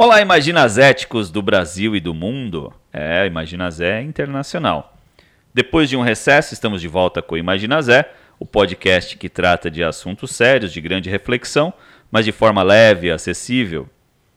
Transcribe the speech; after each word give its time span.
Olá, 0.00 0.20
imaginazéticos 0.20 1.28
do 1.28 1.42
Brasil 1.42 1.96
e 1.96 1.98
do 1.98 2.14
mundo. 2.14 2.72
É, 2.92 3.26
Imaginazé 3.26 4.00
Internacional. 4.00 4.96
Depois 5.52 5.90
de 5.90 5.96
um 5.96 6.02
recesso, 6.02 6.54
estamos 6.54 6.80
de 6.80 6.86
volta 6.86 7.20
com 7.20 7.34
o 7.34 7.38
Imaginazé, 7.38 8.08
o 8.38 8.46
podcast 8.46 9.18
que 9.18 9.28
trata 9.28 9.68
de 9.68 9.82
assuntos 9.82 10.30
sérios, 10.30 10.72
de 10.72 10.80
grande 10.80 11.10
reflexão, 11.10 11.74
mas 12.12 12.24
de 12.24 12.30
forma 12.30 12.62
leve, 12.62 13.10
acessível, 13.10 13.88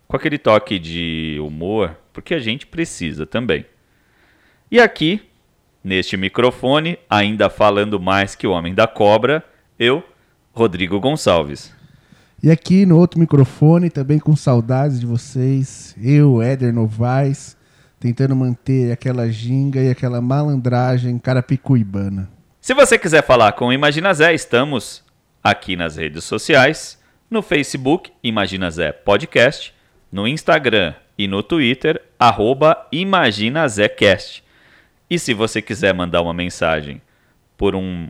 com 0.07 0.17
aquele 0.17 0.39
toque 0.39 0.79
de 0.79 1.37
humor, 1.39 1.95
porque 2.11 2.33
a 2.33 2.39
gente 2.39 2.65
precisa 2.65 3.27
também. 3.27 3.63
E 4.71 4.79
aqui, 4.79 5.21
neste 5.83 6.17
microfone, 6.17 6.97
ainda 7.07 7.51
falando 7.51 7.99
mais 7.99 8.33
que 8.33 8.47
o 8.47 8.51
Homem 8.51 8.73
da 8.73 8.87
Cobra, 8.87 9.45
eu, 9.77 10.03
Rodrigo 10.55 10.99
Gonçalves. 10.99 11.71
E 12.43 12.49
aqui 12.49 12.87
no 12.87 12.97
outro 12.97 13.19
microfone, 13.19 13.91
também 13.91 14.17
com 14.17 14.35
saudades 14.35 14.99
de 14.99 15.05
vocês, 15.05 15.95
eu, 16.01 16.41
Éder 16.41 16.73
Novaes, 16.73 17.55
tentando 17.99 18.35
manter 18.35 18.91
aquela 18.91 19.29
ginga 19.29 19.79
e 19.79 19.91
aquela 19.91 20.19
malandragem 20.19 21.19
carapicuibana. 21.19 22.27
Se 22.59 22.73
você 22.73 22.97
quiser 22.97 23.23
falar 23.23 23.51
com 23.51 23.67
o 23.67 23.73
Imagina 23.73 24.11
Zé, 24.11 24.33
estamos 24.33 25.03
aqui 25.43 25.75
nas 25.75 25.97
redes 25.97 26.23
sociais, 26.23 26.99
no 27.29 27.43
Facebook 27.43 28.11
Imagina 28.23 28.71
Zé 28.71 28.91
Podcast, 28.91 29.71
no 30.11 30.27
Instagram 30.27 30.95
e 31.15 31.27
no 31.27 31.43
Twitter, 31.43 32.01
arroba 32.17 32.87
ImaginaZéCast. 32.91 34.43
E 35.07 35.19
se 35.19 35.35
você 35.35 35.61
quiser 35.61 35.93
mandar 35.93 36.23
uma 36.23 36.33
mensagem 36.33 37.03
por 37.55 37.75
um 37.75 38.09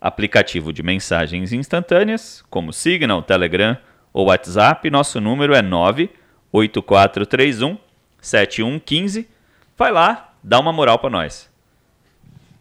aplicativo 0.00 0.72
de 0.72 0.82
mensagens 0.82 1.52
instantâneas, 1.52 2.42
como 2.48 2.72
Signal, 2.72 3.22
Telegram 3.22 3.76
ou 4.12 4.26
WhatsApp, 4.26 4.88
nosso 4.90 5.20
número 5.20 5.54
é 5.54 5.62
98431 5.62 7.76
7115. 8.20 9.28
Vai 9.76 9.92
lá, 9.92 10.32
dá 10.42 10.58
uma 10.58 10.72
moral 10.72 10.98
para 10.98 11.10
nós. 11.10 11.48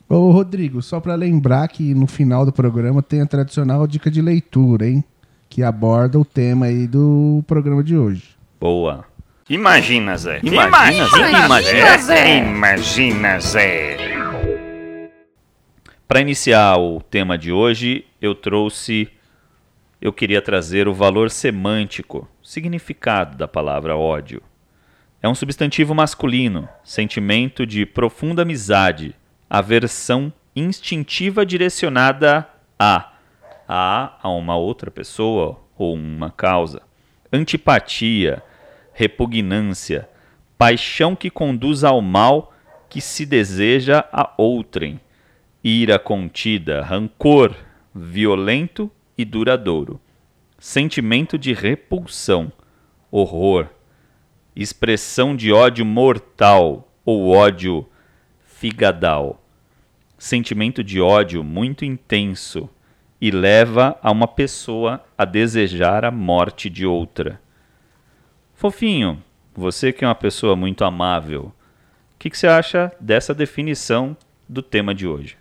Ô 0.10 0.32
Rodrigo, 0.32 0.82
só 0.82 1.00
para 1.00 1.16
lembrar 1.16 1.68
que 1.68 1.94
no 1.94 2.08
final 2.08 2.46
do 2.46 2.52
programa 2.52 3.04
tem 3.04 3.22
a 3.22 3.26
tradicional 3.26 3.86
dica 3.86 4.10
de 4.10 4.22
leitura, 4.22 4.88
hein? 4.88 5.04
Que 5.50 5.64
aborda 5.64 6.20
o 6.20 6.26
tema 6.26 6.68
aí 6.68 6.88
do 6.88 7.44
programa 7.46 7.84
de 7.84 7.98
hoje. 7.98 8.38
Boa. 8.60 9.06
Imagina, 9.50 10.18
Zé. 10.18 10.40
Imagina, 10.44 11.08
Zé. 11.08 11.46
Imagina, 11.46 11.98
Zé. 11.98 12.38
Imagina, 12.38 13.40
Zé. 13.40 14.17
Para 16.08 16.22
iniciar 16.22 16.78
o 16.78 17.02
tema 17.02 17.38
de 17.38 17.52
hoje, 17.52 18.06
eu 18.22 18.34
trouxe, 18.34 19.10
eu 20.00 20.14
queria 20.14 20.42
trazer 20.42 20.88
o 20.88 20.94
valor 20.94 21.30
semântico, 21.30 22.26
significado 22.42 23.36
da 23.36 23.46
palavra 23.46 23.98
ódio. 23.98 24.42
É 25.22 25.28
um 25.28 25.36
substantivo 25.36 25.94
masculino, 25.94 26.70
sentimento 26.82 27.66
de 27.66 27.86
profunda 27.86 28.44
amizade, 28.44 29.14
aversão 29.50 30.32
instintiva 30.56 31.46
direcionada 31.46 32.48
a 32.80 33.12
a 33.68 34.30
uma 34.30 34.56
outra 34.56 34.90
pessoa 34.90 35.60
ou 35.78 35.94
uma 35.94 36.32
causa, 36.32 36.84
antipatia, 37.34 38.42
repugnância, 38.94 40.08
paixão 40.58 41.18
que 41.18 41.30
conduz 41.30 41.84
ao 41.84 42.02
mal 42.02 42.54
que 42.88 43.02
se 43.02 43.26
deseja 43.26 44.06
a 44.10 44.34
outrem 44.38 45.02
ira 45.68 46.00
contida, 46.00 46.82
rancor 46.82 47.54
violento 47.94 48.90
e 49.18 49.26
duradouro, 49.26 50.00
sentimento 50.58 51.38
de 51.38 51.52
repulsão, 51.52 52.50
horror, 53.12 53.68
expressão 54.56 55.36
de 55.36 55.52
ódio 55.52 55.86
mortal 55.86 56.90
ou 57.04 57.32
ódio 57.32 57.86
figadal, 58.46 59.44
sentimento 60.18 60.82
de 60.82 61.02
ódio 61.02 61.44
muito 61.44 61.84
intenso 61.84 62.70
e 63.20 63.30
leva 63.30 64.00
a 64.02 64.10
uma 64.10 64.28
pessoa 64.28 65.04
a 65.18 65.26
desejar 65.26 66.06
a 66.06 66.12
morte 66.12 66.70
de 66.70 66.86
outra. 66.86 67.42
Fofinho, 68.54 69.22
você 69.54 69.92
que 69.92 70.06
é 70.06 70.08
uma 70.08 70.16
pessoa 70.16 70.56
muito 70.56 70.86
amável, 70.86 71.52
o 72.16 72.18
que, 72.18 72.30
que 72.30 72.38
você 72.38 72.48
acha 72.48 72.90
dessa 73.02 73.34
definição 73.34 74.16
do 74.48 74.62
tema 74.62 74.96
de 74.96 75.06
hoje? 75.06 75.36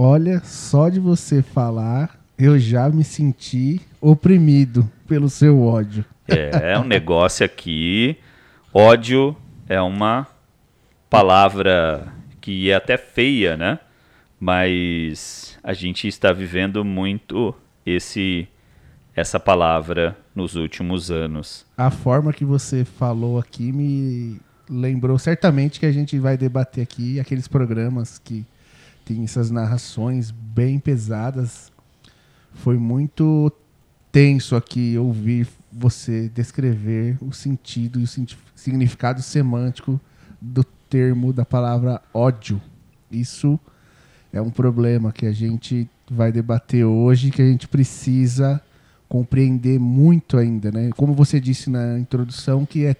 Olha, 0.00 0.40
só 0.44 0.88
de 0.88 1.00
você 1.00 1.42
falar, 1.42 2.20
eu 2.38 2.56
já 2.56 2.88
me 2.88 3.02
senti 3.02 3.80
oprimido 4.00 4.88
pelo 5.08 5.28
seu 5.28 5.60
ódio. 5.60 6.04
É, 6.28 6.74
é 6.74 6.78
um 6.78 6.84
negócio 6.84 7.44
aqui. 7.44 8.16
Ódio 8.72 9.36
é 9.68 9.80
uma 9.80 10.24
palavra 11.10 12.12
que 12.40 12.70
é 12.70 12.76
até 12.76 12.96
feia, 12.96 13.56
né? 13.56 13.80
Mas 14.38 15.58
a 15.64 15.72
gente 15.72 16.06
está 16.06 16.32
vivendo 16.32 16.84
muito 16.84 17.52
esse 17.84 18.46
essa 19.16 19.40
palavra 19.40 20.16
nos 20.32 20.54
últimos 20.54 21.10
anos. 21.10 21.66
A 21.76 21.90
forma 21.90 22.32
que 22.32 22.44
você 22.44 22.84
falou 22.84 23.36
aqui 23.36 23.72
me 23.72 24.40
lembrou 24.70 25.18
certamente 25.18 25.80
que 25.80 25.86
a 25.86 25.92
gente 25.92 26.20
vai 26.20 26.36
debater 26.36 26.84
aqui 26.84 27.18
aqueles 27.18 27.48
programas 27.48 28.16
que 28.16 28.46
tem 29.08 29.24
essas 29.24 29.50
narrações 29.50 30.30
bem 30.30 30.78
pesadas. 30.78 31.72
Foi 32.52 32.76
muito 32.76 33.50
tenso 34.12 34.54
aqui 34.54 34.98
ouvir 34.98 35.48
você 35.72 36.28
descrever 36.28 37.16
o 37.22 37.32
sentido 37.32 37.98
e 37.98 38.04
o 38.04 38.06
significado 38.54 39.22
semântico 39.22 39.98
do 40.38 40.62
termo 40.62 41.32
da 41.32 41.46
palavra 41.46 42.02
ódio. 42.12 42.60
Isso 43.10 43.58
é 44.30 44.42
um 44.42 44.50
problema 44.50 45.10
que 45.10 45.24
a 45.24 45.32
gente 45.32 45.88
vai 46.10 46.30
debater 46.30 46.84
hoje, 46.84 47.30
que 47.30 47.40
a 47.40 47.46
gente 47.46 47.66
precisa 47.66 48.60
compreender 49.08 49.80
muito 49.80 50.36
ainda, 50.36 50.70
né? 50.70 50.90
Como 50.94 51.14
você 51.14 51.40
disse 51.40 51.70
na 51.70 51.98
introdução, 51.98 52.66
que 52.66 52.84
é 52.84 52.94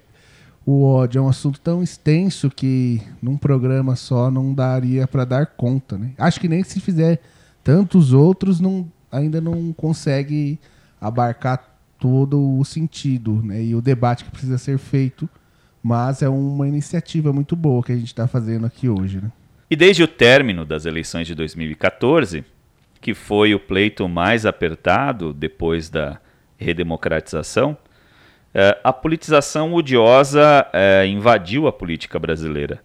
o 0.70 0.84
ódio 0.84 1.18
é 1.18 1.22
um 1.22 1.28
assunto 1.30 1.58
tão 1.58 1.82
extenso 1.82 2.50
que 2.50 3.00
num 3.22 3.38
programa 3.38 3.96
só 3.96 4.30
não 4.30 4.52
daria 4.52 5.08
para 5.08 5.24
dar 5.24 5.46
conta, 5.46 5.96
né? 5.96 6.12
Acho 6.18 6.38
que 6.38 6.46
nem 6.46 6.62
se 6.62 6.78
fizer 6.78 7.22
tantos 7.64 8.12
outros 8.12 8.60
não, 8.60 8.86
ainda 9.10 9.40
não 9.40 9.72
consegue 9.72 10.58
abarcar 11.00 11.74
todo 11.98 12.58
o 12.58 12.62
sentido, 12.66 13.42
né? 13.42 13.64
E 13.64 13.74
o 13.74 13.80
debate 13.80 14.24
que 14.26 14.30
precisa 14.30 14.58
ser 14.58 14.76
feito, 14.76 15.26
mas 15.82 16.20
é 16.20 16.28
uma 16.28 16.68
iniciativa 16.68 17.32
muito 17.32 17.56
boa 17.56 17.82
que 17.82 17.92
a 17.92 17.96
gente 17.96 18.08
está 18.08 18.28
fazendo 18.28 18.66
aqui 18.66 18.90
hoje, 18.90 19.22
né? 19.22 19.32
E 19.70 19.74
desde 19.74 20.02
o 20.02 20.08
término 20.08 20.66
das 20.66 20.84
eleições 20.84 21.26
de 21.26 21.34
2014, 21.34 22.44
que 23.00 23.14
foi 23.14 23.54
o 23.54 23.58
pleito 23.58 24.06
mais 24.06 24.44
apertado 24.44 25.32
depois 25.32 25.88
da 25.88 26.20
redemocratização, 26.58 27.74
é, 28.60 28.76
a 28.82 28.92
politização 28.92 29.72
odiosa 29.72 30.66
é, 30.72 31.06
invadiu 31.06 31.68
a 31.68 31.72
política 31.72 32.18
brasileira. 32.18 32.82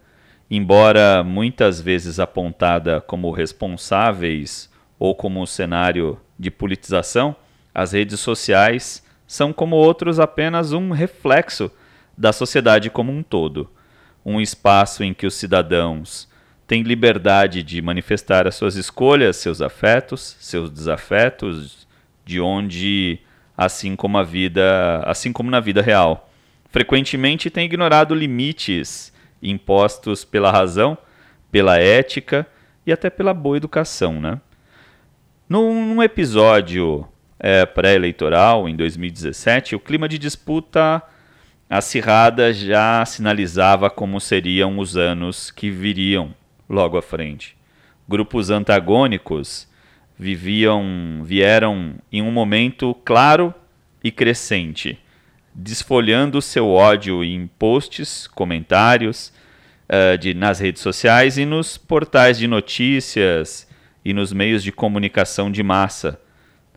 Embora 0.48 1.24
muitas 1.24 1.82
vezes 1.82 2.20
apontada 2.20 3.02
como 3.02 3.32
responsáveis 3.32 4.70
ou 5.00 5.16
como 5.16 5.42
um 5.42 5.48
cenário 5.48 6.20
de 6.38 6.52
politização, 6.52 7.36
as 7.74 7.92
redes 7.92 8.20
sociais 8.20 9.04
são, 9.26 9.52
como 9.52 9.76
outros, 9.76 10.20
apenas 10.20 10.74
um 10.74 10.92
reflexo 10.92 11.72
da 12.16 12.32
sociedade 12.32 12.92
como 12.92 13.12
um 13.12 13.24
todo. 13.24 13.68
Um 14.24 14.40
espaço 14.40 15.04
em 15.04 15.12
que 15.12 15.26
os 15.26 15.34
cidadãos 15.34 16.30
têm 16.68 16.84
liberdade 16.84 17.64
de 17.64 17.82
manifestar 17.82 18.46
as 18.46 18.54
suas 18.54 18.76
escolhas, 18.76 19.38
seus 19.38 19.60
afetos, 19.60 20.38
seus 20.40 20.70
desafetos, 20.70 21.88
de 22.24 22.40
onde 22.40 23.22
assim 23.58 23.96
como 23.96 24.18
a 24.18 24.24
vida, 24.24 25.04
assim 25.06 25.32
como 25.32 25.50
na 25.50 25.60
vida 25.60 25.82
real. 25.82 26.30
Frequentemente 26.70 27.50
tem 27.50 27.66
ignorado 27.66 28.16
limites 28.16 29.14
impostos 29.42 30.24
pela 30.24 30.52
razão, 30.52 30.98
pela 31.52 31.78
ética 31.78 32.48
e 32.86 32.92
até 32.92 33.10
pela 33.10 33.34
boa 33.34 33.58
educação, 33.58 34.20
né? 34.20 34.40
Num, 35.48 36.02
episódio 36.02 37.08
é, 37.40 37.66
pré-eleitoral, 37.66 38.68
em 38.68 38.76
2017, 38.76 39.76
o 39.76 39.80
clima 39.80 40.10
de 40.10 40.18
disputa 40.18 41.04
acirrada 41.70 42.52
já 42.54 43.06
sinalizava 43.06 43.90
como 43.90 44.20
seriam 44.20 44.80
os 44.80 44.98
anos 44.98 45.52
que 45.52 45.70
viriam 45.70 46.34
logo 46.68 46.98
à 46.98 47.02
frente. 47.02 47.56
Grupos 48.08 48.50
antagônicos 48.50 49.68
viviam, 50.24 51.22
vieram 51.22 51.96
em 52.10 52.22
um 52.22 52.32
momento 52.32 52.96
claro 53.04 53.54
e 54.02 54.10
crescente, 54.10 54.98
desfolhando 55.54 56.42
seu 56.42 56.70
ódio 56.70 57.24
em 57.24 57.46
posts, 57.46 58.26
comentários 58.28 59.34
uh, 59.90 60.18
de, 60.18 60.34
nas 60.34 60.60
redes 60.60 60.82
sociais 60.82 61.38
e 61.38 61.46
nos 61.46 61.78
portais 61.78 62.38
de 62.40 62.48
notícias 62.48 63.68
e 64.04 64.14
nos 64.14 64.32
meios 64.32 64.64
de 64.64 64.72
comunicação 64.72 65.52
de 65.52 65.62
massa, 65.62 66.20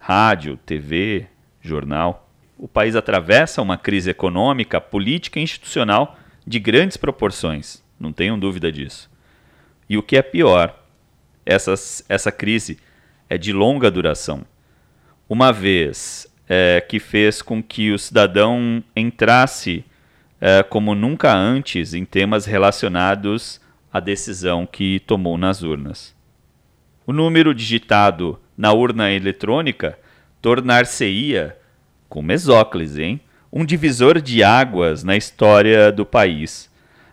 rádio, 0.01 0.59
TV, 0.67 1.27
jornal. 1.63 2.29
o 2.59 2.67
país 2.67 2.97
atravessa 2.97 3.63
uma 3.63 3.79
crise 3.79 4.11
econômica, 4.11 4.81
política 4.81 5.39
e 5.39 5.43
institucional 5.43 6.19
de 6.45 6.59
grandes 6.59 6.97
proporções, 6.97 7.83
não 7.99 8.13
tenham 8.13 8.39
dúvida 8.39 8.73
disso. 8.73 9.09
E 9.89 9.97
o 9.97 10.03
que 10.03 10.17
é 10.17 10.23
pior, 10.23 10.77
essa, 11.45 11.75
essa 12.09 12.33
crise 12.33 12.79
é 13.29 13.37
de 13.37 13.53
longa 13.53 13.91
duração. 13.91 14.45
Uma 15.29 15.53
vez 15.53 16.27
é, 16.49 16.81
que 16.81 16.99
fez 16.99 17.43
com 17.43 17.63
que 17.63 17.91
o 17.93 17.99
cidadão 17.99 18.83
entrasse 18.95 19.85
é, 20.41 20.63
como 20.63 20.95
nunca 20.95 21.35
antes 21.35 21.95
em 21.95 22.05
temas 22.05 22.47
relacionados 22.47 23.61
à 23.93 24.01
decisão 24.01 24.67
que 24.67 25.01
tomou 25.01 25.37
nas 25.37 25.63
urnas. 25.63 26.15
O 27.07 27.13
número 27.13 27.55
digitado 27.55 28.39
na 28.57 28.73
urna 28.73 29.13
eletrônica 29.13 29.99
tornar-se-ia, 30.41 31.57
com 32.09 32.23
Mesóclise, 32.23 33.03
hein, 33.03 33.21
um 33.53 33.65
divisor 33.65 34.21
de 34.21 34.43
águas 34.43 35.03
na 35.03 35.17
história 35.17 35.91
do 35.91 36.05
país. 36.05 36.71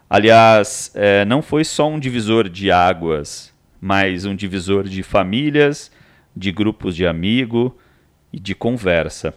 Aliás, 0.10 0.92
é, 0.94 1.26
não 1.26 1.42
foi 1.42 1.64
só 1.64 1.90
um 1.90 2.00
divisor 2.00 2.48
de 2.50 2.72
águas, 2.72 3.54
mas 3.82 4.26
um 4.26 4.36
divisor 4.36 4.84
de 4.84 5.02
famílias, 5.02 5.92
de 6.36 6.52
grupos 6.52 6.96
de 6.96 7.06
amigo 7.06 7.78
e 8.32 8.40
de 8.40 8.56
conversa. 8.56 9.34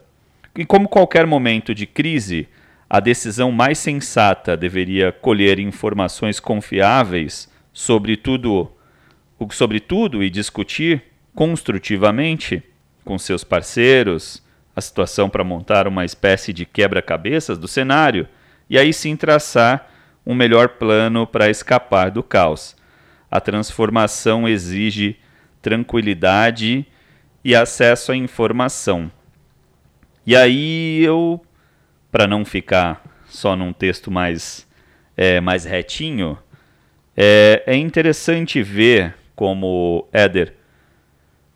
E 0.56 0.64
como 0.64 0.88
qualquer 0.88 1.26
momento 1.26 1.74
de 1.74 1.86
crise, 1.86 2.48
a 2.88 3.00
decisão 3.00 3.52
mais 3.52 3.78
sensata 3.78 4.56
deveria 4.56 5.12
colher 5.12 5.58
informações 5.58 6.40
confiáveis 6.40 7.50
sobre 7.72 8.16
tudo, 8.16 8.70
sobre 9.50 9.80
tudo 9.80 10.22
e 10.22 10.30
discutir 10.30 11.02
construtivamente 11.34 12.62
com 13.04 13.18
seus 13.18 13.44
parceiros 13.44 14.42
a 14.74 14.80
situação 14.80 15.28
para 15.28 15.44
montar 15.44 15.86
uma 15.86 16.04
espécie 16.04 16.52
de 16.52 16.64
quebra-cabeças 16.64 17.58
do 17.58 17.68
cenário 17.68 18.28
e 18.68 18.78
aí 18.78 18.92
sim 18.92 19.16
traçar 19.16 19.90
um 20.24 20.34
melhor 20.34 20.70
plano 20.70 21.26
para 21.26 21.48
escapar 21.48 22.10
do 22.10 22.22
caos. 22.22 22.76
A 23.30 23.40
transformação 23.40 24.48
exige 24.48 25.16
tranquilidade 25.66 26.86
e 27.42 27.52
acesso 27.52 28.12
à 28.12 28.16
informação. 28.16 29.10
E 30.24 30.36
aí 30.36 31.02
eu, 31.02 31.44
para 32.08 32.28
não 32.28 32.44
ficar 32.44 33.04
só 33.26 33.56
num 33.56 33.72
texto 33.72 34.08
mais, 34.08 34.64
é, 35.16 35.40
mais 35.40 35.64
retinho, 35.64 36.38
é, 37.16 37.64
é 37.66 37.74
interessante 37.74 38.62
ver 38.62 39.16
como, 39.34 40.06
Éder, 40.12 40.54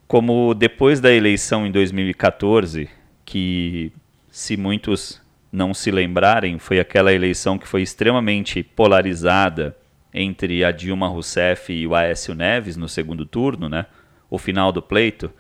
como 0.08 0.54
depois 0.54 1.00
da 1.00 1.12
eleição 1.12 1.64
em 1.64 1.70
2014, 1.70 2.90
que 3.24 3.92
se 4.28 4.56
muitos 4.56 5.22
não 5.52 5.72
se 5.72 5.92
lembrarem, 5.92 6.58
foi 6.58 6.80
aquela 6.80 7.12
eleição 7.12 7.56
que 7.56 7.68
foi 7.68 7.82
extremamente 7.82 8.60
polarizada 8.64 9.76
entre 10.12 10.64
a 10.64 10.72
Dilma 10.72 11.06
Rousseff 11.06 11.72
e 11.72 11.86
o 11.86 11.94
Aécio 11.94 12.34
Neves 12.34 12.76
no 12.76 12.88
segundo 12.88 13.24
turno, 13.24 13.68
né? 13.68 13.86
O 14.30 14.38
final 14.38 14.70
do 14.70 14.80
pleito. 14.80 15.30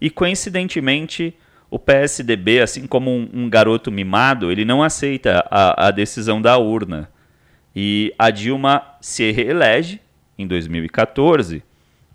E 0.00 0.10
coincidentemente, 0.10 1.34
o 1.70 1.78
PSDB, 1.78 2.60
assim 2.60 2.86
como 2.86 3.10
um, 3.10 3.28
um 3.32 3.50
garoto 3.50 3.90
mimado, 3.90 4.52
ele 4.52 4.64
não 4.64 4.82
aceita 4.82 5.44
a, 5.50 5.88
a 5.88 5.90
decisão 5.90 6.40
da 6.40 6.56
urna. 6.56 7.10
E 7.74 8.14
a 8.16 8.30
Dilma 8.30 8.82
se 9.00 9.32
reelege 9.32 10.00
em 10.38 10.46
2014, 10.46 11.64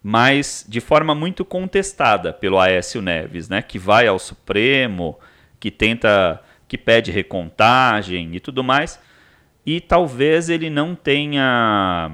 mas 0.02 0.66
de 0.68 0.80
forma 0.80 1.14
muito 1.14 1.44
contestada 1.44 2.32
pelo 2.32 2.58
Aécio 2.58 3.02
Neves, 3.02 3.50
né, 3.50 3.62
que 3.62 3.78
vai 3.78 4.08
ao 4.08 4.18
Supremo, 4.18 5.20
que 5.60 5.70
tenta, 5.70 6.42
que 6.68 6.78
pede 6.78 7.12
recontagem 7.12 8.34
e 8.34 8.40
tudo 8.40 8.64
mais. 8.64 9.00
E 9.66 9.82
talvez 9.82 10.50
ele 10.50 10.70
não 10.70 10.96
tenha 10.96 12.12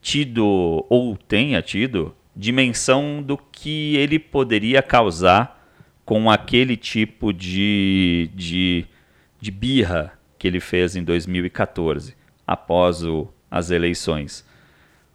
tido 0.00 0.86
ou 0.88 1.16
tenha 1.16 1.60
tido 1.60 2.14
dimensão 2.36 3.22
do 3.22 3.38
que 3.38 3.96
ele 3.96 4.18
poderia 4.18 4.82
causar 4.82 5.56
com 6.04 6.30
aquele 6.30 6.76
tipo 6.76 7.32
de, 7.32 8.30
de, 8.34 8.84
de 9.40 9.50
birra 9.50 10.12
que 10.38 10.46
ele 10.46 10.60
fez 10.60 10.94
em 10.94 11.02
2014, 11.02 12.14
após 12.46 13.02
o, 13.02 13.26
as 13.50 13.70
eleições. 13.70 14.44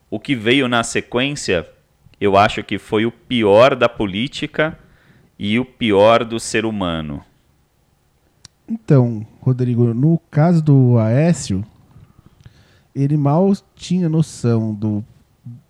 O 0.09 0.19
que 0.19 0.35
veio 0.35 0.68
na 0.68 0.83
sequência, 0.83 1.69
eu 2.19 2.35
acho 2.35 2.63
que 2.63 2.77
foi 2.79 3.06
o 3.06 3.12
pior 3.12 3.75
da 3.75 3.88
política 3.88 4.77
e 5.38 5.59
o 5.59 5.63
pior 5.63 6.25
do 6.25 6.39
ser 6.39 6.65
humano. 6.65 7.23
Então, 8.68 9.25
Rodrigo, 9.39 9.94
no 9.94 10.19
caso 10.29 10.62
do 10.62 10.97
Aécio, 10.97 11.63
ele 12.95 13.15
mal 13.15 13.53
tinha 13.75 14.09
noção 14.09 14.73
do, 14.73 15.03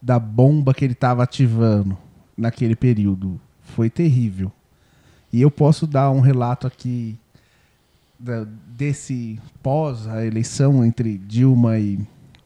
da 0.02 0.20
bomba 0.20 0.74
que 0.74 0.84
ele 0.84 0.94
estava 0.94 1.24
ativando 1.24 1.98
naquele 2.36 2.76
período. 2.76 3.40
Foi 3.62 3.90
terrível. 3.90 4.52
E 5.32 5.42
eu 5.42 5.50
posso 5.50 5.88
dar 5.88 6.12
um 6.12 6.20
relato 6.20 6.68
aqui 6.68 7.18
da, 8.20 8.46
desse 8.68 9.40
pós 9.64 10.08
a 10.08 10.26
eleição 10.26 10.84
entre 10.84 11.18
Dilma 11.18 11.80
e 11.80 12.00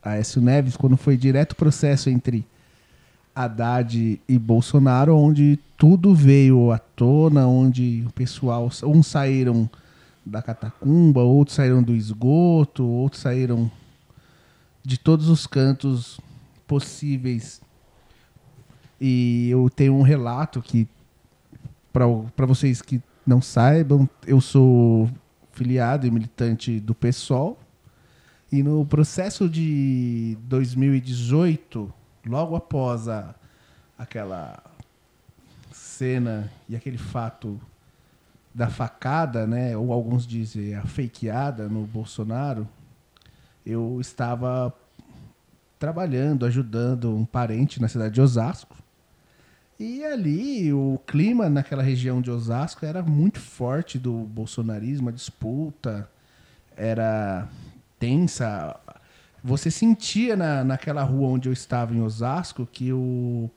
Aécio 0.04 0.42
Neves, 0.42 0.78
quando 0.78 0.96
foi 0.96 1.18
direto 1.18 1.56
processo 1.56 2.10
entre 2.10 2.46
Haddad 3.36 4.22
e 4.28 4.40
Bolsonaro, 4.40 5.18
onde 5.18 5.60
tudo 5.78 6.14
veio 6.14 6.72
à 6.72 6.78
tona, 6.78 7.48
onde 7.48 8.04
o 8.08 8.12
pessoal, 8.12 8.70
uns 8.84 9.08
saíram 9.08 9.70
da 10.26 10.42
catacumba, 10.42 11.22
outros 11.22 11.56
saíram 11.56 11.84
do 11.84 11.94
esgoto, 11.94 12.86
outros 12.86 13.22
saíram 13.22 13.70
de 14.84 14.98
todos 14.98 15.28
os 15.28 15.46
cantos 15.46 16.20
possíveis. 16.68 17.62
E 19.00 19.50
eu 19.50 19.70
tenho 19.70 19.94
um 19.96 20.02
relato 20.02 20.62
que 20.62 20.88
para 21.92 22.46
vocês 22.46 22.82
que 22.82 23.02
não 23.26 23.42
saibam, 23.42 24.10
eu 24.28 24.42
sou 24.42 25.10
filiado 25.52 26.06
e 26.06 26.12
militante 26.12 26.80
do 26.80 26.94
PSOL. 26.94 27.58
E 28.52 28.62
no 28.62 28.86
processo 28.86 29.50
de 29.50 30.38
2018, 30.42 31.92
logo 32.28 32.56
após 32.56 33.08
a, 33.08 33.34
aquela 33.98 34.62
cena 35.72 36.52
e 36.70 36.76
aquele 36.76 36.98
fato 36.98 37.60
da 38.54 38.70
facada, 38.70 39.46
né, 39.46 39.76
ou 39.76 39.92
alguns 39.92 40.26
dizem 40.26 40.76
a 40.76 40.86
fakeada 40.86 41.68
no 41.68 41.86
Bolsonaro, 41.86 42.68
eu 43.66 44.00
estava 44.00 44.74
trabalhando, 45.80 46.46
ajudando 46.46 47.16
um 47.16 47.26
parente 47.26 47.82
na 47.82 47.88
cidade 47.88 48.16
de 48.16 48.22
Osasco. 48.22 48.76
E 49.80 50.04
ali 50.06 50.72
o 50.72 51.00
clima 51.06 51.50
naquela 51.50 51.84
região 51.84 52.22
de 52.22 52.32
Osasco 52.32 52.86
era 52.86 53.04
muito 53.04 53.40
forte 53.40 54.00
do 54.00 54.12
bolsonarismo, 54.12 55.10
a 55.10 55.12
disputa 55.12 56.10
era 56.78 57.50
tensa. 58.00 58.80
Você 59.44 59.70
sentia 59.70 60.36
na, 60.36 60.64
naquela 60.64 61.04
rua 61.04 61.28
onde 61.28 61.50
eu 61.50 61.54
estava 61.54 61.94
em 61.94 62.02
Osasco 62.02 62.66
que 62.66 62.94
o 62.94 63.50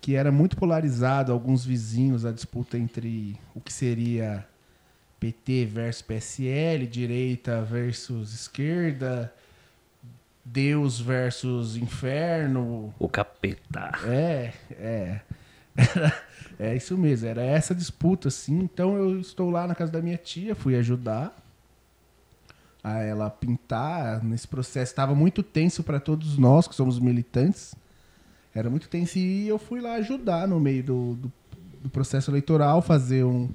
que 0.00 0.16
era 0.16 0.32
muito 0.32 0.56
polarizado, 0.56 1.30
alguns 1.30 1.64
vizinhos 1.64 2.26
a 2.26 2.32
disputa 2.32 2.76
entre 2.76 3.38
o 3.54 3.60
que 3.60 3.72
seria 3.72 4.44
PT 5.20 5.66
versus 5.66 6.02
PSL, 6.02 6.88
direita 6.88 7.62
versus 7.62 8.34
esquerda, 8.34 9.32
Deus 10.44 11.00
versus 11.00 11.76
inferno. 11.76 12.92
O 12.98 13.08
capeta. 13.08 13.92
É, 14.04 14.52
é. 14.72 15.20
Era, 15.74 16.22
é 16.58 16.76
isso 16.76 16.98
mesmo, 16.98 17.28
era 17.28 17.42
essa 17.42 17.74
disputa, 17.74 18.28
assim. 18.28 18.58
Então 18.58 18.96
eu 18.96 19.20
estou 19.20 19.50
lá 19.50 19.66
na 19.66 19.74
casa 19.74 19.90
da 19.90 20.02
minha 20.02 20.18
tia, 20.18 20.54
fui 20.54 20.76
ajudar 20.76 21.34
a 22.82 22.98
ela 22.98 23.30
pintar. 23.30 24.22
Nesse 24.22 24.46
processo 24.46 24.92
estava 24.92 25.14
muito 25.14 25.42
tenso 25.42 25.82
para 25.82 26.00
todos 26.00 26.36
nós 26.36 26.66
que 26.66 26.74
somos 26.74 26.98
militantes. 26.98 27.74
Era 28.54 28.68
muito 28.68 28.88
tenso 28.88 29.18
e 29.18 29.48
eu 29.48 29.58
fui 29.58 29.80
lá 29.80 29.94
ajudar 29.94 30.46
no 30.46 30.60
meio 30.60 30.82
do, 30.82 31.14
do, 31.14 31.32
do 31.82 31.88
processo 31.88 32.30
eleitoral, 32.30 32.82
fazer 32.82 33.24
um, 33.24 33.48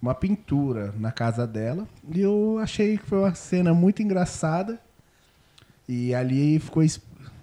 uma 0.00 0.14
pintura 0.14 0.94
na 0.98 1.12
casa 1.12 1.46
dela. 1.46 1.86
E 2.10 2.20
eu 2.20 2.58
achei 2.58 2.96
que 2.96 3.04
foi 3.04 3.18
uma 3.18 3.34
cena 3.34 3.74
muito 3.74 4.02
engraçada 4.02 4.80
e 5.90 6.14
ali 6.14 6.60
ficou 6.60 6.84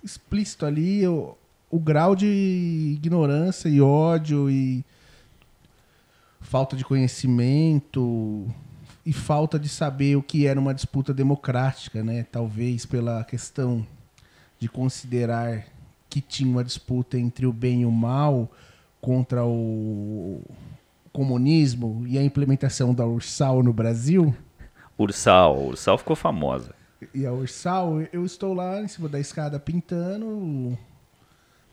explícito 0.01 0.65
ali 0.65 1.05
o, 1.05 1.35
o 1.69 1.77
grau 1.77 2.15
de 2.15 2.93
ignorância 2.95 3.67
e 3.67 3.81
ódio 3.81 4.49
e 4.49 4.85
falta 6.39 6.77
de 6.77 6.85
conhecimento 6.85 8.47
e 9.05 9.11
falta 9.11 9.59
de 9.59 9.67
saber 9.67 10.15
o 10.15 10.23
que 10.23 10.47
era 10.47 10.57
uma 10.57 10.73
disputa 10.73 11.13
democrática, 11.13 12.01
né? 12.01 12.25
Talvez 12.31 12.85
pela 12.85 13.21
questão 13.25 13.85
de 14.57 14.69
considerar 14.69 15.65
que 16.09 16.21
tinha 16.21 16.49
uma 16.49 16.63
disputa 16.63 17.19
entre 17.19 17.45
o 17.45 17.51
bem 17.51 17.81
e 17.81 17.85
o 17.85 17.91
mal 17.91 18.49
contra 19.01 19.45
o 19.45 20.41
comunismo 21.11 22.05
e 22.07 22.17
a 22.17 22.23
implementação 22.23 22.93
da 22.93 23.05
Ursal 23.05 23.61
no 23.61 23.73
Brasil. 23.73 24.33
Ursal, 24.97 25.67
Ursal 25.67 25.97
ficou 25.97 26.15
famosa. 26.15 26.73
E 27.13 27.25
a 27.25 27.31
Ursal, 27.31 28.01
eu 28.11 28.25
estou 28.25 28.53
lá 28.53 28.81
em 28.81 28.87
cima 28.87 29.07
da 29.07 29.19
escada 29.19 29.59
pintando 29.59 30.77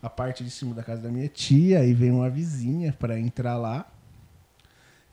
a 0.02 0.10
parte 0.10 0.44
de 0.44 0.50
cima 0.50 0.74
da 0.74 0.82
casa 0.82 1.00
da 1.02 1.08
minha 1.08 1.28
tia, 1.28 1.78
aí 1.78 1.94
vem 1.94 2.10
uma 2.10 2.28
vizinha 2.28 2.92
para 2.92 3.18
entrar 3.18 3.56
lá. 3.56 3.86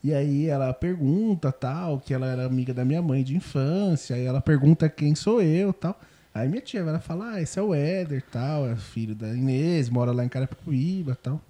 E 0.04 0.12
aí 0.12 0.48
ela 0.48 0.74
pergunta 0.74 1.50
tal, 1.50 1.98
que 1.98 2.12
ela 2.12 2.26
era 2.26 2.44
amiga 2.44 2.74
da 2.74 2.84
minha 2.84 3.00
mãe 3.00 3.22
de 3.24 3.34
infância, 3.34 4.14
aí 4.14 4.26
ela 4.26 4.40
pergunta 4.40 4.86
quem 4.88 5.14
sou 5.14 5.40
eu 5.40 5.72
tal. 5.72 5.98
Aí 6.34 6.46
minha 6.46 6.60
tia 6.60 6.84
vai 6.84 6.92
lá 6.92 7.00
falar, 7.00 7.34
ah, 7.34 7.40
esse 7.40 7.58
é 7.58 7.62
o 7.62 7.72
Éder 7.72 8.22
tal, 8.30 8.68
é 8.68 8.76
filho 8.76 9.14
da 9.14 9.28
Inês, 9.28 9.88
mora 9.88 10.12
lá 10.12 10.24
em 10.24 10.28
Carapicuíba 10.28 11.16
tal. 11.22 11.40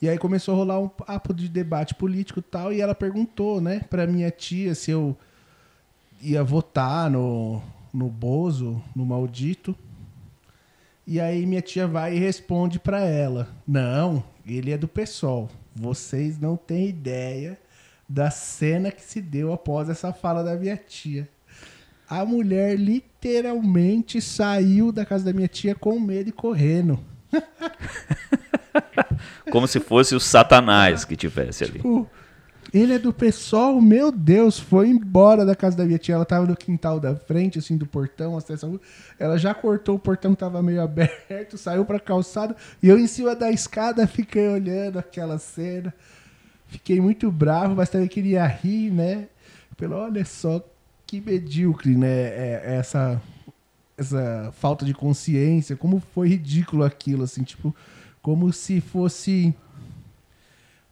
E 0.00 0.08
aí 0.08 0.16
começou 0.16 0.54
a 0.54 0.56
rolar 0.56 0.80
um 0.80 0.88
papo 0.88 1.34
de 1.34 1.48
debate 1.48 1.94
político 1.94 2.40
tal, 2.40 2.72
e 2.72 2.80
ela 2.80 2.94
perguntou, 2.94 3.60
né, 3.60 3.80
pra 3.90 4.06
minha 4.06 4.30
tia 4.30 4.74
se 4.74 4.90
eu 4.90 5.16
ia 6.22 6.42
votar 6.42 7.10
no, 7.10 7.60
no 7.92 8.08
Bozo, 8.08 8.82
no 8.94 9.04
maldito. 9.04 9.76
E 11.06 11.20
aí 11.20 11.44
minha 11.46 11.60
tia 11.60 11.86
vai 11.86 12.16
e 12.16 12.18
responde 12.18 12.78
pra 12.78 13.00
ela: 13.00 13.48
Não, 13.66 14.24
ele 14.46 14.70
é 14.70 14.78
do 14.78 14.88
PSOL. 14.88 15.50
Vocês 15.74 16.38
não 16.38 16.56
têm 16.56 16.88
ideia 16.88 17.58
da 18.08 18.30
cena 18.30 18.90
que 18.90 19.02
se 19.02 19.20
deu 19.20 19.52
após 19.52 19.88
essa 19.88 20.12
fala 20.12 20.42
da 20.42 20.54
minha 20.54 20.76
tia. 20.76 21.28
A 22.08 22.24
mulher 22.26 22.78
literalmente 22.78 24.20
saiu 24.20 24.92
da 24.92 25.04
casa 25.04 25.24
da 25.24 25.32
minha 25.32 25.48
tia 25.48 25.74
com 25.74 25.98
medo 25.98 26.28
e 26.28 26.32
correndo. 26.32 27.00
Como 29.50 29.66
se 29.66 29.80
fosse 29.80 30.14
o 30.14 30.20
Satanás 30.20 31.04
que 31.04 31.16
tivesse 31.16 31.64
ali. 31.64 31.74
Tipo, 31.74 32.08
ele 32.72 32.94
é 32.94 32.98
do 32.98 33.12
pessoal, 33.12 33.78
meu 33.82 34.10
Deus, 34.10 34.58
foi 34.58 34.88
embora 34.88 35.44
da 35.44 35.54
casa 35.54 35.76
da 35.76 35.84
minha 35.84 35.98
tia. 35.98 36.14
Ela 36.14 36.24
tava 36.24 36.46
no 36.46 36.56
quintal 36.56 36.98
da 36.98 37.14
frente, 37.14 37.58
assim, 37.58 37.76
do 37.76 37.86
portão, 37.86 38.36
acesso 38.36 38.66
rua. 38.66 38.80
Ela 39.18 39.36
já 39.36 39.52
cortou 39.52 39.96
o 39.96 39.98
portão, 39.98 40.34
tava 40.34 40.62
meio 40.62 40.80
aberto, 40.82 41.58
saiu 41.58 41.84
pra 41.84 42.00
calçada. 42.00 42.56
E 42.82 42.88
eu 42.88 42.98
em 42.98 43.06
cima 43.06 43.36
da 43.36 43.50
escada 43.50 44.06
fiquei 44.06 44.48
olhando 44.48 44.98
aquela 44.98 45.38
cena. 45.38 45.92
Fiquei 46.66 46.98
muito 46.98 47.30
bravo, 47.30 47.74
mas 47.74 47.90
também 47.90 48.08
queria 48.08 48.46
rir, 48.46 48.90
né? 48.90 49.28
Pelo, 49.76 49.96
olha 49.96 50.24
só 50.24 50.64
que 51.06 51.20
medíocre, 51.20 51.94
né? 51.94 52.08
É, 52.08 52.62
é 52.64 52.76
essa, 52.76 53.20
essa 53.98 54.50
falta 54.54 54.82
de 54.86 54.94
consciência, 54.94 55.76
como 55.76 56.02
foi 56.14 56.28
ridículo 56.28 56.84
aquilo, 56.84 57.24
assim, 57.24 57.42
tipo, 57.42 57.76
como 58.22 58.50
se 58.50 58.80
fosse 58.80 59.54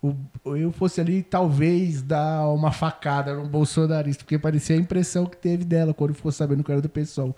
o- 0.03 0.57
eu 0.57 0.73
fosse 0.73 1.01
ali 1.01 1.23
talvez 1.23 2.03
dar 2.03 2.49
uma 2.49 2.73
facada 2.73 3.35
no 3.35 3.47
bolsonarista, 3.47 4.25
porque 4.25 4.39
parecia 4.39 4.77
a 4.77 4.79
impressão 4.79 5.27
que 5.27 5.37
teve 5.37 5.65
dela 5.65 5.93
quando 5.95 6.15
ficou 6.15 6.33
sabendo 6.33 6.65
que 6.65 6.73
era 6.73 6.81
do 6.81 6.89
pessoal. 6.89 7.35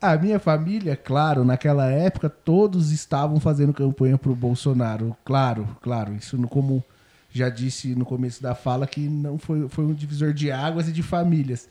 A 0.00 0.16
minha 0.16 0.38
família, 0.38 0.96
claro, 0.96 1.44
naquela 1.44 1.90
época 1.90 2.28
todos 2.28 2.90
estavam 2.92 3.40
fazendo 3.40 3.72
campanha 3.72 4.18
pro 4.18 4.34
Bolsonaro, 4.34 5.16
claro, 5.24 5.66
claro, 5.80 6.14
isso 6.14 6.36
no, 6.36 6.46
como 6.46 6.84
já 7.32 7.48
disse 7.48 7.94
no 7.94 8.04
começo 8.04 8.42
da 8.42 8.54
fala 8.54 8.86
que 8.86 9.08
não 9.08 9.38
foi, 9.38 9.68
foi 9.68 9.84
um 9.84 9.94
divisor 9.94 10.32
de 10.32 10.52
águas 10.52 10.88
e 10.88 10.92
de 10.92 11.02
famílias. 11.02 11.68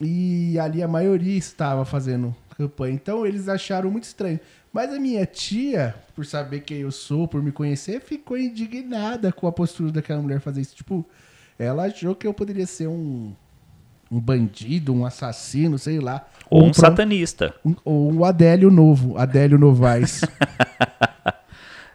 E 0.00 0.58
ali 0.58 0.82
a 0.82 0.88
maioria 0.88 1.38
estava 1.38 1.84
fazendo 1.84 2.34
campanha. 2.56 2.94
Então 2.94 3.24
eles 3.24 3.48
acharam 3.48 3.90
muito 3.90 4.04
estranho. 4.04 4.40
Mas 4.72 4.92
a 4.92 4.98
minha 4.98 5.26
tia, 5.26 5.94
por 6.14 6.24
saber 6.24 6.60
quem 6.60 6.78
eu 6.78 6.90
sou, 6.90 7.28
por 7.28 7.42
me 7.42 7.52
conhecer, 7.52 8.00
ficou 8.00 8.38
indignada 8.38 9.30
com 9.30 9.46
a 9.46 9.52
postura 9.52 9.92
daquela 9.92 10.22
mulher 10.22 10.40
fazer 10.40 10.62
isso. 10.62 10.74
Tipo, 10.74 11.04
ela 11.58 11.84
achou 11.84 12.14
que 12.14 12.26
eu 12.26 12.32
poderia 12.32 12.66
ser 12.66 12.86
um, 12.86 13.34
um 14.10 14.18
bandido, 14.18 14.94
um 14.94 15.04
assassino, 15.04 15.78
sei 15.78 16.00
lá. 16.00 16.26
Ou 16.48 16.64
um 16.64 16.70
pro- 16.70 16.80
satanista. 16.80 17.54
um- 17.64 17.74
ou 17.84 18.14
o 18.14 18.24
Adélio 18.24 18.70
Novo, 18.70 19.18
Adélio 19.18 19.58
Novaes. 19.58 20.22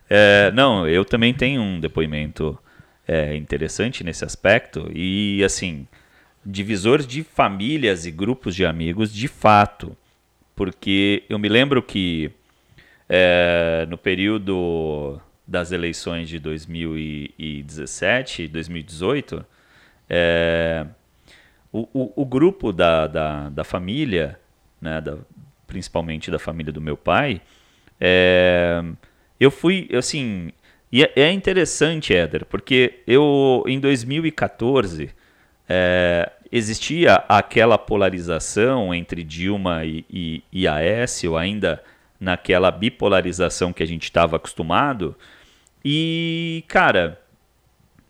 É, 0.09 0.51
não, 0.53 0.87
eu 0.87 1.03
também 1.03 1.33
tenho 1.33 1.61
um 1.61 1.81
depoimento 1.81 2.57
é, 3.05 3.35
interessante 3.35 4.05
nesse 4.05 4.23
aspecto. 4.23 4.89
E, 4.95 5.43
assim, 5.43 5.85
divisor 6.45 6.99
de 7.05 7.23
famílias 7.23 8.05
e 8.05 8.11
grupos 8.11 8.55
de 8.55 8.65
amigos, 8.65 9.13
de 9.13 9.27
fato. 9.27 9.97
Porque 10.55 11.23
eu 11.29 11.37
me 11.37 11.49
lembro 11.49 11.83
que 11.83 12.31
é, 13.09 13.85
no 13.89 13.97
período 13.97 15.19
das 15.47 15.71
eleições 15.71 16.27
de 16.27 16.39
2017 16.39 18.43
e 18.43 18.47
2018, 18.47 19.45
é, 20.09 20.85
o, 21.71 21.87
o, 21.93 22.21
o 22.21 22.25
grupo 22.25 22.73
da, 22.73 23.07
da, 23.07 23.49
da 23.49 23.63
família, 23.63 24.39
né, 24.81 24.99
da- 25.01 25.17
principalmente 25.65 26.29
da 26.31 26.39
família 26.39 26.71
do 26.71 26.81
meu 26.81 26.97
pai, 26.97 27.41
é, 27.99 28.83
eu 29.39 29.51
fui, 29.51 29.89
assim, 29.97 30.51
e 30.91 31.03
é, 31.03 31.11
é 31.15 31.31
interessante, 31.31 32.13
Éder, 32.13 32.45
porque 32.45 32.99
eu, 33.05 33.63
em 33.67 33.79
2014, 33.79 35.09
é, 35.67 36.31
existia 36.51 37.15
aquela 37.27 37.77
polarização 37.77 38.93
entre 38.93 39.23
Dilma 39.23 39.83
e, 39.85 40.05
e, 40.09 40.43
e 40.51 40.67
Aécio, 40.67 41.37
ainda 41.37 41.83
naquela 42.19 42.71
bipolarização 42.71 43.71
que 43.71 43.83
a 43.83 43.85
gente 43.87 44.03
estava 44.03 44.35
acostumado, 44.35 45.15
e, 45.83 46.63
cara, 46.67 47.21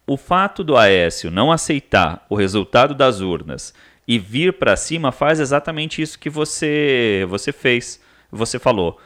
o 0.06 0.16
fato 0.16 0.64
do 0.64 0.78
Aécio 0.78 1.30
não 1.30 1.52
aceitar 1.52 2.26
o 2.30 2.36
resultado 2.36 2.96
das 2.96 3.20
urnas 3.20 3.74
e 4.08 4.18
vir 4.18 4.54
para 4.54 4.78
cima 4.78 5.12
faz 5.12 5.40
exatamente 5.40 6.02
isso 6.02 6.18
que 6.18 6.30
você 6.30 7.26
você 7.30 7.52
fez, 7.52 8.02
você 8.32 8.58
falou. 8.58 9.00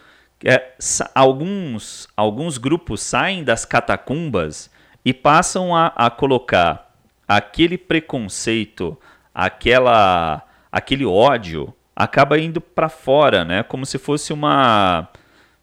É, 0.43 0.73
alguns, 1.13 2.07
alguns 2.15 2.57
grupos 2.57 3.01
saem 3.01 3.43
das 3.43 3.65
catacumbas 3.65 4.69
e 5.03 5.13
passam 5.13 5.75
a, 5.75 5.87
a 5.87 6.09
colocar 6.09 6.93
aquele 7.27 7.77
preconceito, 7.77 8.97
aquela, 9.33 10.43
aquele 10.71 11.05
ódio, 11.05 11.73
acaba 11.95 12.39
indo 12.39 12.61
para 12.61 12.89
fora, 12.89 13.43
né? 13.45 13.63
Como 13.63 13.85
se 13.85 13.97
fosse 13.97 14.33
uma, 14.33 15.09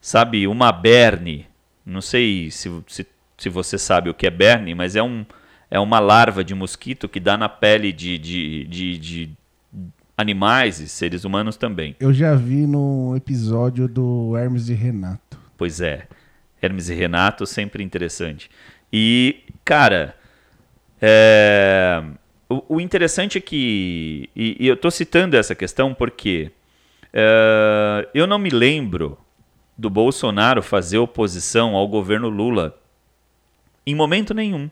sabe, 0.01 0.47
uma 0.47 0.71
berne. 0.73 1.47
Não 1.85 2.01
sei 2.01 2.51
se, 2.51 2.71
se, 2.87 3.07
se 3.37 3.49
você 3.49 3.79
sabe 3.79 4.11
o 4.11 4.15
que 4.15 4.27
é 4.27 4.31
berne, 4.31 4.75
mas 4.75 4.97
é, 4.97 5.03
um, 5.03 5.25
é 5.71 5.79
uma 5.81 5.99
larva 5.99 6.45
de 6.45 6.55
mosquito 6.55 7.09
que 7.09 7.21
dá 7.21 7.37
na 7.37 7.49
pele 7.49 7.93
de, 7.93 8.19
de, 8.19 8.65
de, 8.65 8.99
de 8.99 9.31
animais 10.17 10.81
e 10.81 10.89
seres 10.89 11.25
humanos 11.25 11.57
também. 11.57 11.97
Eu 12.01 12.13
já 12.13 12.35
vi 12.35 12.67
no 12.67 13.15
episódio 13.17 13.89
do 13.89 14.37
Hermes 14.37 14.69
e 14.69 14.75
Renato. 14.75 15.39
Pois 15.57 15.81
é. 15.81 16.07
Hermes 16.61 16.89
e 16.89 16.95
Renato, 16.95 17.47
sempre 17.47 17.85
interessante. 17.85 18.51
E, 18.93 19.45
cara, 19.65 20.15
é, 21.01 22.03
o, 22.49 22.81
interessante 22.81 23.39
é 23.39 23.41
que. 23.41 24.31
E, 24.35 24.57
e 24.59 24.67
eu 24.67 24.75
estou 24.75 24.91
citando 24.91 25.37
essa 25.37 25.55
questão 25.55 25.93
porque 25.93 26.51
é, 27.13 28.09
eu 28.15 28.27
não 28.27 28.39
me 28.39 28.49
lembro 28.49 29.19
do 29.77 29.91
Bolsonaro 29.91 30.63
fazer 30.63 30.99
oposição 30.99 31.77
ao 31.77 31.87
governo 31.87 32.29
Lula 32.29 32.79
em 33.87 33.95
momento 33.95 34.33
nenhum. 34.35 34.71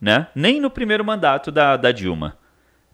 Né? 0.00 0.26
Nem 0.34 0.60
no 0.60 0.70
primeiro 0.70 1.04
mandato 1.04 1.50
da, 1.50 1.76
da 1.76 1.90
Dilma. 1.90 2.36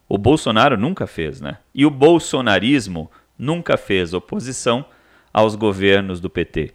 O 0.07 0.17
Bolsonaro 0.17 0.77
nunca 0.77 1.05
fez, 1.05 1.41
né? 1.41 1.57
E 1.75 1.85
o 1.85 1.89
bolsonarismo 1.89 3.11
nunca 3.37 3.75
fez 3.77 4.13
oposição 4.13 4.85
aos 5.33 5.55
governos 5.55 6.21
do 6.21 6.29
PT. 6.29 6.73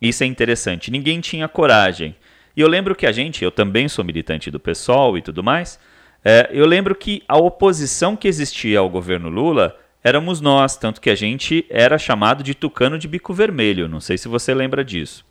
Isso 0.00 0.24
é 0.24 0.26
interessante. 0.26 0.90
Ninguém 0.90 1.20
tinha 1.20 1.46
coragem. 1.48 2.16
E 2.56 2.60
eu 2.60 2.68
lembro 2.68 2.94
que 2.94 3.06
a 3.06 3.12
gente, 3.12 3.44
eu 3.44 3.50
também 3.50 3.88
sou 3.88 4.04
militante 4.04 4.50
do 4.50 4.58
PSOL 4.58 5.18
e 5.18 5.22
tudo 5.22 5.44
mais, 5.44 5.78
é, 6.24 6.50
eu 6.52 6.66
lembro 6.66 6.94
que 6.94 7.22
a 7.28 7.36
oposição 7.36 8.16
que 8.16 8.28
existia 8.28 8.78
ao 8.78 8.90
governo 8.90 9.28
Lula 9.28 9.76
éramos 10.02 10.40
nós, 10.40 10.76
tanto 10.76 11.00
que 11.00 11.10
a 11.10 11.14
gente 11.14 11.66
era 11.68 11.98
chamado 11.98 12.42
de 12.42 12.54
tucano 12.54 12.98
de 12.98 13.08
bico 13.08 13.32
vermelho. 13.32 13.88
Não 13.88 14.00
sei 14.00 14.18
se 14.18 14.28
você 14.28 14.54
lembra 14.54 14.84
disso. 14.84 15.24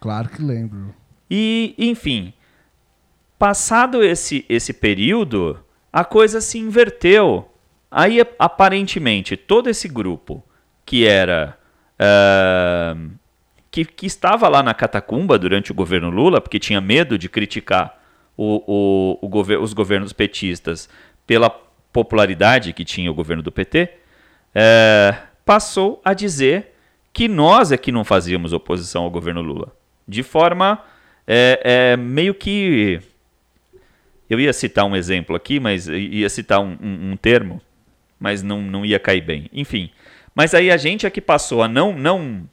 Claro 0.00 0.28
que 0.28 0.42
lembro. 0.42 0.94
E, 1.30 1.74
enfim, 1.78 2.32
passado 3.38 4.02
esse, 4.02 4.44
esse 4.48 4.72
período, 4.72 5.58
a 5.92 6.04
coisa 6.04 6.40
se 6.40 6.58
inverteu. 6.58 7.50
Aí, 7.90 8.20
aparentemente, 8.38 9.36
todo 9.36 9.70
esse 9.70 9.88
grupo 9.88 10.44
que 10.84 11.06
era. 11.06 11.56
ah, 11.98 12.96
que, 13.74 13.84
que 13.84 14.06
estava 14.06 14.48
lá 14.48 14.62
na 14.62 14.72
catacumba 14.72 15.36
durante 15.36 15.72
o 15.72 15.74
governo 15.74 16.08
Lula, 16.08 16.40
porque 16.40 16.60
tinha 16.60 16.80
medo 16.80 17.18
de 17.18 17.28
criticar 17.28 18.03
o, 18.36 19.18
o, 19.20 19.26
o 19.26 19.28
gover- 19.28 19.60
os 19.60 19.72
governos 19.72 20.12
petistas 20.12 20.88
pela 21.26 21.50
popularidade 21.92 22.72
que 22.72 22.84
tinha 22.84 23.10
o 23.10 23.14
governo 23.14 23.42
do 23.42 23.52
PT, 23.52 23.88
eh, 24.54 25.14
passou 25.44 26.00
a 26.04 26.12
dizer 26.12 26.72
que 27.12 27.28
nós 27.28 27.70
é 27.70 27.76
que 27.76 27.92
não 27.92 28.04
fazíamos 28.04 28.52
oposição 28.52 29.04
ao 29.04 29.10
governo 29.10 29.40
Lula. 29.40 29.72
De 30.06 30.22
forma 30.22 30.82
é, 31.26 31.92
é, 31.92 31.96
meio 31.96 32.34
que 32.34 33.00
Eu 34.28 34.40
ia 34.40 34.52
citar 34.52 34.84
um 34.84 34.96
exemplo 34.96 35.36
aqui, 35.36 35.60
mas 35.60 35.86
ia 35.86 36.28
citar 36.28 36.60
um, 36.60 36.76
um, 36.80 37.12
um 37.12 37.16
termo, 37.16 37.60
mas 38.18 38.42
não, 38.42 38.60
não 38.62 38.84
ia 38.84 38.98
cair 38.98 39.20
bem. 39.20 39.48
Enfim. 39.52 39.90
Mas 40.34 40.54
aí 40.54 40.70
a 40.70 40.76
gente 40.76 41.06
é 41.06 41.10
que 41.10 41.20
passou 41.20 41.62
a 41.62 41.68
não, 41.68 41.96
não 41.96 42.48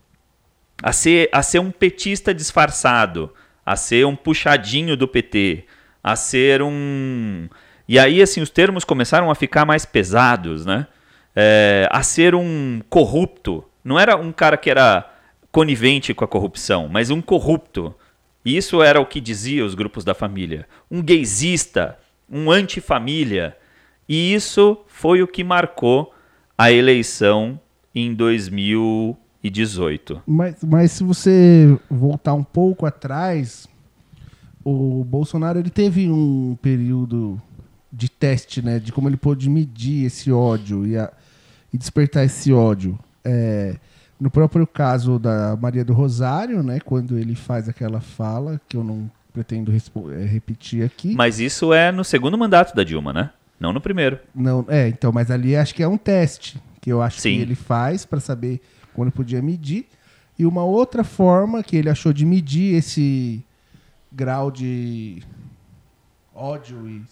a 0.83 0.91
ser, 0.91 1.29
a 1.31 1.41
ser 1.41 1.59
um 1.59 1.71
petista 1.71 2.33
disfarçado, 2.33 3.33
a 3.71 3.75
ser 3.77 4.05
um 4.05 4.17
puxadinho 4.17 4.97
do 4.97 5.07
PT, 5.07 5.63
a 6.03 6.17
ser 6.17 6.61
um. 6.61 7.47
E 7.87 7.97
aí, 7.97 8.21
assim, 8.21 8.41
os 8.41 8.49
termos 8.49 8.83
começaram 8.83 9.31
a 9.31 9.35
ficar 9.35 9.65
mais 9.65 9.85
pesados, 9.85 10.65
né? 10.65 10.87
É, 11.33 11.87
a 11.89 12.03
ser 12.03 12.35
um 12.35 12.81
corrupto. 12.89 13.63
Não 13.81 13.97
era 13.97 14.17
um 14.17 14.33
cara 14.33 14.57
que 14.57 14.69
era 14.69 15.09
conivente 15.53 16.13
com 16.13 16.25
a 16.25 16.27
corrupção, 16.27 16.89
mas 16.89 17.11
um 17.11 17.21
corrupto. 17.21 17.95
E 18.43 18.57
isso 18.57 18.83
era 18.83 18.99
o 18.99 19.05
que 19.05 19.21
dizia 19.21 19.63
os 19.63 19.73
grupos 19.73 20.03
da 20.03 20.13
família. 20.13 20.67
Um 20.89 21.01
gaysista, 21.01 21.97
um 22.29 22.51
antifamília. 22.51 23.55
E 24.07 24.33
isso 24.33 24.81
foi 24.85 25.23
o 25.23 25.27
que 25.27 25.45
marcou 25.45 26.13
a 26.57 26.73
eleição 26.73 27.57
em 27.95 28.13
2018. 29.50 30.21
Mas, 30.27 30.55
mas 30.63 30.91
se 30.91 31.03
você 31.03 31.77
voltar 31.89 32.33
um 32.33 32.43
pouco 32.43 32.86
atrás, 32.86 33.67
o 34.63 35.03
Bolsonaro 35.03 35.60
ele 35.60 35.69
teve 35.69 36.10
um 36.10 36.57
período 36.62 37.41
de 37.91 38.10
teste, 38.10 38.62
né, 38.62 38.79
de 38.79 38.91
como 38.91 39.10
ele 39.10 39.17
pôde 39.17 39.50
medir 39.50 40.05
esse 40.05 40.31
ódio 40.31 40.88
e, 40.88 40.98
a, 40.98 41.12
e 41.74 41.77
despertar 41.77 42.24
esse 42.24 42.53
ódio. 42.53 42.98
É, 43.24 43.75
no 44.19 44.29
próprio 44.29 44.65
caso 44.65 45.19
da 45.19 45.57
Maria 45.60 45.83
do 45.83 45.93
Rosário, 45.93 46.62
né, 46.63 46.79
quando 46.79 47.17
ele 47.17 47.36
faz 47.36 47.67
aquela 47.67 48.00
fala 48.00 48.62
que 48.69 48.77
eu 48.77 48.83
não 48.83 49.10
pretendo 49.33 49.71
é, 49.71 50.25
repetir 50.25 50.83
aqui. 50.86 51.15
Mas 51.15 51.39
isso 51.39 51.74
é 51.74 51.91
no 51.91 52.03
segundo 52.03 52.38
mandato 52.38 52.75
da 52.75 52.83
Dilma, 52.83 53.12
né? 53.12 53.29
Não 53.60 53.71
no 53.71 53.81
primeiro. 53.81 54.19
Não, 54.33 54.65
é, 54.67 54.88
então, 54.88 55.12
mas 55.12 55.29
ali 55.29 55.55
acho 55.55 55.74
que 55.74 55.83
é 55.83 55.88
um 55.88 55.98
teste 55.98 56.62
que 56.79 56.91
eu 56.91 57.01
acho 57.01 57.21
Sim. 57.21 57.36
que 57.36 57.41
ele 57.41 57.55
faz 57.55 58.05
para 58.05 58.19
saber 58.19 58.62
quando 58.93 59.12
podia 59.12 59.41
medir. 59.41 59.88
E 60.38 60.45
uma 60.45 60.63
outra 60.63 61.03
forma 61.03 61.63
que 61.63 61.75
ele 61.75 61.89
achou 61.89 62.12
de 62.12 62.25
medir 62.25 62.75
esse 62.75 63.43
grau 64.12 64.50
de 64.51 65.21
ódio 66.33 66.89
e 66.89 67.03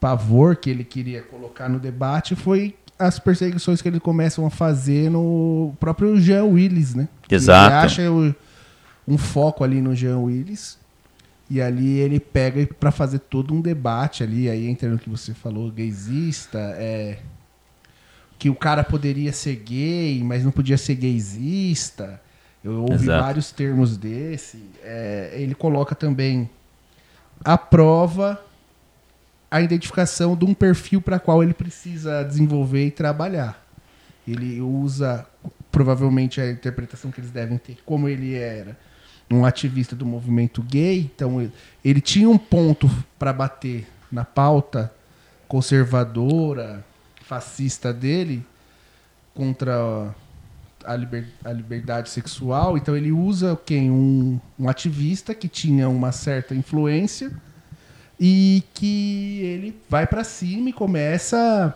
pavor 0.00 0.56
que 0.56 0.68
ele 0.68 0.82
queria 0.82 1.22
colocar 1.22 1.68
no 1.68 1.78
debate 1.78 2.34
foi 2.34 2.74
as 2.98 3.18
perseguições 3.18 3.80
que 3.80 3.88
ele 3.88 4.00
começam 4.00 4.44
a 4.44 4.50
fazer 4.50 5.10
no 5.10 5.74
próprio 5.78 6.20
Jean 6.20 6.44
Willis, 6.44 6.94
né? 6.94 7.08
Exato. 7.30 7.68
Ele 7.68 7.84
acha 7.84 8.36
um 9.06 9.18
foco 9.18 9.62
ali 9.62 9.80
no 9.80 9.94
Jean 9.94 10.18
Willis 10.18 10.78
e 11.48 11.60
ali 11.60 11.98
ele 11.98 12.18
pega 12.18 12.66
para 12.78 12.90
fazer 12.90 13.18
todo 13.18 13.52
um 13.54 13.60
debate 13.60 14.22
ali, 14.22 14.48
aí 14.48 14.66
entra 14.66 14.88
no 14.88 14.98
que 14.98 15.10
você 15.10 15.34
falou, 15.34 15.70
gaysista, 15.70 16.58
é 16.58 17.18
que 18.42 18.50
o 18.50 18.56
cara 18.56 18.82
poderia 18.82 19.32
ser 19.32 19.54
gay, 19.54 20.20
mas 20.24 20.42
não 20.42 20.50
podia 20.50 20.76
ser 20.76 20.96
gaysista. 20.96 22.20
Eu 22.64 22.80
ouvi 22.80 23.04
Exato. 23.04 23.22
vários 23.22 23.52
termos 23.52 23.96
desse. 23.96 24.60
É, 24.82 25.30
ele 25.34 25.54
coloca 25.54 25.94
também 25.94 26.50
a 27.44 27.56
prova 27.56 28.44
a 29.48 29.60
identificação 29.60 30.34
de 30.34 30.44
um 30.44 30.54
perfil 30.54 31.00
para 31.00 31.20
qual 31.20 31.40
ele 31.40 31.54
precisa 31.54 32.24
desenvolver 32.24 32.84
e 32.84 32.90
trabalhar. 32.90 33.64
Ele 34.26 34.60
usa 34.60 35.24
provavelmente 35.70 36.40
a 36.40 36.50
interpretação 36.50 37.12
que 37.12 37.20
eles 37.20 37.30
devem 37.30 37.58
ter, 37.58 37.78
como 37.86 38.08
ele 38.08 38.34
era 38.34 38.76
um 39.30 39.46
ativista 39.46 39.94
do 39.94 40.04
movimento 40.04 40.60
gay, 40.62 41.08
então 41.14 41.48
ele 41.84 42.00
tinha 42.00 42.28
um 42.28 42.36
ponto 42.36 42.90
para 43.20 43.32
bater 43.32 43.86
na 44.10 44.24
pauta 44.24 44.92
conservadora, 45.46 46.84
fascista 47.32 47.94
dele 47.94 48.44
contra 49.34 50.14
a, 50.84 50.94
liber, 50.94 51.26
a 51.42 51.50
liberdade 51.50 52.10
sexual. 52.10 52.76
Então 52.76 52.94
ele 52.94 53.10
usa 53.10 53.58
quem? 53.64 53.90
Um, 53.90 54.38
um 54.58 54.68
ativista 54.68 55.34
que 55.34 55.48
tinha 55.48 55.88
uma 55.88 56.12
certa 56.12 56.54
influência 56.54 57.32
e 58.20 58.62
que 58.74 59.40
ele 59.40 59.74
vai 59.88 60.06
para 60.06 60.22
cima 60.22 60.68
e 60.68 60.72
começa 60.74 61.74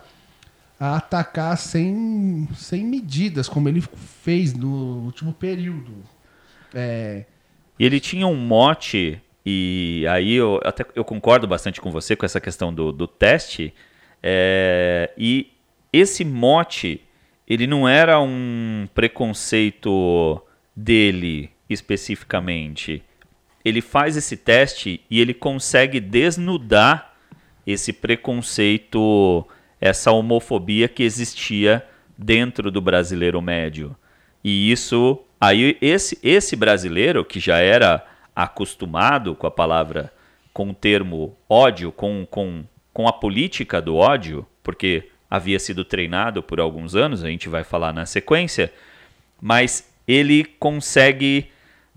a 0.79 0.97
atacar 0.97 1.57
sem, 1.57 2.47
sem 2.55 2.85
medidas, 2.85 3.49
como 3.49 3.67
ele 3.67 3.81
fez 4.21 4.53
no 4.53 5.05
último 5.05 5.33
período. 5.33 5.91
É... 6.71 7.25
E 7.79 7.85
ele 7.85 7.99
tinha 7.99 8.27
um 8.27 8.35
mote, 8.35 9.19
e 9.43 10.05
aí 10.07 10.33
eu, 10.33 10.61
até, 10.63 10.85
eu 10.93 11.03
concordo 11.03 11.47
bastante 11.47 11.81
com 11.81 11.89
você 11.89 12.15
com 12.15 12.27
essa 12.27 12.39
questão 12.39 12.71
do, 12.71 12.91
do 12.91 13.07
teste, 13.07 13.73
é, 14.21 15.11
e 15.17 15.51
esse 15.91 16.25
mote 16.25 17.01
ele 17.47 17.65
não 17.65 17.87
era 17.87 18.19
um 18.19 18.87
preconceito 18.93 20.41
dele 20.75 21.49
especificamente. 21.69 23.01
Ele 23.63 23.81
faz 23.81 24.17
esse 24.17 24.35
teste 24.35 25.01
e 25.09 25.19
ele 25.19 25.33
consegue 25.33 25.99
desnudar 25.99 27.15
esse 27.65 27.91
preconceito, 27.93 29.45
essa 29.79 30.11
homofobia 30.11 30.87
que 30.87 31.03
existia 31.03 31.85
dentro 32.17 32.69
do 32.69 32.81
brasileiro 32.81 33.41
médio. 33.41 33.95
E 34.43 34.71
isso, 34.71 35.19
aí 35.39 35.77
esse 35.81 36.17
esse 36.23 36.55
brasileiro 36.55 37.25
que 37.25 37.39
já 37.39 37.57
era 37.57 38.05
acostumado 38.35 39.35
com 39.35 39.47
a 39.47 39.51
palavra, 39.51 40.13
com 40.53 40.69
o 40.69 40.73
termo 40.73 41.35
ódio, 41.49 41.91
com, 41.91 42.25
com, 42.29 42.63
com 42.97 43.07
a 43.07 43.13
política 43.13 43.79
do 43.79 43.95
ódio, 43.95 44.43
porque 44.63 45.07
havia 45.29 45.59
sido 45.59 45.85
treinado 45.85 46.41
por 46.41 46.59
alguns 46.59 46.95
anos, 46.95 47.23
a 47.23 47.27
gente 47.27 47.47
vai 47.47 47.63
falar 47.63 47.93
na 47.93 48.07
sequência, 48.07 48.73
mas 49.39 49.87
ele 50.07 50.43
consegue 50.43 51.51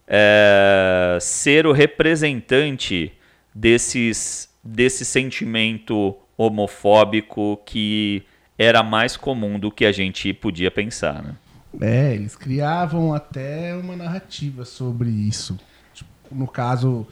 é, 0.06 1.16
ser 1.18 1.66
o 1.66 1.72
representante 1.72 3.14
desses, 3.54 4.50
desse 4.62 5.06
sentimento 5.06 6.14
homofóbico 6.36 7.58
que 7.64 8.22
era 8.58 8.82
mais 8.82 9.16
comum 9.16 9.58
do 9.58 9.70
que 9.70 9.86
a 9.86 9.92
gente 9.92 10.34
podia 10.34 10.70
pensar. 10.70 11.22
Né? 11.22 11.34
É, 11.80 12.14
eles 12.14 12.36
criavam 12.36 13.14
até 13.14 13.74
uma 13.74 13.96
narrativa 13.96 14.66
sobre 14.66 15.08
isso. 15.08 15.58
Tipo, 15.94 16.10
no 16.30 16.46
caso 16.46 17.06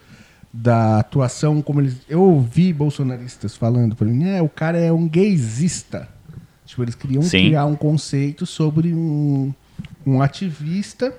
da 0.53 1.01
atuação, 1.01 1.61
como 1.61 1.81
eles. 1.81 1.97
Eu 2.09 2.23
ouvi 2.23 2.73
bolsonaristas 2.73 3.57
falando 3.57 3.95
para 3.95 4.07
mim, 4.07 4.29
é, 4.29 4.43
o 4.43 4.49
cara 4.49 4.79
é 4.79 4.93
um 4.93 5.09
gaysista. 5.09 6.09
Tipo, 6.65 6.83
eles 6.83 6.95
queriam 6.95 7.23
Sim. 7.23 7.47
criar 7.47 7.65
um 7.65 7.77
conceito 7.77 8.45
sobre 8.45 8.93
um, 8.93 9.53
um 10.07 10.21
ativista 10.21 11.15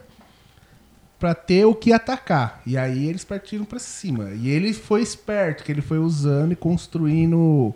para 1.20 1.34
ter 1.34 1.66
o 1.66 1.76
que 1.76 1.92
atacar. 1.92 2.62
E 2.66 2.78
aí 2.78 3.08
eles 3.08 3.26
partiram 3.26 3.66
para 3.66 3.80
cima. 3.80 4.32
E 4.32 4.48
ele 4.48 4.74
foi 4.74 5.02
esperto, 5.02 5.64
que 5.64 5.72
ele 5.72 5.82
foi 5.82 5.98
usando 5.98 6.54
e 6.54 6.56
construindo 6.56 7.74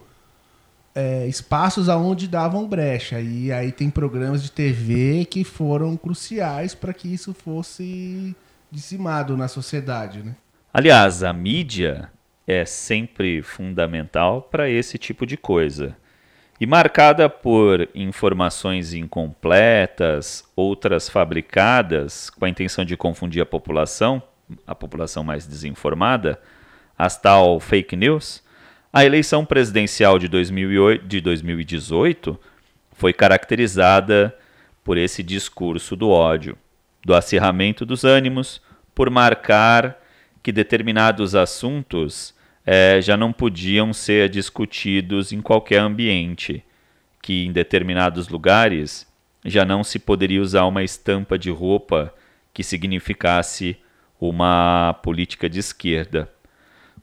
é, 0.95 1.27
espaços 1.27 1.89
aonde 1.89 2.27
davam 2.27 2.67
brecha. 2.67 3.19
E 3.19 3.51
aí 3.51 3.71
tem 3.71 3.89
programas 3.89 4.41
de 4.41 4.51
TV 4.51 5.25
que 5.25 5.43
foram 5.43 5.97
cruciais 5.97 6.73
para 6.75 6.93
que 6.93 7.11
isso 7.11 7.33
fosse 7.33 8.35
dizimado 8.71 9.35
na 9.35 9.47
sociedade, 9.47 10.23
né? 10.23 10.35
Aliás, 10.73 11.21
a 11.21 11.31
mídia 11.31 12.09
é 12.47 12.65
sempre 12.65 13.43
fundamental 13.43 14.41
para 14.41 14.67
esse 14.67 14.97
tipo 14.97 15.23
de 15.23 15.37
coisa. 15.37 15.95
E 16.59 16.65
marcada 16.65 17.29
por 17.29 17.87
informações 17.93 18.91
incompletas, 18.91 20.43
outras 20.55 21.07
fabricadas 21.07 22.31
com 22.31 22.45
a 22.45 22.49
intenção 22.49 22.83
de 22.83 22.97
confundir 22.97 23.39
a 23.39 23.45
população, 23.45 24.19
a 24.65 24.73
população 24.73 25.23
mais 25.23 25.45
desinformada, 25.45 26.41
as 26.97 27.21
tal 27.21 27.59
fake 27.59 27.95
news, 27.95 28.41
a 28.91 29.05
eleição 29.05 29.45
presidencial 29.45 30.17
de, 30.17 30.27
2008, 30.27 31.05
de 31.05 31.21
2018 31.21 32.39
foi 32.93 33.13
caracterizada 33.13 34.35
por 34.83 34.97
esse 34.97 35.21
discurso 35.21 35.95
do 35.95 36.09
ódio, 36.09 36.57
do 37.05 37.13
acirramento 37.13 37.85
dos 37.85 38.03
ânimos, 38.03 38.59
por 38.95 39.11
marcar 39.11 40.01
que 40.43 40.51
determinados 40.51 41.33
assuntos 41.33 42.35
é, 42.65 43.01
já 43.01 43.15
não 43.15 43.31
podiam 43.31 43.93
ser 43.93 44.27
discutidos 44.27 45.31
em 45.31 45.41
qualquer 45.41 45.79
ambiente, 45.79 46.63
que 47.21 47.45
em 47.45 47.51
determinados 47.51 48.27
lugares 48.27 49.07
já 49.45 49.63
não 49.63 49.83
se 49.83 49.97
poderia 49.97 50.41
usar 50.41 50.65
uma 50.65 50.83
estampa 50.83 51.39
de 51.39 51.49
roupa 51.49 52.13
que 52.53 52.63
significasse 52.63 53.77
uma 54.19 54.93
política 55.01 55.49
de 55.49 55.59
esquerda. 55.59 56.29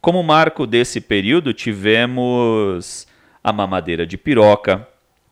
Como 0.00 0.22
marco 0.22 0.66
desse 0.66 1.00
período, 1.00 1.52
tivemos 1.52 3.06
a 3.42 3.52
mamadeira 3.52 4.06
de 4.06 4.16
piroca, 4.16 4.86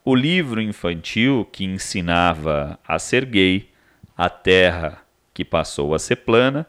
o 0.05 0.15
livro 0.15 0.61
infantil 0.61 1.47
que 1.51 1.65
ensinava 1.65 2.79
a 2.87 2.99
ser 2.99 3.25
gay, 3.25 3.71
a 4.17 4.29
terra 4.29 5.03
que 5.33 5.45
passou 5.45 5.95
a 5.95 5.99
ser 5.99 6.17
plana, 6.17 6.67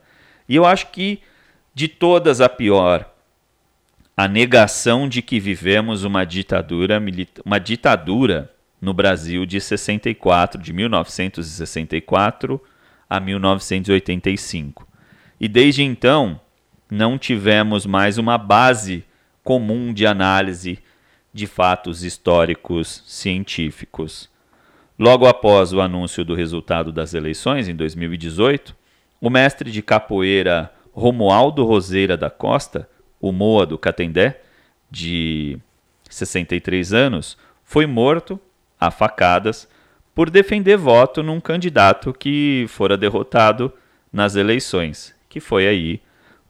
e 0.48 0.56
eu 0.56 0.66
acho 0.66 0.88
que 0.88 1.22
de 1.80 1.88
todas 1.88 2.42
a 2.42 2.50
pior, 2.50 3.10
a 4.18 4.28
negação 4.28 5.08
de 5.08 5.22
que 5.22 5.40
vivemos 5.40 6.04
uma 6.04 6.26
ditadura, 6.26 7.02
uma 7.46 7.58
ditadura 7.58 8.52
no 8.82 8.94
Brasil 8.94 9.46
de 9.46 9.62
64, 9.62 10.62
de 10.62 10.74
1964 10.74 12.62
a 13.10 13.18
1985. 13.22 14.86
E 15.40 15.48
desde 15.48 15.82
então 15.82 16.42
não 16.92 17.18
tivemos 17.18 17.86
mais 17.86 18.18
uma 18.18 18.38
base 18.38 19.06
comum 19.42 19.94
de 19.94 20.06
análise 20.06 20.80
de 21.34 21.48
fatos 21.48 22.04
históricos 22.04 23.06
científicos. 23.08 24.30
Logo 25.00 25.26
após 25.26 25.72
o 25.72 25.80
anúncio 25.80 26.26
do 26.26 26.36
resultado 26.36 26.92
das 26.92 27.14
eleições, 27.14 27.70
em 27.70 27.76
2018, 27.76 28.76
o 29.22 29.30
mestre 29.30 29.72
de 29.72 29.82
capoeira 29.82 30.74
Romualdo 30.92 31.64
Roseira 31.66 32.18
da 32.18 32.30
Costa, 32.30 32.90
o 33.20 33.32
Moa 33.32 33.66
do 33.66 33.78
Catendé, 33.78 34.42
de 34.90 35.58
63 36.10 36.94
anos, 36.94 37.38
foi 37.64 37.86
morto 37.86 38.40
a 38.80 38.90
facadas 38.90 39.68
por 40.16 40.30
defender 40.30 40.78
voto 40.78 41.22
num 41.22 41.40
candidato 41.40 42.14
que 42.14 42.66
fora 42.68 42.98
derrotado 42.98 43.72
nas 44.12 44.36
eleições, 44.36 45.16
que 45.30 45.40
foi 45.40 45.68
aí 45.68 46.02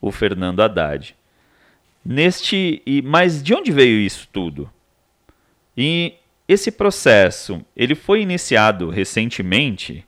o 0.01 0.11
Fernando 0.11 0.61
Haddad. 0.61 1.15
Neste, 2.03 2.81
e, 2.85 3.01
mas 3.01 3.43
de 3.43 3.53
onde 3.53 3.71
veio 3.71 3.99
isso 3.99 4.27
tudo? 4.31 4.69
E 5.75 6.13
esse 6.47 6.71
processo, 6.71 7.63
ele 7.75 7.93
foi 7.93 8.21
iniciado 8.21 8.89
recentemente? 8.89 10.05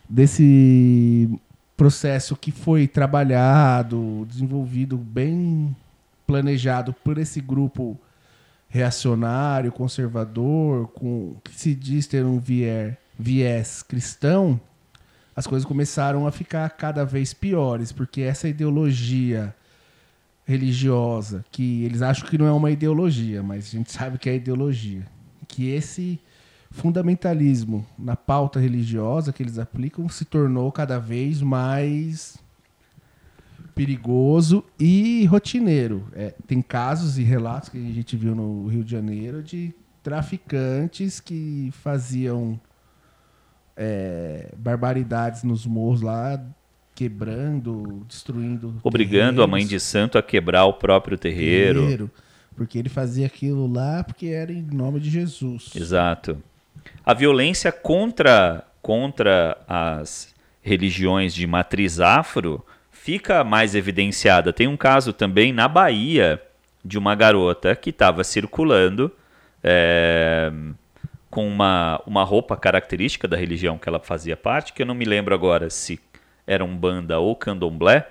desse 0.10 1.30
processo 1.78 2.36
que 2.36 2.52
foi 2.52 2.88
trabalhado, 2.88 4.26
desenvolvido, 4.28 4.98
bem 4.98 5.76
planejado 6.26 6.94
por 6.94 7.18
esse 7.18 7.40
grupo 7.40 8.00
reacionário, 8.68 9.72
conservador, 9.72 10.88
com 10.90 11.36
que 11.44 11.54
se 11.56 11.74
diz 11.74 12.08
ter 12.08 12.26
um 12.26 12.40
vier, 12.40 13.00
viés 13.18 13.84
cristão, 13.84 14.60
as 15.36 15.46
coisas 15.46 15.66
começaram 15.66 16.26
a 16.26 16.32
ficar 16.32 16.70
cada 16.72 17.06
vez 17.06 17.34
piores, 17.34 17.92
porque 17.92 18.22
essa 18.22 18.48
ideologia 18.48 19.54
religiosa, 20.46 21.44
que 21.52 21.84
eles 21.84 22.02
acham 22.02 22.28
que 22.28 22.38
não 22.38 22.46
é 22.46 22.52
uma 22.52 22.72
ideologia, 22.72 23.42
mas 23.42 23.66
a 23.66 23.70
gente 23.70 23.92
sabe 23.92 24.18
que 24.18 24.30
é 24.30 24.36
ideologia, 24.36 25.06
que 25.48 25.70
esse 25.70 26.20
fundamentalismo 26.72 27.86
na 27.98 28.16
pauta 28.16 28.60
religiosa 28.60 29.32
que 29.32 29.42
eles 29.42 29.58
aplicam 29.58 30.08
se 30.10 30.26
tornou 30.26 30.72
cada 30.72 31.00
vez 31.00 31.42
mais 31.42 32.38
perigoso 33.76 34.64
e 34.80 35.26
rotineiro. 35.26 36.08
É, 36.14 36.34
tem 36.48 36.62
casos 36.62 37.20
e 37.20 37.24
relatos 37.24 37.68
que 37.68 37.78
a 37.78 37.94
gente 37.94 38.16
viu 38.16 38.34
no 38.34 38.68
Rio 38.68 38.84
de 38.84 38.92
Janeiro 38.92 39.44
de 39.44 39.74
traficantes 40.02 41.20
que 41.20 41.70
faziam 41.84 42.60
é, 43.76 44.54
barbaridades 44.58 45.44
nos 45.44 45.66
morros 45.66 46.02
lá, 46.02 46.42
quebrando, 46.96 48.06
destruindo. 48.08 48.80
Obrigando 48.82 49.44
a 49.44 49.48
mãe 49.48 49.64
de 49.64 49.68
terreiros, 49.68 49.84
santo 49.84 50.18
a 50.18 50.24
quebrar 50.24 50.66
o 50.66 50.74
próprio 50.74 51.18
terreiro. 51.18 51.82
terreiro, 51.82 52.12
porque 52.56 52.80
ele 52.80 52.88
fazia 52.88 53.26
aquilo 53.26 53.68
lá 53.68 54.04
porque 54.04 54.28
era 54.28 54.54
em 54.54 54.62
nome 54.62 55.02
de 55.02 55.10
Jesus. 55.10 55.72
Exato. 55.76 56.42
A 57.06 57.14
violência 57.14 57.72
contra, 57.72 58.66
contra 58.82 59.58
as 59.68 60.34
religiões 60.62 61.34
de 61.34 61.46
matriz 61.46 62.00
afro 62.00 62.66
fica 63.06 63.44
mais 63.44 63.76
evidenciada. 63.76 64.52
Tem 64.52 64.68
um 64.68 64.76
caso 64.76 65.14
também 65.14 65.54
na 65.54 65.68
Bahia 65.68 66.42
de 66.84 66.98
uma 66.98 67.14
garota 67.14 67.76
que 67.76 67.92
estava 67.92 68.24
circulando 68.24 69.12
é, 69.64 70.52
com 71.30 71.48
uma, 71.48 72.02
uma 72.08 72.24
roupa 72.24 72.58
característica 72.58 73.28
da 73.28 73.38
religião 73.38 73.78
que 73.78 73.88
ela 73.88 74.00
fazia 74.00 74.36
parte, 74.36 74.74
que 74.74 74.82
eu 74.82 74.88
não 74.88 74.96
me 74.96 75.06
lembro 75.06 75.36
agora 75.36 75.70
se 75.70 76.00
era 76.48 76.66
um 76.66 76.76
banda 76.76 77.20
ou 77.20 77.36
candomblé, 77.36 78.08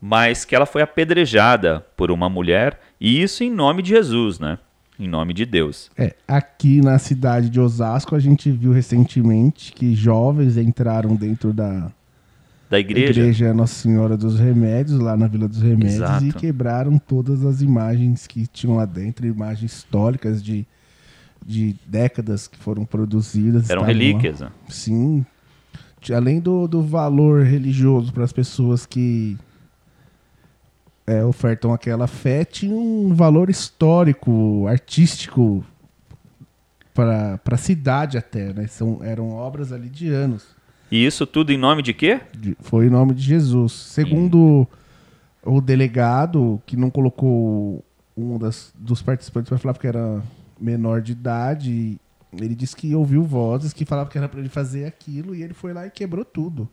mas 0.00 0.44
que 0.44 0.54
ela 0.54 0.66
foi 0.66 0.82
apedrejada 0.82 1.84
por 1.96 2.12
uma 2.12 2.28
mulher, 2.28 2.78
e 3.00 3.20
isso 3.20 3.42
em 3.42 3.50
nome 3.50 3.82
de 3.82 3.88
Jesus, 3.88 4.38
né? 4.38 4.56
Em 5.00 5.08
nome 5.08 5.34
de 5.34 5.44
Deus. 5.44 5.90
É, 5.98 6.14
aqui 6.28 6.80
na 6.80 6.96
cidade 7.00 7.50
de 7.50 7.58
Osasco, 7.58 8.14
a 8.14 8.20
gente 8.20 8.52
viu 8.52 8.70
recentemente 8.70 9.72
que 9.72 9.96
jovens 9.96 10.56
entraram 10.56 11.16
dentro 11.16 11.52
da 11.52 11.90
Da 12.70 12.78
igreja. 12.78 13.20
igreja 13.20 13.54
Nossa 13.54 13.74
Senhora 13.74 14.16
dos 14.16 14.38
Remédios, 14.38 14.98
lá 14.98 15.16
na 15.16 15.26
Vila 15.26 15.48
dos 15.48 15.62
Remédios, 15.62 15.94
Exato. 15.94 16.24
e 16.26 16.32
quebraram 16.32 16.98
todas 16.98 17.44
as 17.44 17.62
imagens 17.62 18.26
que 18.26 18.46
tinham 18.46 18.76
lá 18.76 18.84
dentro, 18.84 19.26
imagens 19.26 19.72
históricas 19.72 20.42
de, 20.42 20.66
de 21.44 21.74
décadas 21.86 22.46
que 22.46 22.58
foram 22.58 22.84
produzidas. 22.84 23.70
Eram 23.70 23.82
lá. 23.82 23.88
relíquias. 23.88 24.40
né? 24.40 24.50
Sim. 24.68 25.24
Além 26.14 26.40
do, 26.40 26.68
do 26.68 26.82
valor 26.82 27.42
religioso 27.42 28.12
para 28.12 28.24
as 28.24 28.32
pessoas 28.32 28.84
que 28.84 29.36
é, 31.06 31.24
ofertam 31.24 31.72
aquela 31.72 32.06
fé, 32.06 32.44
tinha 32.44 32.74
um 32.74 33.14
valor 33.14 33.48
histórico, 33.48 34.66
artístico 34.68 35.64
para 36.94 37.40
a 37.50 37.56
cidade 37.56 38.18
até, 38.18 38.52
né? 38.52 38.66
São, 38.66 39.00
eram 39.02 39.30
obras 39.30 39.72
ali 39.72 39.88
de 39.88 40.08
anos. 40.10 40.57
E 40.90 41.04
isso 41.04 41.26
tudo 41.26 41.52
em 41.52 41.58
nome 41.58 41.82
de 41.82 41.92
quê? 41.92 42.20
Foi 42.60 42.86
em 42.86 42.90
nome 42.90 43.14
de 43.14 43.22
Jesus. 43.22 43.72
Segundo 43.72 44.66
o 45.42 45.60
delegado, 45.60 46.60
que 46.66 46.76
não 46.76 46.90
colocou 46.90 47.84
um 48.16 48.38
das, 48.38 48.72
dos 48.76 49.02
participantes 49.02 49.48
para 49.48 49.58
falar 49.58 49.74
porque 49.74 49.86
era 49.86 50.22
menor 50.60 51.00
de 51.00 51.12
idade, 51.12 52.00
ele 52.32 52.54
disse 52.54 52.74
que 52.74 52.94
ouviu 52.94 53.22
vozes 53.22 53.72
que 53.72 53.84
falavam 53.84 54.10
que 54.10 54.18
era 54.18 54.28
para 54.28 54.40
ele 54.40 54.48
fazer 54.48 54.86
aquilo 54.86 55.34
e 55.34 55.42
ele 55.42 55.54
foi 55.54 55.72
lá 55.72 55.86
e 55.86 55.90
quebrou 55.90 56.24
tudo. 56.24 56.68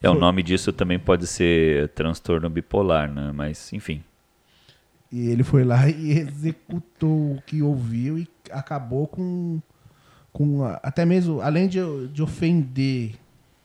É, 0.00 0.08
o 0.08 0.12
Foi. 0.12 0.20
nome 0.20 0.42
disso 0.42 0.72
também 0.72 0.98
pode 0.98 1.26
ser 1.26 1.88
transtorno 1.88 2.48
bipolar, 2.48 3.10
né? 3.12 3.32
Mas, 3.34 3.72
enfim. 3.72 4.02
E 5.10 5.28
ele 5.28 5.42
foi 5.42 5.64
lá 5.64 5.88
e 5.88 6.12
executou 6.12 7.34
o 7.34 7.42
que 7.44 7.62
ouviu 7.62 8.18
e 8.18 8.28
acabou 8.50 9.06
com, 9.08 9.60
com 10.38 10.64
a- 10.64 10.78
até 10.84 11.04
mesmo, 11.04 11.40
além 11.40 11.66
de, 11.66 11.80
de 12.12 12.22
ofender 12.22 13.16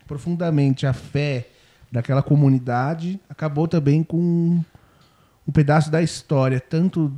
profundamente 0.08 0.88
a 0.88 0.92
fé 0.94 1.48
daquela 1.92 2.24
comunidade, 2.24 3.20
acabou 3.30 3.68
também 3.68 4.02
com 4.04 4.60
um 5.48 5.52
pedaço 5.54 5.92
da 5.92 6.02
história, 6.02 6.60
tanto 6.60 7.14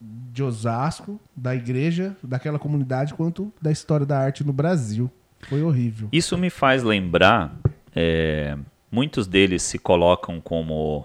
de 0.00 0.42
Osasco, 0.42 1.20
da 1.36 1.54
igreja, 1.54 2.16
daquela 2.22 2.58
comunidade, 2.58 3.12
quanto 3.12 3.52
da 3.60 3.70
história 3.70 4.06
da 4.06 4.18
arte 4.18 4.42
no 4.42 4.54
Brasil. 4.54 5.10
Foi 5.50 5.62
horrível. 5.62 6.08
Isso 6.10 6.38
me 6.38 6.48
faz 6.48 6.82
lembrar, 6.82 7.54
é, 7.94 8.56
muitos 8.90 9.26
deles 9.26 9.62
se 9.62 9.78
colocam 9.78 10.40
como 10.40 11.04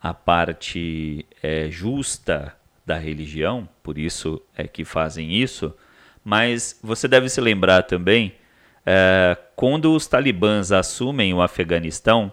a 0.00 0.14
parte 0.14 1.26
é, 1.42 1.68
justa 1.68 2.54
da 2.86 2.96
religião, 2.96 3.68
por 3.82 3.98
isso 3.98 4.40
é 4.56 4.68
que 4.68 4.84
fazem 4.84 5.32
isso, 5.32 5.74
mas 6.30 6.78
você 6.80 7.08
deve 7.08 7.28
se 7.28 7.40
lembrar 7.40 7.82
também, 7.82 8.34
é, 8.86 9.36
quando 9.56 9.92
os 9.92 10.06
talibãs 10.06 10.70
assumem 10.70 11.34
o 11.34 11.42
Afeganistão, 11.42 12.32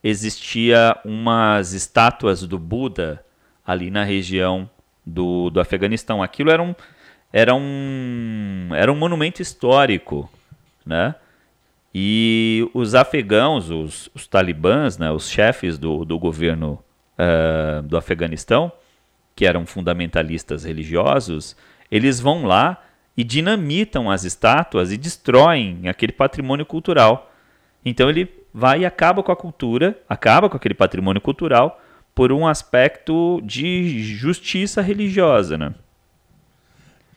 existia 0.00 0.96
umas 1.04 1.72
estátuas 1.72 2.46
do 2.46 2.56
Buda 2.56 3.24
ali 3.66 3.90
na 3.90 4.04
região 4.04 4.70
do, 5.04 5.50
do 5.50 5.58
Afeganistão. 5.58 6.22
Aquilo 6.22 6.52
era 6.52 6.62
um, 6.62 6.72
era 7.32 7.52
um, 7.52 8.68
era 8.76 8.92
um 8.92 8.96
monumento 8.96 9.42
histórico, 9.42 10.30
né? 10.86 11.16
E 11.92 12.70
os 12.72 12.94
afegãos, 12.94 13.70
os, 13.70 14.08
os 14.14 14.28
talibãs, 14.28 14.98
né, 14.98 15.10
os 15.10 15.28
chefes 15.28 15.76
do, 15.78 16.04
do 16.04 16.16
governo 16.16 16.78
uh, 17.18 17.82
do 17.82 17.96
Afeganistão, 17.96 18.70
que 19.34 19.44
eram 19.44 19.66
fundamentalistas 19.66 20.62
religiosos, 20.62 21.56
eles 21.90 22.20
vão 22.20 22.44
lá 22.44 22.80
e 23.16 23.22
dinamitam 23.22 24.10
as 24.10 24.24
estátuas 24.24 24.90
e 24.90 24.96
destroem 24.96 25.88
aquele 25.88 26.12
patrimônio 26.12 26.64
cultural. 26.64 27.30
Então 27.84 28.08
ele 28.08 28.28
vai 28.52 28.80
e 28.80 28.86
acaba 28.86 29.22
com 29.22 29.32
a 29.32 29.36
cultura, 29.36 29.98
acaba 30.08 30.48
com 30.48 30.56
aquele 30.56 30.74
patrimônio 30.74 31.20
cultural 31.20 31.80
por 32.14 32.32
um 32.32 32.46
aspecto 32.46 33.40
de 33.42 34.02
justiça 34.02 34.82
religiosa, 34.82 35.56
né? 35.56 35.74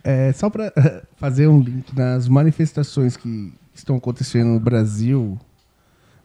É, 0.03 0.31
só 0.33 0.49
para 0.49 0.71
fazer 1.17 1.47
um 1.47 1.59
link 1.59 1.95
nas 1.95 2.27
manifestações 2.27 3.17
que 3.17 3.53
estão 3.73 3.97
acontecendo 3.97 4.49
no 4.49 4.59
Brasil, 4.59 5.37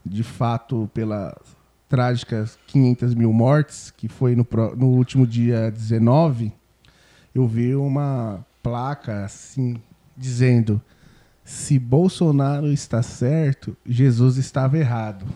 de 0.04 0.22
fato, 0.22 0.88
pelas 0.92 1.34
trágicas 1.88 2.58
500 2.68 3.14
mil 3.14 3.32
mortes, 3.32 3.90
que 3.90 4.06
foi 4.06 4.36
no, 4.36 4.46
no 4.76 4.88
último 4.88 5.26
dia 5.26 5.70
19, 5.70 6.52
eu 7.34 7.46
vi 7.48 7.74
uma 7.74 8.44
placa 8.62 9.24
assim, 9.24 9.76
dizendo: 10.16 10.80
se 11.44 11.78
Bolsonaro 11.78 12.72
está 12.72 13.02
certo, 13.02 13.76
Jesus 13.84 14.36
estava 14.36 14.78
errado. 14.78 15.26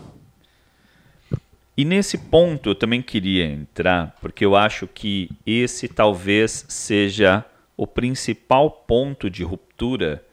E 1.77 1.83
nesse 1.83 2.17
ponto 2.17 2.69
eu 2.69 2.75
também 2.75 3.01
queria 3.01 3.45
entrar, 3.45 4.15
porque 4.21 4.45
eu 4.45 4.55
acho 4.55 4.87
que 4.87 5.29
esse 5.45 5.89
talvez 5.89 6.65
seja 6.69 7.43
o 7.75 7.85
principal 7.85 8.71
ponto 8.71 9.29
de 9.29 9.43
ruptura 9.43 10.23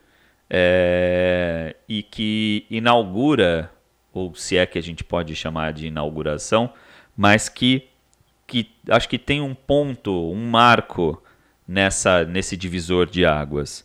é, 0.49 1.75
e 1.89 2.03
que 2.03 2.65
inaugura, 2.71 3.73
ou 4.13 4.35
se 4.37 4.57
é 4.57 4.65
que 4.67 4.79
a 4.79 4.83
gente 4.83 5.03
pode 5.03 5.35
chamar 5.35 5.73
de 5.73 5.89
inauguração, 5.89 6.73
mas 7.17 7.49
que, 7.49 7.89
que 8.47 8.71
acho 8.89 9.09
que 9.09 9.19
tem 9.19 9.41
um 9.41 9.55
ponto, 9.55 10.31
um 10.31 10.49
marco 10.49 11.21
nessa 11.67 12.25
nesse 12.25 12.57
divisor 12.57 13.07
de 13.09 13.25
águas, 13.25 13.85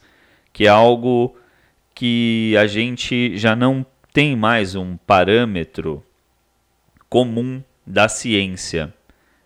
que 0.51 0.65
é 0.65 0.69
algo 0.69 1.35
que 1.93 2.55
a 2.57 2.67
gente 2.67 3.37
já 3.37 3.55
não 3.55 3.85
tem 4.13 4.35
mais 4.35 4.75
um 4.75 4.97
parâmetro 4.97 6.03
comum 7.09 7.63
da 7.85 8.07
ciência. 8.07 8.93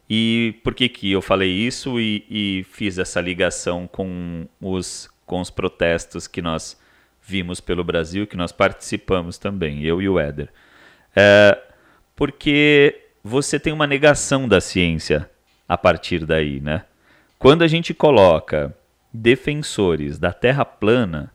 E 0.09 0.59
por 0.63 0.73
que, 0.73 0.89
que 0.89 1.11
eu 1.11 1.21
falei 1.21 1.49
isso 1.49 1.99
e, 1.99 2.25
e 2.29 2.65
fiz 2.69 2.97
essa 2.97 3.21
ligação 3.21 3.87
com 3.87 4.45
os, 4.59 5.09
com 5.25 5.39
os 5.39 5.49
protestos 5.49 6.27
que 6.27 6.41
nós 6.41 6.77
vimos 7.21 7.61
pelo 7.61 7.83
Brasil, 7.83 8.27
que 8.27 8.35
nós 8.35 8.51
participamos 8.51 9.37
também, 9.37 9.83
eu 9.83 10.01
e 10.01 10.09
o 10.09 10.19
Éder? 10.19 10.49
É, 11.15 11.57
porque 12.15 13.05
você 13.23 13.59
tem 13.59 13.71
uma 13.71 13.87
negação 13.87 14.47
da 14.47 14.59
ciência 14.59 15.29
a 15.67 15.77
partir 15.77 16.25
daí, 16.25 16.59
né? 16.59 16.83
Quando 17.41 17.63
a 17.63 17.67
gente 17.67 17.91
coloca 17.91 18.71
defensores 19.11 20.19
da 20.19 20.31
Terra 20.31 20.63
plana, 20.63 21.33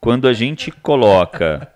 quando 0.00 0.26
a 0.26 0.32
gente 0.32 0.72
coloca 0.72 1.72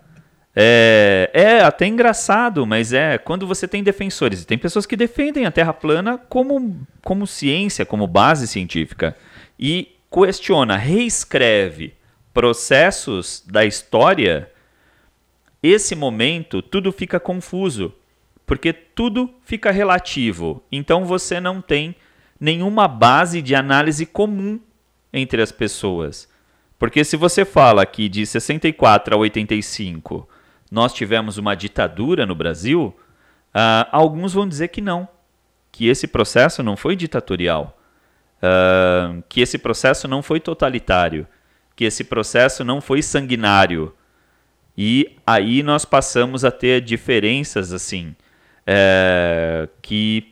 é, 0.56 1.30
é 1.32 1.60
até 1.60 1.86
engraçado, 1.86 2.66
mas 2.66 2.92
é 2.92 3.18
quando 3.18 3.46
você 3.46 3.68
tem 3.68 3.80
defensores. 3.80 4.44
Tem 4.44 4.58
pessoas 4.58 4.86
que 4.86 4.96
defendem 4.96 5.46
a 5.46 5.52
Terra 5.52 5.72
plana 5.72 6.18
como, 6.18 6.84
como 7.00 7.24
ciência, 7.24 7.86
como 7.86 8.08
base 8.08 8.48
científica. 8.48 9.16
E 9.56 9.94
questiona, 10.10 10.76
reescreve 10.76 11.94
processos 12.34 13.44
da 13.46 13.64
história. 13.64 14.50
Esse 15.62 15.94
momento, 15.94 16.60
tudo 16.60 16.90
fica 16.90 17.20
confuso. 17.20 17.94
Porque 18.44 18.72
tudo 18.72 19.32
fica 19.44 19.70
relativo. 19.70 20.60
Então 20.72 21.04
você 21.04 21.38
não 21.38 21.62
tem 21.62 21.94
nenhuma 22.42 22.88
base 22.88 23.40
de 23.40 23.54
análise 23.54 24.04
comum 24.04 24.58
entre 25.12 25.40
as 25.40 25.52
pessoas. 25.52 26.28
Porque 26.76 27.04
se 27.04 27.16
você 27.16 27.44
fala 27.44 27.86
que 27.86 28.08
de 28.08 28.26
64 28.26 29.14
a 29.14 29.18
85 29.18 30.28
nós 30.68 30.92
tivemos 30.92 31.38
uma 31.38 31.54
ditadura 31.54 32.26
no 32.26 32.34
Brasil, 32.34 32.92
uh, 33.54 33.86
alguns 33.92 34.32
vão 34.32 34.48
dizer 34.48 34.68
que 34.68 34.80
não, 34.80 35.06
que 35.70 35.86
esse 35.86 36.08
processo 36.08 36.64
não 36.64 36.76
foi 36.76 36.96
ditatorial, 36.96 37.78
uh, 38.38 39.22
que 39.28 39.40
esse 39.40 39.56
processo 39.56 40.08
não 40.08 40.20
foi 40.20 40.40
totalitário, 40.40 41.28
que 41.76 41.84
esse 41.84 42.02
processo 42.02 42.64
não 42.64 42.80
foi 42.80 43.02
sanguinário. 43.02 43.94
E 44.76 45.16
aí 45.24 45.62
nós 45.62 45.84
passamos 45.84 46.44
a 46.44 46.50
ter 46.50 46.80
diferenças 46.80 47.72
assim 47.72 48.16
é, 48.66 49.68
que 49.80 50.31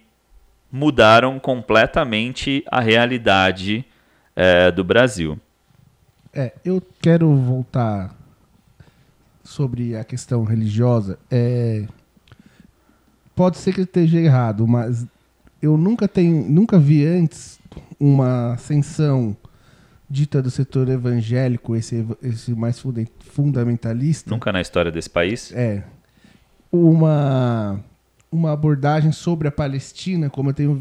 mudaram 0.70 1.38
completamente 1.38 2.64
a 2.70 2.80
realidade 2.80 3.84
é, 4.34 4.70
do 4.70 4.84
Brasil. 4.84 5.38
É, 6.32 6.52
eu 6.64 6.82
quero 7.00 7.34
voltar 7.34 8.14
sobre 9.42 9.96
a 9.96 10.04
questão 10.04 10.44
religiosa, 10.44 11.18
é, 11.30 11.86
pode 13.34 13.58
ser 13.58 13.72
que 13.72 13.80
eu 13.80 13.84
esteja 13.84 14.18
errado, 14.20 14.66
mas 14.66 15.04
eu 15.60 15.76
nunca 15.76 16.06
tenho, 16.06 16.48
nunca 16.48 16.78
vi 16.78 17.04
antes 17.04 17.58
uma 17.98 18.54
ascensão 18.54 19.36
dita 20.08 20.42
do 20.42 20.50
setor 20.50 20.88
evangélico, 20.88 21.76
esse, 21.76 22.06
esse 22.22 22.52
mais 22.52 22.82
fundamentalista. 23.20 24.30
Nunca 24.30 24.52
na 24.52 24.60
história 24.60 24.90
desse 24.90 25.08
país? 25.08 25.52
É. 25.52 25.84
Uma, 26.72 27.80
uma 28.30 28.52
abordagem 28.52 29.12
sobre 29.12 29.48
a 29.48 29.52
Palestina, 29.52 30.30
como 30.30 30.50
eu 30.50 30.54
tenho 30.54 30.74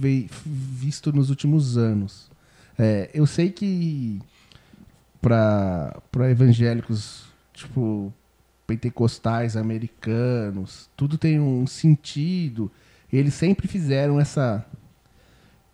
visto 0.46 1.12
nos 1.12 1.30
últimos 1.30 1.78
anos. 1.78 2.30
É, 2.78 3.10
eu 3.14 3.26
sei 3.26 3.52
que 3.52 4.22
para 5.22 6.02
evangélicos, 6.30 7.26
tipo, 7.54 8.14
pentecostais 8.66 9.58
americanos, 9.58 10.90
tudo 10.96 11.18
tem 11.18 11.40
um 11.40 11.66
sentido. 11.66 12.72
Eles 13.12 13.34
sempre 13.34 13.68
fizeram 13.68 14.20
essa 14.20 14.66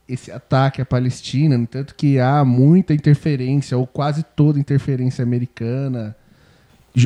esse 0.08 0.32
ataque 0.32 0.82
à 0.82 0.86
Palestina, 0.86 1.58
no 1.58 1.66
tanto 1.66 1.96
que 1.96 2.20
há 2.20 2.46
muita 2.46 2.94
interferência, 2.94 3.76
ou 3.76 3.88
quase 3.88 4.22
toda 4.22 4.60
interferência 4.60 5.24
americana 5.24 6.16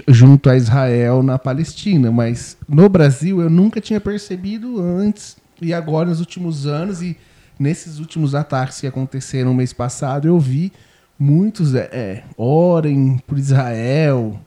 junto 0.08 0.49
a 0.49 0.56
Israel 0.56 1.23
na 1.23 1.39
Palestina. 1.39 2.12
Mas 2.12 2.58
no 2.67 2.88
Brasil 2.88 3.41
eu 3.41 3.49
nunca 3.49 3.82
tinha 3.82 3.99
percebido 3.99 4.80
antes, 4.80 5.38
e 5.62 5.73
agora 5.73 6.10
nos 6.10 6.19
últimos 6.19 6.67
anos, 6.67 7.02
e 7.02 7.17
nesses 7.58 7.99
últimos 7.99 8.36
ataques 8.36 8.80
que 8.80 8.88
aconteceram 8.88 9.49
no 9.49 9.56
mês 9.56 9.73
passado, 9.73 10.28
eu 10.28 10.39
vi 10.39 10.71
muitos 11.17 11.75
é, 11.75 11.89
é 11.91 12.23
orem 12.38 13.17
por 13.28 13.38
Israel, 13.38 14.39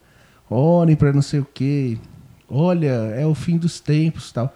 orem 0.49 0.97
para 0.97 1.13
não 1.13 1.23
sei 1.23 1.41
o 1.41 1.49
quê. 1.53 1.99
Olha, 2.49 2.93
é 3.17 3.27
o 3.27 3.35
fim 3.35 3.57
dos 3.57 3.81
tempos 3.81 4.31
tal. 4.31 4.55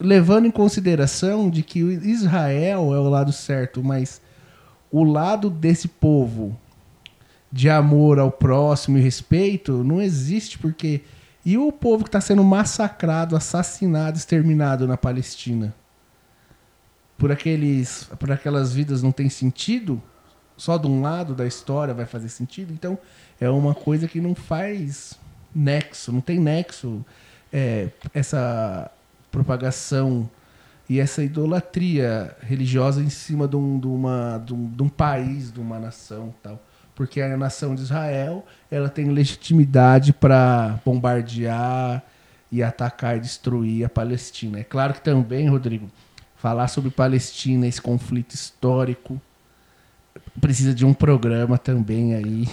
Levando 0.00 0.46
em 0.46 0.50
consideração 0.50 1.50
de 1.50 1.62
que 1.62 1.78
Israel 1.80 2.94
é 2.94 2.98
o 2.98 3.08
lado 3.08 3.32
certo, 3.32 3.84
mas 3.84 4.20
o 4.90 5.04
lado 5.04 5.50
desse 5.50 5.88
povo 5.88 6.56
de 7.50 7.70
amor 7.70 8.18
ao 8.18 8.30
próximo 8.30 8.98
e 8.98 9.00
respeito 9.00 9.82
não 9.84 10.00
existe 10.00 10.58
porque 10.58 11.02
e 11.44 11.56
o 11.56 11.72
povo 11.72 12.04
que 12.04 12.08
está 12.08 12.20
sendo 12.20 12.44
massacrado, 12.44 13.34
assassinado, 13.34 14.18
exterminado 14.18 14.86
na 14.86 14.96
Palestina 14.96 15.74
por 17.16 17.32
aqueles 17.32 18.10
por 18.18 18.30
aquelas 18.30 18.72
vidas 18.72 19.02
não 19.02 19.12
tem 19.12 19.28
sentido 19.28 20.02
só 20.56 20.76
de 20.76 20.86
um 20.86 21.00
lado 21.00 21.34
da 21.34 21.46
história 21.46 21.94
vai 21.94 22.06
fazer 22.06 22.28
sentido 22.28 22.72
então 22.72 22.98
é 23.40 23.48
uma 23.48 23.74
coisa 23.74 24.06
que 24.06 24.20
não 24.20 24.34
faz 24.34 25.18
nexo, 25.54 26.12
não 26.12 26.20
tem 26.20 26.38
nexo 26.38 27.04
é, 27.52 27.88
essa 28.12 28.90
propagação 29.30 30.28
e 30.88 30.98
essa 31.00 31.22
idolatria 31.22 32.34
religiosa 32.40 33.02
em 33.02 33.10
cima 33.10 33.46
de 33.46 33.56
um, 33.56 33.78
de 33.78 33.86
uma, 33.86 34.38
de 34.38 34.54
um, 34.54 34.70
de 34.70 34.82
um 34.82 34.88
país, 34.88 35.52
de 35.52 35.60
uma 35.60 35.78
nação 35.78 36.34
tal. 36.42 36.62
Porque 36.98 37.20
a 37.20 37.36
nação 37.36 37.76
de 37.76 37.82
Israel 37.82 38.44
ela 38.68 38.88
tem 38.88 39.08
legitimidade 39.10 40.12
para 40.12 40.80
bombardear 40.84 42.02
e 42.50 42.60
atacar 42.60 43.16
e 43.16 43.20
destruir 43.20 43.84
a 43.84 43.88
Palestina. 43.88 44.58
É 44.58 44.64
claro 44.64 44.94
que 44.94 45.00
também, 45.00 45.48
Rodrigo, 45.48 45.88
falar 46.34 46.66
sobre 46.66 46.90
Palestina, 46.90 47.68
esse 47.68 47.80
conflito 47.80 48.34
histórico. 48.34 49.20
Precisa 50.40 50.74
de 50.74 50.84
um 50.84 50.92
programa 50.92 51.56
também 51.56 52.14
aí. 52.16 52.48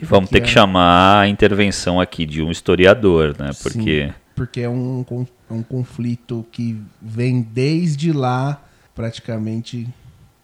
E 0.00 0.04
vamos 0.06 0.30
ter 0.30 0.40
Que 0.40 0.48
é- 0.48 0.50
chamar 0.50 1.20
a 1.20 1.28
intervenção 1.28 2.00
aqui 2.00 2.24
de 2.24 2.42
um 2.42 2.50
historiador, 2.50 3.36
né? 3.38 3.50
Porque 3.62 4.06
Sim, 4.08 4.14
porque 4.34 4.62
é 4.62 4.70
um, 4.70 5.04
con- 5.04 5.26
um 5.50 5.62
conflito 5.62 6.46
que 6.50 6.80
vem 6.98 7.42
desde 7.42 8.10
lá, 8.10 8.58
praticamente, 8.94 9.86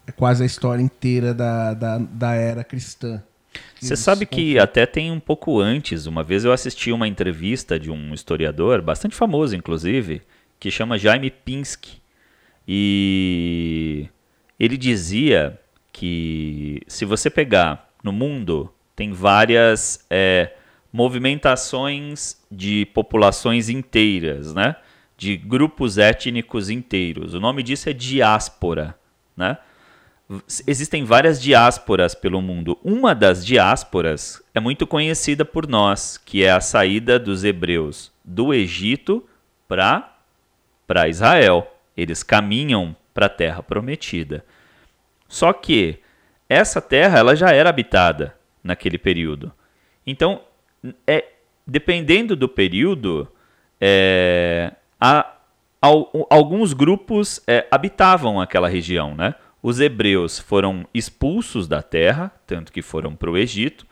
é 0.06 0.12
quase 0.12 0.42
a 0.42 0.46
história 0.46 0.82
inteira 0.82 1.32
da, 1.32 1.72
da, 1.72 1.96
da 1.96 2.34
era 2.34 2.62
cristã. 2.62 3.22
Você 3.80 3.96
sabe 3.96 4.26
que 4.26 4.58
até 4.58 4.84
tem 4.84 5.10
um 5.12 5.20
pouco 5.20 5.60
antes, 5.60 6.06
uma 6.06 6.22
vez 6.24 6.44
eu 6.44 6.52
assisti 6.52 6.90
uma 6.90 7.06
entrevista 7.06 7.78
de 7.78 7.90
um 7.90 8.12
historiador, 8.12 8.82
bastante 8.82 9.14
famoso 9.14 9.54
inclusive, 9.54 10.22
que 10.58 10.70
chama 10.70 10.98
Jaime 10.98 11.30
Pinsky. 11.30 12.02
E 12.66 14.08
ele 14.58 14.76
dizia 14.76 15.58
que 15.92 16.82
se 16.86 17.04
você 17.04 17.30
pegar 17.30 17.90
no 18.02 18.12
mundo, 18.12 18.72
tem 18.94 19.12
várias 19.12 20.04
é, 20.10 20.52
movimentações 20.92 22.36
de 22.50 22.86
populações 22.86 23.68
inteiras, 23.68 24.52
né? 24.52 24.76
De 25.16 25.36
grupos 25.36 25.98
étnicos 25.98 26.68
inteiros. 26.68 27.34
O 27.34 27.40
nome 27.40 27.62
disso 27.62 27.88
é 27.88 27.92
diáspora, 27.92 28.98
né? 29.36 29.56
Existem 30.66 31.04
várias 31.04 31.40
diásporas 31.40 32.14
pelo 32.14 32.42
mundo. 32.42 32.78
Uma 32.84 33.14
das 33.14 33.44
diásporas 33.44 34.42
é 34.54 34.60
muito 34.60 34.86
conhecida 34.86 35.44
por 35.44 35.66
nós, 35.66 36.18
que 36.18 36.44
é 36.44 36.50
a 36.50 36.60
saída 36.60 37.18
dos 37.18 37.44
hebreus 37.44 38.12
do 38.24 38.52
Egito 38.52 39.24
para 39.66 40.14
para 40.86 41.08
Israel. 41.08 41.74
Eles 41.96 42.22
caminham 42.22 42.94
para 43.12 43.26
a 43.26 43.30
terra 43.30 43.62
prometida. 43.62 44.44
Só 45.28 45.52
que 45.52 46.00
essa 46.48 46.80
terra 46.80 47.18
ela 47.18 47.34
já 47.34 47.50
era 47.50 47.68
habitada 47.68 48.34
naquele 48.62 48.96
período. 48.96 49.52
Então, 50.06 50.40
é, 51.06 51.24
dependendo 51.66 52.34
do 52.34 52.48
período, 52.48 53.30
é, 53.80 54.72
alguns 56.30 56.72
grupos 56.72 57.42
é, 57.46 57.66
habitavam 57.70 58.40
aquela 58.40 58.68
região, 58.68 59.14
né? 59.14 59.34
Os 59.62 59.80
hebreus 59.80 60.38
foram 60.38 60.86
expulsos 60.94 61.66
da 61.66 61.82
terra, 61.82 62.32
tanto 62.46 62.72
que 62.72 62.82
foram 62.82 63.14
para 63.14 63.30
o 63.30 63.36
Egito, 63.36 63.86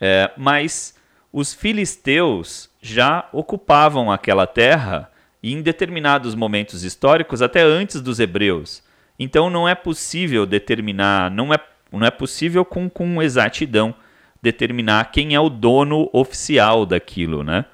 é, 0.00 0.30
mas 0.36 0.94
os 1.32 1.52
filisteus 1.52 2.70
já 2.80 3.28
ocupavam 3.32 4.12
aquela 4.12 4.46
terra 4.46 5.10
em 5.42 5.60
determinados 5.60 6.34
momentos 6.34 6.84
históricos, 6.84 7.42
até 7.42 7.62
antes 7.62 8.00
dos 8.00 8.20
hebreus. 8.20 8.82
Então 9.18 9.50
não 9.50 9.68
é 9.68 9.74
possível 9.74 10.46
determinar, 10.46 11.30
não 11.30 11.52
é, 11.52 11.58
não 11.92 12.06
é 12.06 12.10
possível 12.10 12.64
com, 12.64 12.88
com 12.88 13.22
exatidão 13.22 13.94
determinar 14.40 15.10
quem 15.10 15.34
é 15.34 15.40
o 15.40 15.48
dono 15.48 16.08
oficial 16.12 16.86
daquilo, 16.86 17.42
né? 17.42 17.64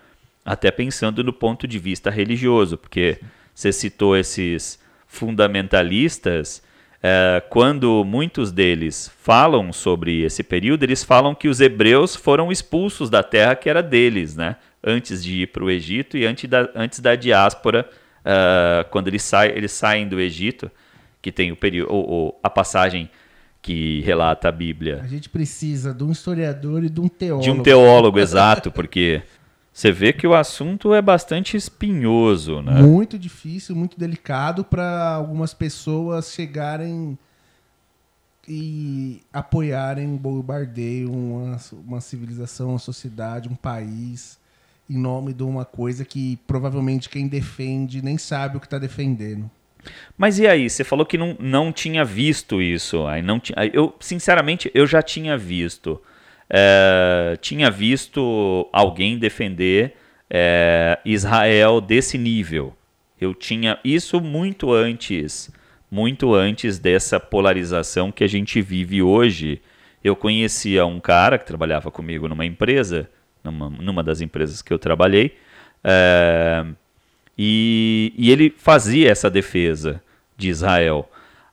Até 0.44 0.70
pensando 0.70 1.22
no 1.22 1.32
ponto 1.32 1.66
de 1.66 1.78
vista 1.78 2.10
religioso, 2.10 2.78
porque 2.78 3.20
você 3.54 3.72
citou 3.72 4.16
esses 4.16 4.80
fundamentalistas, 5.06 6.62
é, 7.02 7.42
quando 7.48 8.04
muitos 8.04 8.52
deles 8.52 9.10
falam 9.22 9.72
sobre 9.72 10.22
esse 10.22 10.42
período, 10.42 10.82
eles 10.82 11.02
falam 11.02 11.34
que 11.34 11.48
os 11.48 11.60
hebreus 11.60 12.14
foram 12.14 12.52
expulsos 12.52 13.08
da 13.08 13.22
terra 13.22 13.54
que 13.54 13.68
era 13.70 13.82
deles, 13.82 14.36
né? 14.36 14.56
Antes 14.84 15.22
de 15.24 15.42
ir 15.42 15.46
para 15.48 15.64
o 15.64 15.70
Egito 15.70 16.16
e 16.16 16.26
antes 16.26 16.48
da, 16.48 16.68
antes 16.74 17.00
da 17.00 17.14
diáspora, 17.14 17.88
ah, 18.24 18.84
quando 18.90 19.08
eles, 19.08 19.22
saem, 19.22 19.52
eles 19.52 19.72
saem 19.72 20.06
do 20.08 20.20
Egito, 20.20 20.70
que 21.22 21.30
tem 21.32 21.50
o 21.52 21.56
período, 21.56 21.92
ou- 21.92 22.08
ou 22.08 22.40
a 22.42 22.48
passagem 22.50 23.10
que 23.62 24.00
relata 24.02 24.48
a 24.48 24.52
Bíblia 24.52 25.00
A 25.04 25.06
gente 25.06 25.28
precisa 25.28 25.92
de 25.92 26.02
um 26.02 26.10
historiador 26.10 26.82
e 26.82 26.88
de 26.88 26.98
um 26.98 27.08
teólogo. 27.08 27.44
de 27.44 27.50
um 27.50 27.62
teólogo 27.62 28.18
exato, 28.18 28.70
porque 28.70 29.22
você 29.72 29.92
vê 29.92 30.12
que 30.12 30.26
o 30.26 30.34
assunto 30.34 30.92
é 30.92 31.00
bastante 31.00 31.56
espinhoso, 31.56 32.60
né? 32.60 32.82
Muito 32.82 33.18
difícil, 33.18 33.74
muito 33.76 33.98
delicado 33.98 34.64
para 34.64 35.14
algumas 35.14 35.54
pessoas 35.54 36.32
chegarem 36.32 37.16
e 38.48 39.20
apoiarem 39.32 40.06
um 40.06 40.16
bombardeio, 40.16 41.12
uma, 41.12 41.56
uma 41.86 42.00
civilização, 42.00 42.70
uma 42.70 42.78
sociedade, 42.78 43.48
um 43.48 43.54
país, 43.54 44.38
em 44.88 44.98
nome 44.98 45.32
de 45.32 45.42
uma 45.42 45.64
coisa 45.64 46.04
que 46.04 46.38
provavelmente 46.46 47.08
quem 47.08 47.28
defende 47.28 48.02
nem 48.02 48.18
sabe 48.18 48.56
o 48.56 48.60
que 48.60 48.66
está 48.66 48.78
defendendo. 48.78 49.48
Mas 50.18 50.38
e 50.38 50.46
aí? 50.46 50.68
Você 50.68 50.84
falou 50.84 51.06
que 51.06 51.16
não, 51.16 51.36
não 51.38 51.72
tinha 51.72 52.04
visto 52.04 52.60
isso. 52.60 53.06
Aí 53.06 53.22
não 53.22 53.38
ti- 53.40 53.54
aí 53.56 53.70
eu, 53.72 53.94
sinceramente, 54.00 54.70
eu 54.74 54.86
já 54.86 55.00
tinha 55.00 55.38
visto. 55.38 56.00
É, 56.52 57.38
tinha 57.40 57.70
visto 57.70 58.68
alguém 58.72 59.16
defender 59.16 59.94
é, 60.28 60.98
Israel 61.04 61.80
desse 61.80 62.18
nível. 62.18 62.74
Eu 63.20 63.32
tinha 63.34 63.78
isso 63.84 64.20
muito 64.20 64.72
antes, 64.72 65.50
muito 65.90 66.34
antes 66.34 66.78
dessa 66.78 67.20
polarização 67.20 68.10
que 68.10 68.24
a 68.24 68.28
gente 68.28 68.60
vive 68.60 69.00
hoje. 69.00 69.62
Eu 70.02 70.16
conhecia 70.16 70.84
um 70.84 70.98
cara 70.98 71.38
que 71.38 71.46
trabalhava 71.46 71.90
comigo 71.90 72.26
numa 72.26 72.44
empresa, 72.44 73.08
numa, 73.44 73.70
numa 73.70 74.02
das 74.02 74.20
empresas 74.20 74.60
que 74.60 74.72
eu 74.72 74.78
trabalhei, 74.78 75.36
é, 75.84 76.64
e, 77.38 78.12
e 78.16 78.30
ele 78.30 78.54
fazia 78.56 79.10
essa 79.10 79.30
defesa 79.30 80.02
de 80.36 80.48
Israel. 80.48 81.10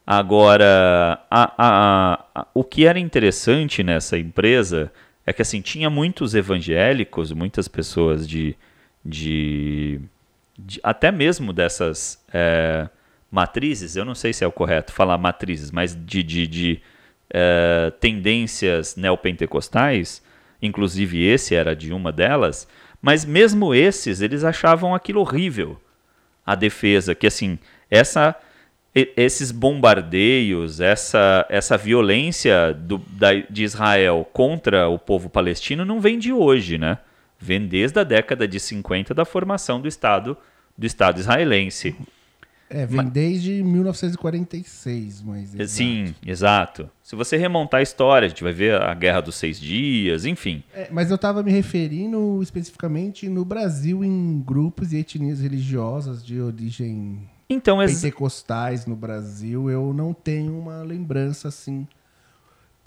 Agora, 0.10 1.20
a- 1.30 1.54
a- 1.58 2.26
a- 2.34 2.48
o 2.54 2.64
que 2.64 2.86
era 2.86 2.98
interessante 2.98 3.84
nessa 3.84 4.18
empresa 4.18 4.90
é 5.26 5.34
que 5.34 5.42
assim 5.42 5.60
tinha 5.60 5.90
muitos 5.90 6.34
evangélicos, 6.34 7.34
muitas 7.34 7.68
pessoas 7.68 8.26
de, 8.26 8.56
de, 9.04 10.00
de- 10.58 10.80
até 10.82 11.12
mesmo 11.12 11.52
dessas 11.52 12.24
é, 12.34 12.88
matrizes, 13.30 13.98
eu 13.98 14.06
não 14.06 14.16
sei 14.16 14.32
se 14.32 14.46
é 14.46 14.48
o 14.48 14.52
correto 14.52 14.94
falar 14.94 15.18
matrizes, 15.18 15.72
mas 15.72 15.94
de, 15.94 16.24
de, 16.24 16.48
de, 16.48 16.82
é, 17.30 17.92
tendências 18.00 18.96
neopentecostais, 18.96 20.22
inclusive 20.62 21.22
esse 21.22 21.54
era 21.54 21.76
de 21.76 21.92
uma 21.92 22.14
delas, 22.14 22.66
mas 23.02 23.26
mesmo 23.26 23.76
esses, 23.76 24.22
eles 24.22 24.46
achavam 24.46 24.96
aquilo 24.96 25.20
horrível, 25.20 25.78
a 26.46 26.56
defesa, 26.56 27.14
que 27.14 27.28
assim, 27.28 27.60
essa 27.92 28.34
esses 29.16 29.52
bombardeios, 29.52 30.80
essa, 30.80 31.46
essa 31.50 31.78
violência 31.78 32.74
do, 32.74 32.98
da, 32.98 33.34
de 33.34 33.64
Israel 33.64 34.28
contra 34.32 34.88
o 34.88 34.98
povo 34.98 35.30
palestino 35.30 35.84
não 35.84 36.00
vem 36.00 36.18
de 36.18 36.32
hoje, 36.32 36.78
né? 36.78 36.98
Vem 37.40 37.68
desde 37.68 38.00
a 38.00 38.04
década 38.04 38.48
de 38.48 38.60
50 38.60 39.14
da 39.14 39.26
formação 39.26 39.80
do 39.80 39.88
Estado 39.88 40.38
do 40.78 40.86
Estado 40.86 41.20
israelense. 41.20 41.96
É, 42.70 42.86
vem 42.86 43.06
desde 43.06 43.64
1946, 43.64 45.22
mas. 45.22 45.56
exato. 45.56 45.70
Sim, 45.70 46.16
exato. 46.26 46.90
Se 47.02 47.16
você 47.16 47.38
remontar 47.38 47.80
a 47.80 47.84
história, 47.84 48.26
a 48.26 48.30
gente 48.30 48.44
vai 48.44 48.52
ver 48.52 48.82
a 48.82 48.94
Guerra 48.94 49.22
dos 49.22 49.36
Seis 49.36 49.60
Dias, 49.60 50.26
enfim. 50.26 50.62
É, 50.74 50.90
mas 50.92 51.10
eu 51.10 51.16
estava 51.16 51.42
me 51.42 51.52
referindo 51.52 52.40
especificamente 52.44 53.30
no 53.30 53.46
Brasil 53.46 54.04
em 54.04 54.42
grupos 54.46 54.92
e 54.92 54.98
etnias 54.98 55.40
religiosas 55.40 56.24
de 56.26 56.42
origem 56.42 57.22
Então, 57.50 57.82
ex 57.82 57.96
pentecostais 57.96 58.86
no 58.86 58.96
Brasil. 58.96 59.70
Eu 59.70 59.94
não 59.94 60.14
tenho 60.14 60.58
uma 60.58 60.82
lembrança 60.82 61.48
assim. 61.48 61.88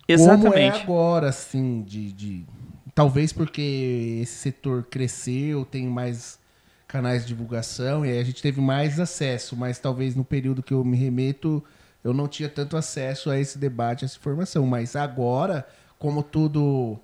Como 0.07 0.09
é 0.09 0.13
exatamente. 0.13 0.83
agora, 0.83 1.29
assim, 1.29 1.83
de, 1.83 2.13
de. 2.13 2.47
Talvez 2.95 3.33
porque 3.33 4.19
esse 4.23 4.35
setor 4.35 4.85
cresceu, 4.85 5.65
tem 5.65 5.87
mais 5.87 6.39
canais 6.87 7.23
de 7.23 7.29
divulgação 7.29 8.05
e 8.05 8.11
aí 8.11 8.19
a 8.19 8.25
gente 8.25 8.43
teve 8.43 8.61
mais 8.61 8.99
acesso, 8.99 9.57
mas 9.57 9.79
talvez 9.79 10.17
no 10.17 10.25
período 10.25 10.61
que 10.61 10.75
eu 10.75 10.85
me 10.85 10.97
remeto 10.97 11.63
eu 12.03 12.13
não 12.13 12.27
tinha 12.27 12.49
tanto 12.49 12.77
acesso 12.77 13.31
a 13.31 13.39
esse 13.39 13.59
debate, 13.59 14.05
a 14.05 14.07
essa 14.07 14.17
informação. 14.17 14.67
Mas 14.67 14.97
agora, 14.97 15.67
como 15.99 16.23
tudo 16.23 16.99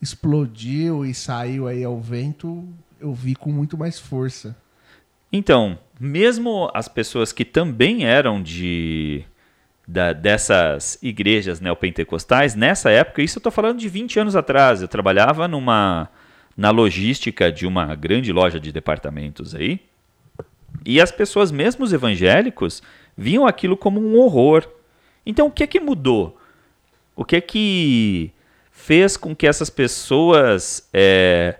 explodiu 0.00 1.04
e 1.04 1.14
saiu 1.14 1.68
aí 1.68 1.84
ao 1.84 2.00
vento, 2.00 2.66
eu 2.98 3.14
vi 3.14 3.34
com 3.34 3.52
muito 3.52 3.76
mais 3.76 3.98
força. 3.98 4.56
Então, 5.32 5.78
mesmo 5.98 6.70
as 6.74 6.88
pessoas 6.88 7.32
que 7.32 7.44
também 7.44 8.04
eram 8.04 8.42
de 8.42 9.24
da- 9.86 10.12
dessas 10.12 10.98
igrejas 11.02 11.60
neopentecostais, 11.60 12.54
nessa 12.54 12.90
época, 12.90 13.22
isso 13.22 13.38
eu 13.38 13.40
estou 13.40 13.52
falando 13.52 13.78
de 13.78 13.88
20 13.88 14.18
anos 14.18 14.34
atrás, 14.34 14.82
eu 14.82 14.88
trabalhava 14.88 15.46
numa 15.46 16.08
na 16.56 16.70
logística 16.70 17.52
de 17.52 17.66
uma 17.66 17.94
grande 17.94 18.32
loja 18.32 18.58
de 18.58 18.72
departamentos 18.72 19.54
aí, 19.54 19.78
e 20.84 21.00
as 21.00 21.12
pessoas, 21.12 21.52
mesmo 21.52 21.84
os 21.84 21.92
evangélicos, 21.92 22.82
viam 23.16 23.46
aquilo 23.46 23.76
como 23.76 24.00
um 24.00 24.18
horror. 24.18 24.66
Então, 25.24 25.48
o 25.48 25.50
que 25.50 25.64
é 25.64 25.66
que 25.66 25.78
mudou? 25.80 26.38
O 27.14 27.24
que 27.24 27.36
é 27.36 27.40
que 27.40 28.30
fez 28.70 29.16
com 29.16 29.34
que 29.34 29.46
essas 29.46 29.68
pessoas 29.68 30.88
é, 30.92 31.56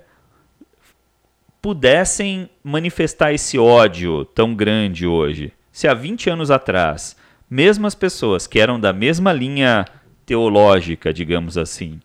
pudessem 1.67 2.49
manifestar 2.63 3.33
esse 3.33 3.59
ódio 3.59 4.25
tão 4.25 4.55
grande 4.55 5.05
hoje? 5.05 5.53
Se 5.73 5.89
há 5.89 5.95
20 5.95 6.31
anos 6.31 6.49
atrás, 6.49 7.17
mesmo 7.51 7.89
as 7.89 7.95
pessoas 7.97 8.47
que 8.47 8.61
eram 8.61 8.79
da 8.79 8.93
mesma 8.93 9.33
linha 9.33 9.85
teológica, 10.25 11.13
digamos 11.13 11.59
assim, 11.59 12.01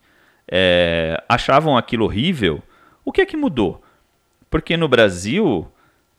é, 0.51 1.23
achavam 1.29 1.77
aquilo 1.77 2.05
horrível, 2.05 2.63
o 3.05 3.11
que 3.11 3.21
é 3.21 3.25
que 3.27 3.37
mudou? 3.37 3.83
Porque 4.49 4.75
no 4.75 4.87
Brasil 4.87 5.67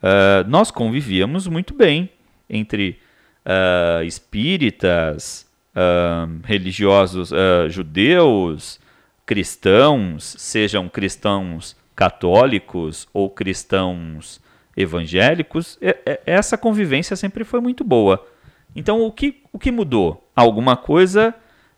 uh, 0.00 0.48
nós 0.48 0.70
convivíamos 0.70 1.48
muito 1.48 1.74
bem 1.74 2.10
entre 2.48 2.96
uh, 3.44 4.04
espíritas, 4.04 5.50
uh, 5.74 6.40
religiosos 6.44 7.32
judeus, 7.70 8.78
cristãos, 9.26 10.36
sejam 10.38 10.88
cristãos 10.88 11.81
católicos 12.02 13.06
ou 13.14 13.30
cristãos 13.30 14.40
evangélicos, 14.76 15.78
essa 16.26 16.58
convivência 16.58 17.14
sempre 17.14 17.44
foi 17.44 17.60
muito 17.60 17.84
boa. 17.84 18.26
Então, 18.74 19.02
o 19.02 19.12
que, 19.12 19.40
o 19.52 19.58
que 19.58 19.70
mudou? 19.70 20.28
Alguma 20.34 20.76
coisa 20.76 21.32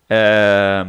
é, 0.09 0.87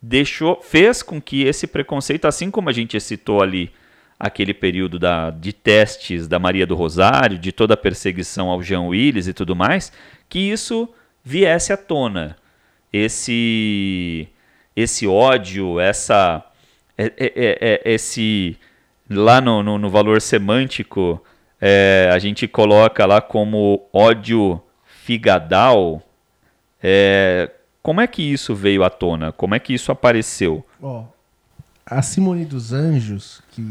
deixou, 0.00 0.62
fez 0.62 1.02
com 1.02 1.20
que 1.20 1.42
esse 1.42 1.66
preconceito, 1.66 2.24
assim 2.24 2.50
como 2.50 2.70
a 2.70 2.72
gente 2.72 2.98
citou 2.98 3.42
ali 3.42 3.70
aquele 4.18 4.54
período 4.54 4.98
da, 4.98 5.28
de 5.28 5.52
testes 5.52 6.26
da 6.26 6.38
Maria 6.38 6.66
do 6.66 6.74
Rosário, 6.74 7.38
de 7.38 7.52
toda 7.52 7.74
a 7.74 7.76
perseguição 7.76 8.48
ao 8.48 8.62
Jean 8.62 8.84
Willis 8.84 9.26
e 9.26 9.34
tudo 9.34 9.54
mais, 9.54 9.92
que 10.26 10.38
isso 10.38 10.88
viesse 11.22 11.70
à 11.70 11.76
tona. 11.76 12.34
Esse, 12.90 14.26
esse 14.74 15.06
ódio, 15.06 15.78
essa, 15.78 16.42
é, 16.96 17.04
é, 17.04 17.32
é, 17.36 17.82
é 17.84 17.92
esse 17.94 18.58
lá 19.08 19.40
no, 19.40 19.62
no, 19.62 19.78
no 19.78 19.90
valor 19.90 20.20
semântico, 20.20 21.22
é, 21.60 22.10
a 22.12 22.18
gente 22.18 22.46
coloca 22.48 23.04
lá 23.06 23.20
como 23.20 23.86
ódio 23.92 24.60
figadal. 24.84 26.02
É, 26.82 27.50
como 27.82 28.00
é 28.00 28.06
que 28.06 28.22
isso 28.22 28.54
veio 28.54 28.82
à 28.84 28.90
tona? 28.90 29.32
Como 29.32 29.54
é 29.54 29.58
que 29.58 29.74
isso 29.74 29.92
apareceu? 29.92 30.64
Ó, 30.82 31.04
a 31.84 32.00
Simone 32.02 32.44
dos 32.44 32.72
Anjos, 32.72 33.42
que 33.50 33.62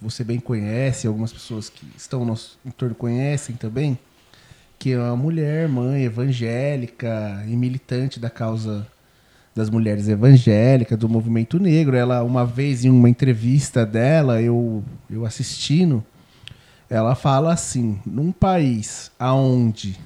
você 0.00 0.24
bem 0.24 0.40
conhece, 0.40 1.06
algumas 1.06 1.32
pessoas 1.32 1.68
que 1.68 1.86
estão 1.96 2.20
no 2.20 2.26
nosso 2.26 2.58
entorno 2.64 2.94
conhecem 2.94 3.54
também, 3.54 3.96
que 4.78 4.92
é 4.92 4.98
uma 4.98 5.16
mulher, 5.16 5.68
mãe 5.68 6.04
evangélica 6.04 7.44
e 7.46 7.56
militante 7.56 8.18
da 8.18 8.28
causa 8.28 8.86
das 9.54 9.68
mulheres 9.68 10.08
evangélicas, 10.08 10.98
do 10.98 11.08
movimento 11.08 11.58
negro. 11.58 11.96
Ela, 11.96 12.22
uma 12.22 12.44
vez 12.44 12.84
em 12.84 12.90
uma 12.90 13.08
entrevista 13.08 13.84
dela, 13.84 14.40
eu, 14.40 14.82
eu 15.10 15.24
assistindo, 15.26 16.04
ela 16.88 17.14
fala 17.14 17.52
assim: 17.52 18.00
num 18.06 18.32
país 18.32 19.10
aonde 19.18 19.98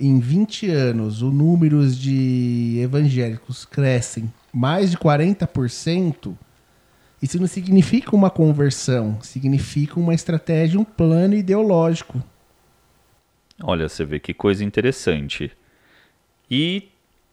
em 0.00 0.20
20 0.20 0.70
anos 0.70 1.22
o 1.22 1.30
número 1.30 1.86
de 1.88 2.78
evangélicos 2.80 3.64
crescem 3.64 4.32
mais 4.52 4.90
de 4.90 4.96
40%, 4.96 6.34
isso 7.20 7.38
não 7.38 7.46
significa 7.46 8.14
uma 8.14 8.30
conversão, 8.30 9.18
significa 9.20 9.98
uma 9.98 10.14
estratégia, 10.14 10.78
um 10.78 10.84
plano 10.84 11.34
ideológico. 11.34 12.22
Olha, 13.62 13.88
você 13.88 14.04
vê 14.04 14.20
que 14.20 14.32
coisa 14.32 14.64
interessante. 14.64 15.50
E 16.50 16.88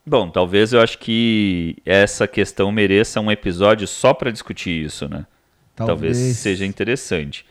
Bom, 0.08 0.30
talvez 0.30 0.72
eu 0.72 0.80
acho 0.80 0.98
que 0.98 1.78
essa 1.84 2.28
questão 2.28 2.70
mereça 2.70 3.20
um 3.20 3.28
episódio 3.28 3.88
só 3.88 4.14
para 4.14 4.30
discutir 4.30 4.84
isso, 4.84 5.08
né? 5.08 5.26
Talvez. 5.74 6.16
talvez 6.16 6.36
seja 6.36 6.64
interessante. 6.64 7.44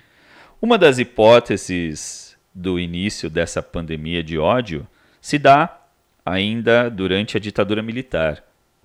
Uma 0.61 0.77
das 0.77 0.97
hipóteses 0.97 2.37
do 2.53 2.79
início 2.79 3.29
dessa 3.29 3.61
pandemia 3.61 4.23
de 4.23 4.37
ódio 4.37 4.87
se 5.19 5.37
dá 5.37 5.81
ainda 6.25 6.89
durante 6.89 7.35
a 7.35 7.41
ditadura 7.41 7.83
militar. 7.83 8.41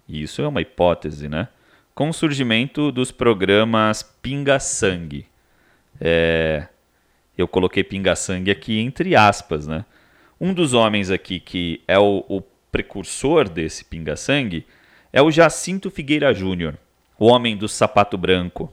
E 0.09 0.21
isso 0.21 0.43
é 0.43 0.49
uma 0.49 0.61
hipótese, 0.61 1.29
né? 1.29 1.47
Com 1.95 2.09
o 2.09 2.13
surgimento 2.13 2.91
dos 2.91 3.13
programas 3.13 4.03
Pinga-Sangue. 4.03 5.27
É... 6.01 6.67
Eu 7.39 7.47
coloquei 7.47 7.85
Pinga-Sangue 7.85 8.51
aqui 8.51 8.81
entre 8.81 9.15
aspas, 9.15 9.69
né? 9.69 9.85
Um 10.41 10.53
dos 10.53 10.75
homens 10.75 11.09
aqui 11.09 11.39
que 11.39 11.83
é 11.87 11.99
o, 11.99 12.25
o 12.29 12.43
precursor 12.71 13.49
desse 13.49 13.85
pinga-sangue 13.85 14.67
é 15.13 15.21
o 15.21 15.31
Jacinto 15.31 15.91
Figueira 15.91 16.33
Júnior, 16.33 16.77
o 17.19 17.27
homem 17.27 17.57
do 17.57 17.69
sapato 17.69 18.17
branco. 18.17 18.73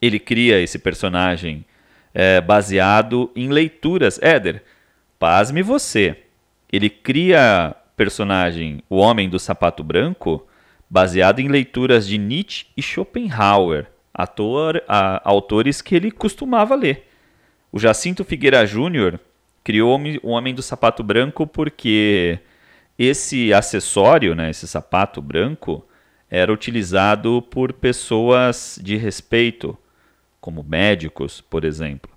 Ele 0.00 0.18
cria 0.18 0.60
esse 0.60 0.78
personagem 0.78 1.64
é, 2.12 2.40
baseado 2.40 3.30
em 3.34 3.48
leituras. 3.48 4.20
Éder, 4.22 4.62
pasme 5.18 5.62
você. 5.62 6.16
Ele 6.72 6.88
cria 6.88 7.74
personagem, 7.96 8.82
o 8.88 8.96
homem 8.96 9.28
do 9.28 9.38
sapato 9.38 9.82
branco, 9.82 10.46
baseado 10.88 11.40
em 11.40 11.48
leituras 11.48 12.06
de 12.06 12.18
Nietzsche 12.18 12.66
e 12.76 12.82
Schopenhauer, 12.82 13.86
ator, 14.12 14.82
a, 14.88 15.20
autores 15.28 15.80
que 15.80 15.94
ele 15.94 16.10
costumava 16.10 16.74
ler. 16.74 17.08
O 17.72 17.78
Jacinto 17.78 18.24
Figueira 18.24 18.64
Júnior 18.66 19.18
criou 19.64 19.98
o 20.22 20.30
Homem 20.30 20.54
do 20.54 20.62
Sapato 20.62 21.02
Branco 21.02 21.46
porque 21.46 22.38
esse 22.98 23.52
acessório, 23.52 24.34
né, 24.34 24.50
esse 24.50 24.66
sapato 24.66 25.20
branco, 25.20 25.84
era 26.30 26.52
utilizado 26.52 27.42
por 27.42 27.72
pessoas 27.72 28.78
de 28.82 28.96
respeito, 28.96 29.76
como 30.40 30.62
médicos, 30.62 31.40
por 31.40 31.64
exemplo. 31.64 32.10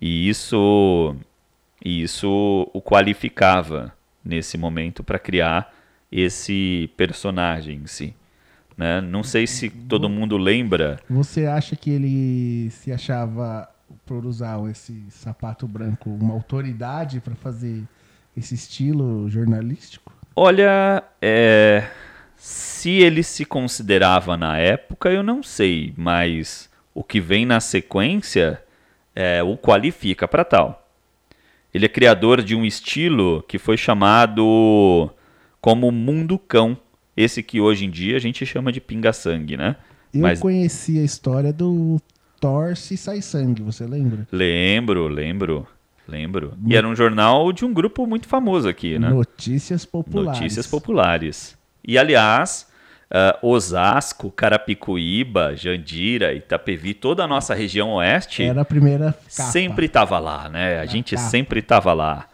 E 0.00 0.28
isso, 0.28 1.14
isso 1.84 2.68
o 2.72 2.80
qualificava 2.80 3.92
nesse 4.24 4.56
momento 4.56 5.02
para 5.02 5.18
criar 5.18 5.74
esse 6.10 6.90
personagem 6.96 7.78
em 7.78 7.86
si. 7.86 8.14
Né? 8.76 9.00
Não 9.00 9.22
sei 9.22 9.46
se 9.46 9.68
todo 9.68 10.08
mundo 10.08 10.36
lembra. 10.36 10.98
Você 11.08 11.46
acha 11.46 11.76
que 11.76 11.90
ele 11.90 12.70
se 12.70 12.90
achava, 12.90 13.68
por 14.06 14.24
usar 14.24 14.58
esse 14.70 15.04
sapato 15.10 15.68
branco, 15.68 16.10
uma 16.10 16.32
autoridade 16.32 17.20
para 17.20 17.34
fazer 17.34 17.84
esse 18.36 18.54
estilo 18.54 19.28
jornalístico? 19.28 20.19
Olha, 20.34 21.02
é, 21.20 21.88
se 22.36 22.90
ele 22.90 23.22
se 23.22 23.44
considerava 23.44 24.36
na 24.36 24.56
época, 24.56 25.10
eu 25.10 25.22
não 25.22 25.42
sei, 25.42 25.92
mas 25.96 26.70
o 26.94 27.04
que 27.04 27.20
vem 27.20 27.44
na 27.44 27.60
sequência 27.60 28.62
é, 29.14 29.42
o 29.42 29.56
qualifica 29.56 30.26
para 30.26 30.44
tal. 30.44 30.88
Ele 31.72 31.84
é 31.84 31.88
criador 31.88 32.42
de 32.42 32.56
um 32.56 32.64
estilo 32.64 33.44
que 33.46 33.58
foi 33.58 33.76
chamado 33.76 35.10
como 35.60 35.90
Mundo 35.92 36.38
Cão, 36.38 36.76
esse 37.16 37.42
que 37.42 37.60
hoje 37.60 37.84
em 37.84 37.90
dia 37.90 38.16
a 38.16 38.20
gente 38.20 38.44
chama 38.46 38.72
de 38.72 38.80
pinga-sangue, 38.80 39.56
né? 39.56 39.76
Eu 40.12 40.22
Mas... 40.22 40.40
conheci 40.40 40.98
a 40.98 41.02
história 41.02 41.52
do 41.52 42.00
Torce 42.40 42.94
e 42.94 42.96
Sai 42.96 43.20
Sangue, 43.20 43.62
você 43.62 43.86
lembra? 43.86 44.26
Lembro, 44.32 45.06
lembro. 45.06 45.66
Lembro. 46.10 46.54
E 46.66 46.76
era 46.76 46.86
um 46.86 46.96
jornal 46.96 47.52
de 47.52 47.64
um 47.64 47.72
grupo 47.72 48.06
muito 48.06 48.26
famoso 48.26 48.68
aqui, 48.68 48.98
né? 48.98 49.08
Notícias 49.08 49.84
Populares. 49.84 50.40
Notícias 50.40 50.66
Populares. 50.66 51.56
E, 51.86 51.96
aliás, 51.96 52.66
uh, 53.10 53.46
Osasco, 53.46 54.30
Carapicuíba, 54.30 55.54
Jandira, 55.56 56.34
Itapevi, 56.34 56.92
toda 56.94 57.22
a 57.24 57.28
nossa 57.28 57.54
região 57.54 57.90
oeste... 57.92 58.42
Era 58.42 58.62
a 58.62 58.64
primeira 58.64 59.12
capa. 59.12 59.50
Sempre 59.50 59.86
estava 59.86 60.18
lá, 60.18 60.48
né? 60.48 60.80
A, 60.80 60.82
a 60.82 60.86
gente 60.86 61.14
capa. 61.14 61.28
sempre 61.28 61.60
estava 61.60 61.92
lá. 61.92 62.26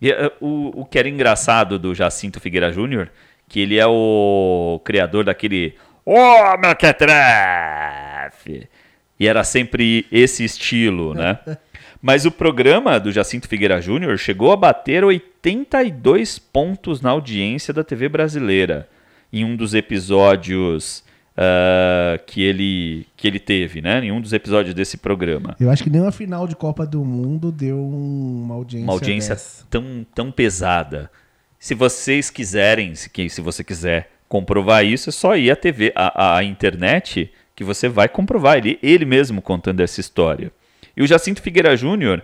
E, 0.00 0.10
uh, 0.12 0.32
o, 0.40 0.82
o 0.82 0.84
que 0.84 0.98
era 0.98 1.08
engraçado 1.08 1.78
do 1.78 1.94
Jacinto 1.94 2.38
Figueira 2.40 2.70
Júnior, 2.70 3.10
que 3.48 3.60
ele 3.60 3.78
é 3.78 3.86
o 3.86 4.80
criador 4.84 5.24
daquele... 5.24 5.74
Ô, 6.04 6.12
oh, 6.14 6.58
Mequetrefe! 6.58 7.08
E 9.18 9.26
era 9.26 9.42
sempre 9.44 10.06
esse 10.12 10.44
estilo, 10.44 11.14
né? 11.14 11.38
Mas 12.06 12.26
o 12.26 12.30
programa 12.30 13.00
do 13.00 13.10
Jacinto 13.10 13.48
Figueira 13.48 13.80
Júnior 13.80 14.18
chegou 14.18 14.52
a 14.52 14.56
bater 14.56 15.02
82 15.02 16.38
pontos 16.38 17.00
na 17.00 17.08
audiência 17.08 17.72
da 17.72 17.82
TV 17.82 18.10
brasileira 18.10 18.86
em 19.32 19.42
um 19.42 19.56
dos 19.56 19.72
episódios 19.72 21.02
uh, 21.30 22.22
que, 22.26 22.42
ele, 22.42 23.06
que 23.16 23.26
ele 23.26 23.40
teve, 23.40 23.80
né? 23.80 24.04
Em 24.04 24.12
um 24.12 24.20
dos 24.20 24.34
episódios 24.34 24.74
desse 24.74 24.98
programa. 24.98 25.56
Eu 25.58 25.70
acho 25.70 25.82
que 25.82 25.88
nem 25.88 26.02
uma 26.02 26.12
final 26.12 26.46
de 26.46 26.54
Copa 26.54 26.84
do 26.84 27.02
Mundo 27.02 27.50
deu 27.50 27.82
uma 27.82 28.54
audiência. 28.54 28.84
Uma 28.84 28.92
audiência 28.92 29.36
tão, 29.70 30.06
tão 30.14 30.30
pesada. 30.30 31.10
Se 31.58 31.74
vocês 31.74 32.28
quiserem, 32.28 32.94
se, 32.94 33.10
se 33.30 33.40
você 33.40 33.64
quiser 33.64 34.10
comprovar 34.28 34.84
isso, 34.84 35.08
é 35.08 35.12
só 35.12 35.38
ir 35.38 35.50
à 35.50 35.56
TV, 35.56 35.90
à, 35.96 36.36
à 36.36 36.44
internet, 36.44 37.32
que 37.56 37.64
você 37.64 37.88
vai 37.88 38.10
comprovar. 38.10 38.58
Ele, 38.58 38.78
ele 38.82 39.06
mesmo 39.06 39.40
contando 39.40 39.80
essa 39.80 40.02
história. 40.02 40.52
E 40.96 41.02
o 41.02 41.06
Jacinto 41.06 41.42
Figueira 41.42 41.76
Júnior 41.76 42.22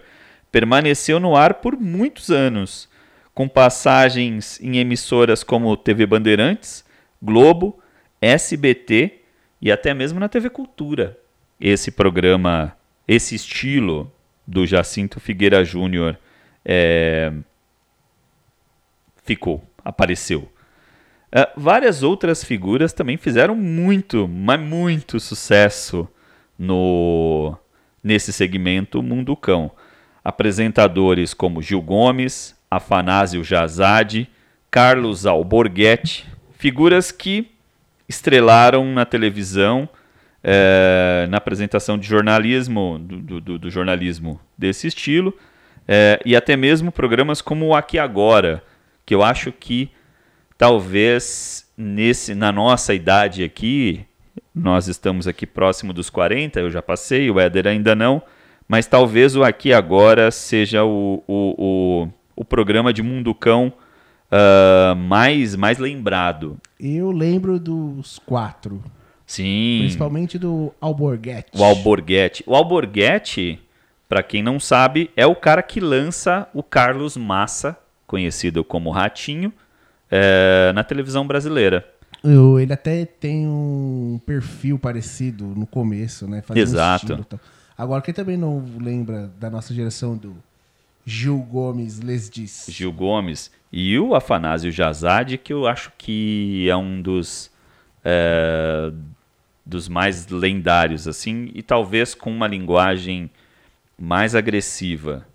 permaneceu 0.51 1.21
no 1.21 1.37
ar 1.37 1.55
por 1.55 1.77
muitos 1.77 2.31
anos, 2.31 2.89
com 3.33 3.49
passagens 3.49 4.61
em 4.61 4.79
emissoras 4.79 5.43
como 5.43 5.77
TV 5.77 6.07
Bandeirantes, 6.07 6.85
Globo, 7.23 7.81
SBT 8.21 9.21
e 9.61 9.71
até 9.71 9.95
mesmo 9.95 10.19
na 10.19 10.29
TV 10.29 10.51
Cultura. 10.51 11.19
Esse 11.61 11.91
programa, 11.91 12.77
esse 13.07 13.35
estilo 13.35 14.13
do 14.47 14.67
Jacinto 14.67 15.21
Figueira 15.21 15.65
Júnior 15.65 16.19
é, 16.65 17.33
ficou, 19.25 19.63
apareceu. 19.85 20.51
Uh, 21.33 21.47
várias 21.57 22.03
outras 22.03 22.43
figuras 22.43 22.93
também 22.93 23.17
fizeram 23.17 23.55
muito, 23.55 24.27
mas 24.27 24.61
muito 24.61 25.21
sucesso 25.21 26.09
no 26.59 27.57
nesse 28.03 28.33
segmento 28.33 29.03
Munducão. 29.03 29.71
Apresentadores 30.25 31.33
como 31.35 31.63
Gil 31.63 31.81
Gomes, 31.81 32.57
Afanásio 32.71 33.43
Jazade, 33.43 34.29
Carlos 34.71 35.27
Alborguete, 35.27 36.27
figuras 36.53 37.11
que 37.11 37.51
estrelaram 38.09 38.85
na 38.93 39.05
televisão, 39.05 39.89
é, 40.43 41.27
na 41.31 41.37
apresentação 41.39 41.99
de 41.99 42.07
jornalismo, 42.07 42.99
do, 42.99 43.41
do, 43.41 43.59
do 43.59 43.71
jornalismo 43.71 44.41
desse 44.57 44.87
estilo, 44.87 45.37
é, 45.87 46.21
e 46.25 46.37
até 46.37 46.57
mesmo 46.57 46.93
programas 46.93 47.41
como 47.41 47.67
o 47.67 47.75
Aqui 47.75 47.99
Agora, 47.99 48.63
que 49.05 49.15
eu 49.15 49.23
acho 49.23 49.51
que 49.53 49.91
talvez 50.57 51.67
nesse 51.77 52.35
na 52.35 52.53
nossa 52.53 52.95
idade 52.95 53.43
aqui, 53.43 54.05
nós 54.55 54.89
estamos 54.89 55.27
aqui 55.27 55.47
próximo 55.47 55.93
dos 55.93 56.11
40, 56.11 56.61
eu 56.61 56.71
já 56.71 56.83
passei, 56.83 57.31
o 57.31 57.39
Éder 57.39 57.67
ainda 57.67 57.95
não, 57.95 58.23
mas 58.69 58.87
talvez 58.87 59.37
o 59.37 59.43
Aqui 59.43 59.73
Agora 59.73 60.31
seja 60.31 60.85
o, 60.85 61.23
o, 61.27 61.55
o, 61.59 62.09
o 62.37 62.45
programa 62.45 62.93
de 62.93 63.03
Munducão 63.03 63.73
uh, 64.31 64.95
mais, 64.97 65.57
mais 65.57 65.79
lembrado. 65.79 66.57
Eu 66.79 67.11
lembro 67.11 67.59
dos 67.59 68.19
quatro. 68.21 68.83
Sim. 69.27 69.79
Principalmente 69.81 70.39
do 70.39 70.73
Alborguete. 70.81 71.51
O 71.55 71.63
Alborguete. 71.63 72.43
O 72.47 72.55
Alborguete, 72.55 73.61
para 74.09 74.23
quem 74.23 74.43
não 74.43 74.59
sabe, 74.59 75.11
é 75.17 75.27
o 75.27 75.37
cara 75.37 75.63
que 75.63 75.81
lança 75.81 76.49
o 76.53 76.63
Carlos 76.63 77.17
Massa, 77.17 77.77
conhecido 78.07 78.65
como 78.65 78.91
Ratinho, 78.91 79.53
é, 80.11 80.73
na 80.75 80.83
televisão 80.83 81.27
brasileira. 81.27 81.87
Eu, 82.23 82.61
ele 82.61 82.73
até 82.73 83.05
tem 83.05 83.47
um 83.47 84.21
perfil 84.27 84.79
parecido 84.79 85.47
no 85.47 85.67
começo, 85.67 86.27
né? 86.27 86.43
Fazia 86.43 86.63
Exato. 86.63 87.15
Um 87.15 87.39
Agora, 87.77 88.03
quem 88.03 88.13
também 88.13 88.37
não 88.37 88.63
lembra 88.79 89.31
da 89.39 89.49
nossa 89.49 89.73
geração 89.73 90.17
do 90.17 90.37
Gil 91.07 91.39
Gomes 91.39 91.99
les 91.99 92.29
diz? 92.29 92.67
Gil 92.69 92.93
Gomes. 92.93 93.51
E 93.73 93.99
o 93.99 94.15
Afanásio 94.15 94.71
Jazade, 94.71 95.39
que 95.39 95.53
eu 95.53 95.67
acho 95.67 95.91
que 95.97 96.69
é 96.69 96.77
um 96.77 97.01
dos, 97.01 97.51
é, 98.05 98.93
dos 99.65 99.89
mais 99.89 100.29
lendários, 100.29 101.09
assim, 101.09 101.51
e 101.55 101.63
talvez 101.63 102.15
com 102.15 102.31
uma 102.31 102.47
linguagem 102.47 103.31
mais 103.99 104.35
agressiva. 104.35 105.27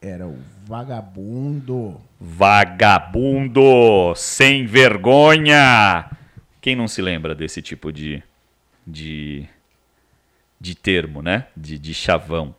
Era 0.00 0.26
o 0.26 0.38
vagabundo. 0.64 2.00
Vagabundo! 2.24 4.14
Sem 4.14 4.64
vergonha! 4.64 6.08
Quem 6.60 6.76
não 6.76 6.86
se 6.86 7.02
lembra 7.02 7.34
desse 7.34 7.60
tipo 7.60 7.92
de, 7.92 8.22
de, 8.86 9.44
de 10.60 10.76
termo, 10.76 11.20
né? 11.20 11.46
De, 11.56 11.76
de 11.76 11.92
chavão. 11.92 12.54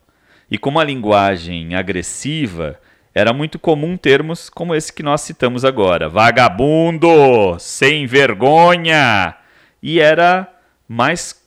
E 0.52 0.58
com 0.58 0.70
uma 0.70 0.84
linguagem 0.84 1.76
agressiva, 1.76 2.78
era 3.16 3.32
muito 3.32 3.58
comum 3.58 3.96
termos 3.96 4.50
como 4.50 4.76
esse 4.76 4.92
que 4.92 5.02
nós 5.02 5.22
citamos 5.22 5.64
agora: 5.64 6.10
vagabundo, 6.10 7.58
sem 7.58 8.06
vergonha. 8.06 9.34
E 9.82 9.98
era 9.98 10.54
mais. 10.90 11.42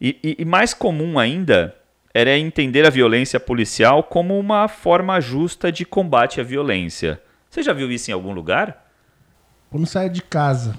E, 0.00 0.18
e, 0.24 0.36
e 0.40 0.44
mais 0.44 0.74
comum 0.74 1.20
ainda 1.20 1.76
era 2.12 2.36
entender 2.36 2.84
a 2.84 2.90
violência 2.90 3.38
policial 3.38 4.02
como 4.02 4.36
uma 4.36 4.66
forma 4.66 5.20
justa 5.20 5.70
de 5.70 5.84
combate 5.84 6.40
à 6.40 6.42
violência. 6.42 7.20
Você 7.50 7.64
já 7.64 7.72
viu 7.72 7.90
isso 7.90 8.10
em 8.10 8.14
algum 8.14 8.32
lugar? 8.32 8.88
Quando 9.70 9.84
sai 9.84 10.08
de 10.08 10.22
casa. 10.22 10.78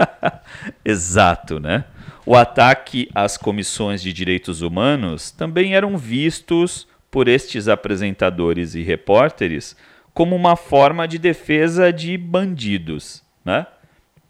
Exato, 0.82 1.60
né? 1.60 1.84
O 2.24 2.34
ataque 2.34 3.10
às 3.14 3.36
comissões 3.36 4.00
de 4.00 4.10
direitos 4.10 4.62
humanos 4.62 5.30
também 5.30 5.74
eram 5.74 5.98
vistos 5.98 6.88
por 7.10 7.28
estes 7.28 7.68
apresentadores 7.68 8.74
e 8.74 8.82
repórteres 8.82 9.76
como 10.14 10.34
uma 10.34 10.56
forma 10.56 11.06
de 11.06 11.18
defesa 11.18 11.92
de 11.92 12.16
bandidos, 12.16 13.22
né? 13.44 13.66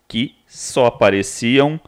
que 0.08 0.34
só 0.46 0.86
apareciam 0.86 1.80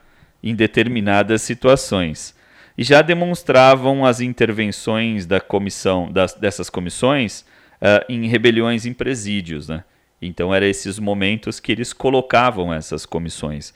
em 0.43 0.55
determinadas 0.55 1.43
situações. 1.43 2.37
E 2.79 2.85
já 2.85 3.03
demonstravam 3.03 4.05
as 4.05 4.21
intervenções 4.21 5.27
da 5.27 5.41
comissão, 5.41 6.12
das, 6.12 6.35
dessas 6.35 6.71
comissões 6.71 7.45
uh, 7.81 8.05
em 8.09 8.27
rebeliões 8.27 8.87
em 8.87 8.93
presídios. 8.93 9.68
Né? 9.68 9.85
Então 10.20 10.55
eram 10.55 10.66
esses 10.66 10.99
momentos 10.99 11.61
que 11.61 11.72
eles 11.72 11.93
colocavam 11.93 12.72
essas 12.72 13.07
comissões. 13.07 13.72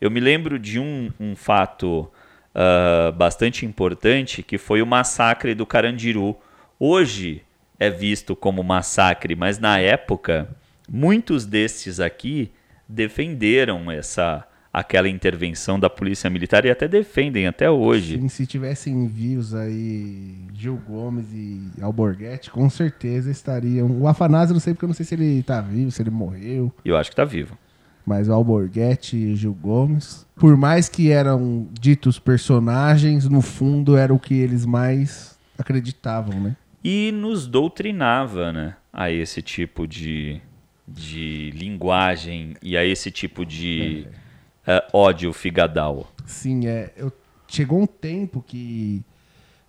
Eu 0.00 0.10
me 0.10 0.20
lembro 0.20 0.58
de 0.58 0.78
um, 0.78 1.10
um 1.20 1.36
fato 1.36 2.10
uh, 2.54 3.12
bastante 3.12 3.64
importante 3.64 4.42
que 4.42 4.58
foi 4.58 4.82
o 4.82 4.86
massacre 4.86 5.54
do 5.54 5.66
Carandiru, 5.66 6.36
hoje 6.78 7.42
é 7.78 7.90
visto 7.90 8.36
como 8.36 8.62
massacre, 8.62 9.34
mas 9.34 9.58
na 9.58 9.78
época 9.78 10.48
muitos 10.88 11.46
desses 11.46 12.00
aqui 12.00 12.50
defenderam 12.88 13.90
essa 13.90 14.46
aquela 14.72 15.08
intervenção 15.08 15.78
da 15.78 15.90
polícia 15.90 16.30
militar 16.30 16.64
e 16.64 16.70
até 16.70 16.88
defendem 16.88 17.46
até 17.46 17.70
hoje. 17.70 18.18
Sim, 18.18 18.28
se 18.28 18.46
tivessem 18.46 19.06
vivos 19.06 19.54
aí 19.54 20.34
Gil 20.54 20.80
Gomes 20.88 21.26
e 21.32 21.70
Alborguete, 21.80 22.50
com 22.50 22.70
certeza 22.70 23.30
estariam. 23.30 23.90
O 24.00 24.08
Afanásio 24.08 24.54
não 24.54 24.60
sei 24.60 24.72
porque 24.72 24.84
eu 24.84 24.88
não 24.88 24.94
sei 24.94 25.04
se 25.04 25.14
ele 25.14 25.40
está 25.40 25.60
vivo, 25.60 25.90
se 25.90 26.02
ele 26.02 26.10
morreu. 26.10 26.72
Eu 26.84 26.96
acho 26.96 27.10
que 27.10 27.14
está 27.14 27.24
vivo. 27.24 27.58
Mas 28.04 28.28
o 28.28 28.32
Alborguete 28.32 29.16
e 29.16 29.32
o 29.32 29.36
Gil 29.36 29.54
Gomes, 29.54 30.26
por 30.34 30.56
mais 30.56 30.88
que 30.88 31.10
eram 31.10 31.68
ditos 31.78 32.18
personagens, 32.18 33.28
no 33.28 33.40
fundo 33.40 33.96
era 33.96 34.12
o 34.12 34.18
que 34.18 34.34
eles 34.34 34.66
mais 34.66 35.38
acreditavam, 35.56 36.40
né? 36.40 36.56
e 36.84 37.12
nos 37.12 37.46
doutrinava 37.46 38.52
né, 38.52 38.76
a 38.92 39.10
esse 39.10 39.40
tipo 39.40 39.86
de, 39.86 40.40
de 40.86 41.50
linguagem 41.54 42.54
e 42.62 42.76
a 42.76 42.84
esse 42.84 43.10
tipo 43.10 43.46
de 43.46 44.06
é. 44.08 44.21
Uh, 44.66 44.96
ódio 44.96 45.32
figadal. 45.32 46.10
Sim, 46.26 46.66
é. 46.66 46.92
Eu, 46.96 47.12
chegou 47.48 47.80
um 47.80 47.86
tempo 47.86 48.42
que 48.46 49.04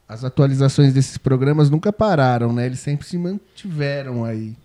as 0.07 0.23
atualizações 0.23 0.93
desses 0.93 1.17
programas 1.17 1.69
nunca 1.69 1.91
pararam, 1.91 2.53
né? 2.53 2.65
Eles 2.65 2.79
sempre 2.79 3.05
se 3.05 3.17
mantiveram 3.17 4.23
aí. 4.23 4.55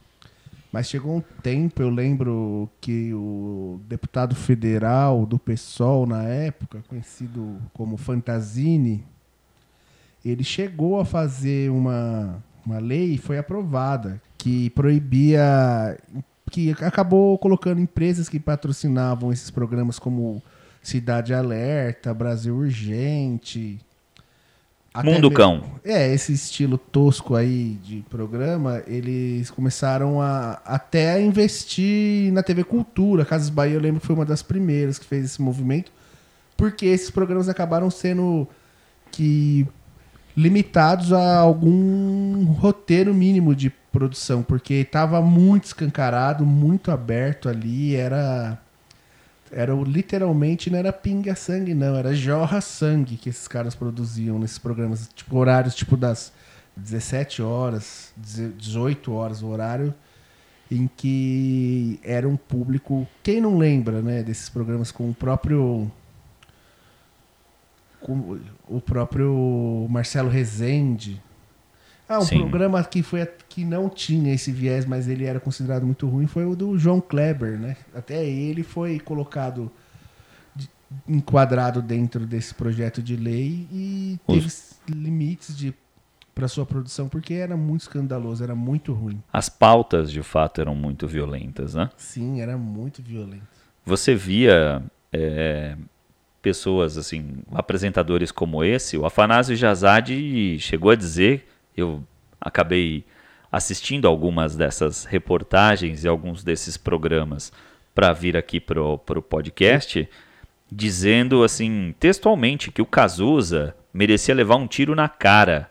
Mas 0.70 0.88
chegou 0.88 1.16
um 1.16 1.22
tempo, 1.42 1.80
eu 1.80 1.88
lembro 1.88 2.68
que 2.80 3.12
o 3.14 3.80
deputado 3.88 4.34
federal 4.34 5.24
do 5.24 5.38
PSOL 5.38 6.06
na 6.06 6.24
época, 6.24 6.84
conhecido 6.86 7.56
como 7.72 7.96
Fantazini, 7.96 9.02
ele 10.22 10.44
chegou 10.44 11.00
a 11.00 11.06
fazer 11.06 11.70
uma, 11.70 12.42
uma 12.66 12.78
lei 12.78 13.16
foi 13.16 13.38
aprovada 13.38 14.20
que 14.36 14.68
proibia 14.70 15.98
que 16.50 16.70
acabou 16.70 17.38
colocando 17.38 17.80
empresas 17.80 18.28
que 18.28 18.38
patrocinavam 18.38 19.32
esses 19.32 19.50
programas 19.50 19.98
como 19.98 20.42
Cidade 20.82 21.34
Alerta, 21.34 22.14
Brasil 22.14 22.54
Urgente, 22.54 23.78
Mundo 25.04 25.30
Cão. 25.30 25.62
É, 25.84 26.12
esse 26.12 26.32
estilo 26.32 26.78
tosco 26.78 27.34
aí 27.34 27.78
de 27.84 28.04
programa, 28.08 28.82
eles 28.86 29.50
começaram 29.50 30.20
a 30.20 30.60
até 30.64 31.12
a 31.12 31.20
investir 31.20 32.32
na 32.32 32.42
TV 32.42 32.64
Cultura. 32.64 33.24
Casas 33.24 33.50
Bahia, 33.50 33.74
eu 33.74 33.80
lembro 33.80 34.00
que 34.00 34.06
foi 34.06 34.16
uma 34.16 34.24
das 34.24 34.42
primeiras 34.42 34.98
que 34.98 35.04
fez 35.04 35.24
esse 35.24 35.42
movimento, 35.42 35.92
porque 36.56 36.86
esses 36.86 37.10
programas 37.10 37.48
acabaram 37.48 37.90
sendo 37.90 38.48
que 39.12 39.66
limitados 40.38 41.12
a 41.12 41.38
algum 41.38 42.44
roteiro 42.52 43.12
mínimo 43.12 43.56
de 43.56 43.70
produção, 43.90 44.40
porque 44.40 44.74
estava 44.74 45.20
muito 45.20 45.64
escancarado, 45.64 46.46
muito 46.46 46.92
aberto 46.92 47.48
ali, 47.48 47.96
era 47.96 48.56
era 49.50 49.72
literalmente 49.74 50.70
não 50.70 50.78
era 50.78 50.92
pinga 50.92 51.34
sangue 51.34 51.74
não, 51.74 51.96
era 51.96 52.14
jorra 52.14 52.60
sangue 52.60 53.16
que 53.16 53.30
esses 53.30 53.48
caras 53.48 53.74
produziam 53.74 54.38
nesses 54.38 54.58
programas, 54.58 55.10
tipo 55.12 55.36
horários 55.36 55.74
tipo 55.74 55.96
das 55.96 56.32
17 56.76 57.42
horas, 57.42 58.12
18 58.16 59.12
horas 59.12 59.42
o 59.42 59.48
horário 59.48 59.92
em 60.70 60.88
que 60.96 61.98
era 62.04 62.28
um 62.28 62.36
público, 62.36 63.08
quem 63.24 63.40
não 63.40 63.58
lembra, 63.58 64.02
né, 64.02 64.22
desses 64.22 64.48
programas 64.48 64.92
com 64.92 65.10
o 65.10 65.14
próprio 65.14 65.90
com 68.00 68.38
o 68.68 68.80
próprio 68.80 69.86
Marcelo 69.88 70.28
Rezende. 70.28 71.22
Ah, 72.08 72.18
um 72.18 72.22
Sim. 72.22 72.38
programa 72.38 72.82
que, 72.84 73.02
foi, 73.02 73.26
que 73.48 73.64
não 73.64 73.88
tinha 73.88 74.32
esse 74.32 74.50
viés, 74.50 74.86
mas 74.86 75.08
ele 75.08 75.24
era 75.24 75.38
considerado 75.38 75.84
muito 75.84 76.08
ruim, 76.08 76.26
foi 76.26 76.46
o 76.46 76.56
do 76.56 76.78
João 76.78 77.00
Kleber, 77.00 77.58
né? 77.58 77.76
Até 77.94 78.24
ele 78.24 78.62
foi 78.62 78.98
colocado, 78.98 79.70
enquadrado 81.06 81.82
dentro 81.82 82.26
desse 82.26 82.54
projeto 82.54 83.02
de 83.02 83.14
lei 83.14 83.68
e 83.70 84.18
teve 84.26 84.46
Os... 84.46 84.80
limites 84.88 85.56
de 85.56 85.74
para 86.34 86.46
sua 86.46 86.64
produção, 86.64 87.08
porque 87.08 87.34
era 87.34 87.56
muito 87.56 87.80
escandaloso, 87.80 88.44
era 88.44 88.54
muito 88.54 88.92
ruim. 88.92 89.20
As 89.32 89.48
pautas, 89.48 90.08
de 90.08 90.22
fato, 90.22 90.60
eram 90.60 90.72
muito 90.72 91.08
violentas, 91.08 91.74
né? 91.74 91.90
Sim, 91.96 92.40
era 92.40 92.56
muito 92.56 93.02
violento. 93.02 93.42
Você 93.84 94.14
via 94.14 94.80
é, 95.12 95.76
pessoas, 96.40 96.96
assim, 96.96 97.38
apresentadores 97.52 98.30
como 98.30 98.62
esse, 98.62 98.96
o 98.96 99.04
Afanásio 99.04 99.56
Jazade 99.56 100.58
chegou 100.60 100.90
a 100.90 100.94
dizer, 100.94 101.48
eu 101.76 102.02
acabei 102.40 103.04
assistindo 103.50 104.06
algumas 104.06 104.54
dessas 104.54 105.04
reportagens 105.04 106.04
e 106.04 106.08
alguns 106.08 106.44
desses 106.44 106.76
programas 106.76 107.52
para 107.94 108.12
vir 108.12 108.36
aqui 108.36 108.60
pro, 108.60 108.98
pro 108.98 109.22
podcast, 109.22 110.08
dizendo 110.70 111.42
assim, 111.42 111.94
textualmente, 111.98 112.70
que 112.70 112.82
o 112.82 112.86
Cazuza 112.86 113.74
merecia 113.92 114.34
levar 114.34 114.56
um 114.56 114.66
tiro 114.66 114.94
na 114.94 115.08
cara. 115.08 115.70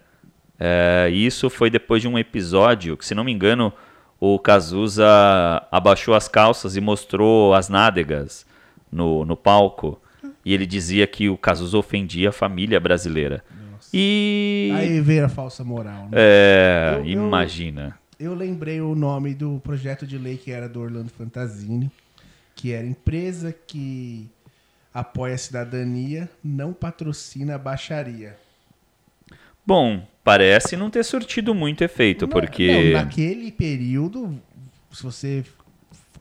É, 0.60 1.10
isso 1.12 1.50
foi 1.50 1.70
depois 1.70 2.02
de 2.02 2.08
um 2.08 2.18
episódio 2.18 2.98
que, 2.98 3.06
se 3.06 3.16
não 3.16 3.24
me 3.24 3.32
engano, 3.32 3.72
o 4.20 4.40
Cazuza 4.40 5.08
abaixou 5.72 6.16
as 6.16 6.28
calças 6.28 6.76
e 6.76 6.82
mostrou 6.82 7.54
as 7.54 7.70
nádegas 7.70 8.46
no, 8.92 9.24
no 9.24 9.38
palco. 9.38 10.02
E 10.48 10.54
ele 10.54 10.66
dizia 10.66 11.06
que 11.06 11.28
o 11.28 11.38
Cazuza 11.38 11.78
ofendia 11.78 12.30
a 12.30 12.32
família 12.32 12.80
brasileira. 12.80 13.44
E. 13.94 14.72
Aí 14.74 15.02
veio 15.02 15.26
a 15.26 15.28
falsa 15.30 15.62
moral. 15.62 16.04
Né? 16.04 16.12
É, 16.14 16.92
Eu- 16.94 17.00
eu- 17.06 17.28
imagina. 17.28 18.00
Eu 18.18 18.34
lembrei 18.34 18.80
o 18.80 18.96
nome 18.96 19.34
do 19.34 19.60
projeto 19.62 20.08
de 20.08 20.18
lei 20.18 20.38
que 20.38 20.50
era 20.50 20.70
do 20.70 20.80
Orlando 20.80 21.10
Fantasini, 21.10 21.92
que 22.56 22.72
era 22.72 22.88
empresa 22.88 23.54
que 23.68 24.30
apoia 24.94 25.36
a 25.36 25.38
cidadania, 25.38 26.30
não 26.42 26.72
patrocina 26.72 27.56
a 27.56 27.58
baixaria. 27.58 28.38
Bom, 29.66 30.08
parece 30.24 30.78
não 30.78 30.90
ter 30.90 31.04
surtido 31.04 31.54
muito 31.54 31.84
efeito, 31.84 32.26
Na- 32.26 32.32
porque. 32.32 32.72
não, 32.94 33.02
naquele 33.04 33.52
período, 33.52 34.40
se 34.94 35.04
você 35.04 35.44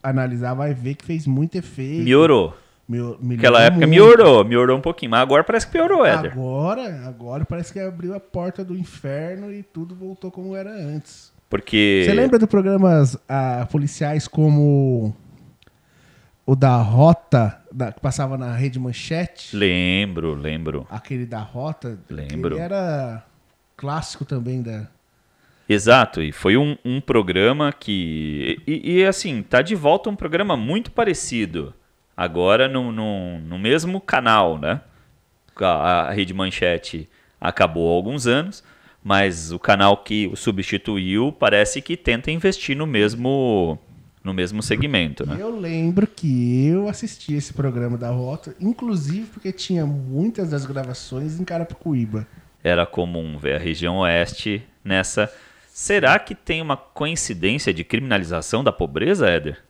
analisar, 0.02 0.52
vai 0.54 0.74
ver 0.74 0.96
que 0.96 1.04
fez 1.04 1.28
muito 1.28 1.54
efeito. 1.56 1.98
Melhorou. 2.02 2.56
Meu, 2.88 3.18
Naquela 3.20 3.62
época 3.62 3.84
melhorou, 3.86 4.44
melhorou 4.44 4.78
um 4.78 4.80
pouquinho, 4.80 5.10
mas 5.10 5.20
agora 5.20 5.42
parece 5.42 5.66
que 5.66 5.72
piorou, 5.72 6.06
Éder. 6.06 6.32
Agora, 6.32 7.06
agora 7.08 7.44
parece 7.44 7.72
que 7.72 7.80
abriu 7.80 8.14
a 8.14 8.20
porta 8.20 8.64
do 8.64 8.76
inferno 8.76 9.52
e 9.52 9.62
tudo 9.62 9.94
voltou 9.94 10.30
como 10.30 10.54
era 10.54 10.70
antes. 10.70 11.32
Porque. 11.50 12.04
Você 12.04 12.14
lembra 12.14 12.38
de 12.38 12.46
programas 12.46 13.18
ah, 13.28 13.66
policiais 13.70 14.28
como 14.28 15.14
o 16.44 16.54
da 16.54 16.76
Rota, 16.76 17.60
da- 17.72 17.90
que 17.90 18.00
passava 18.00 18.38
na 18.38 18.54
Rede 18.54 18.78
Manchete? 18.78 19.56
Lembro, 19.56 20.34
lembro. 20.34 20.86
Aquele 20.88 21.26
da 21.26 21.40
Rota? 21.40 21.98
Lembro. 22.08 22.54
Ele 22.54 22.60
era 22.60 23.24
clássico 23.76 24.24
também 24.24 24.62
da... 24.62 24.86
Exato, 25.68 26.22
e 26.22 26.30
foi 26.30 26.56
um, 26.56 26.76
um 26.84 27.00
programa 27.00 27.72
que. 27.72 28.62
E, 28.64 28.98
e, 28.98 29.04
assim, 29.04 29.42
tá 29.42 29.60
de 29.60 29.74
volta 29.74 30.08
um 30.08 30.14
programa 30.14 30.56
muito 30.56 30.92
parecido. 30.92 31.74
Agora 32.16 32.66
no, 32.66 32.90
no, 32.90 33.38
no 33.38 33.58
mesmo 33.58 34.00
canal, 34.00 34.58
né? 34.58 34.80
A, 35.60 36.08
a 36.08 36.10
Rede 36.12 36.32
Manchete 36.32 37.08
acabou 37.40 37.92
há 37.92 37.94
alguns 37.94 38.26
anos, 38.26 38.64
mas 39.04 39.52
o 39.52 39.58
canal 39.58 39.98
que 39.98 40.26
o 40.28 40.36
substituiu 40.36 41.30
parece 41.30 41.82
que 41.82 41.96
tenta 41.96 42.30
investir 42.30 42.76
no 42.76 42.86
mesmo, 42.86 43.78
no 44.24 44.32
mesmo 44.32 44.62
segmento, 44.62 45.26
né? 45.26 45.36
Eu 45.38 45.54
lembro 45.54 46.06
que 46.06 46.66
eu 46.66 46.88
assisti 46.88 47.34
esse 47.34 47.52
programa 47.52 47.98
da 47.98 48.10
Rota, 48.10 48.54
inclusive 48.58 49.26
porque 49.26 49.52
tinha 49.52 49.84
muitas 49.84 50.50
das 50.50 50.64
gravações 50.64 51.38
em 51.38 51.44
Carapicuíba. 51.44 52.26
Era 52.64 52.86
comum 52.86 53.38
ver 53.38 53.56
a 53.56 53.58
região 53.58 53.98
oeste 53.98 54.62
nessa. 54.82 55.30
Será 55.68 56.18
que 56.18 56.34
tem 56.34 56.62
uma 56.62 56.76
coincidência 56.76 57.72
de 57.72 57.84
criminalização 57.84 58.64
da 58.64 58.72
pobreza, 58.72 59.28
Éder? 59.28 59.62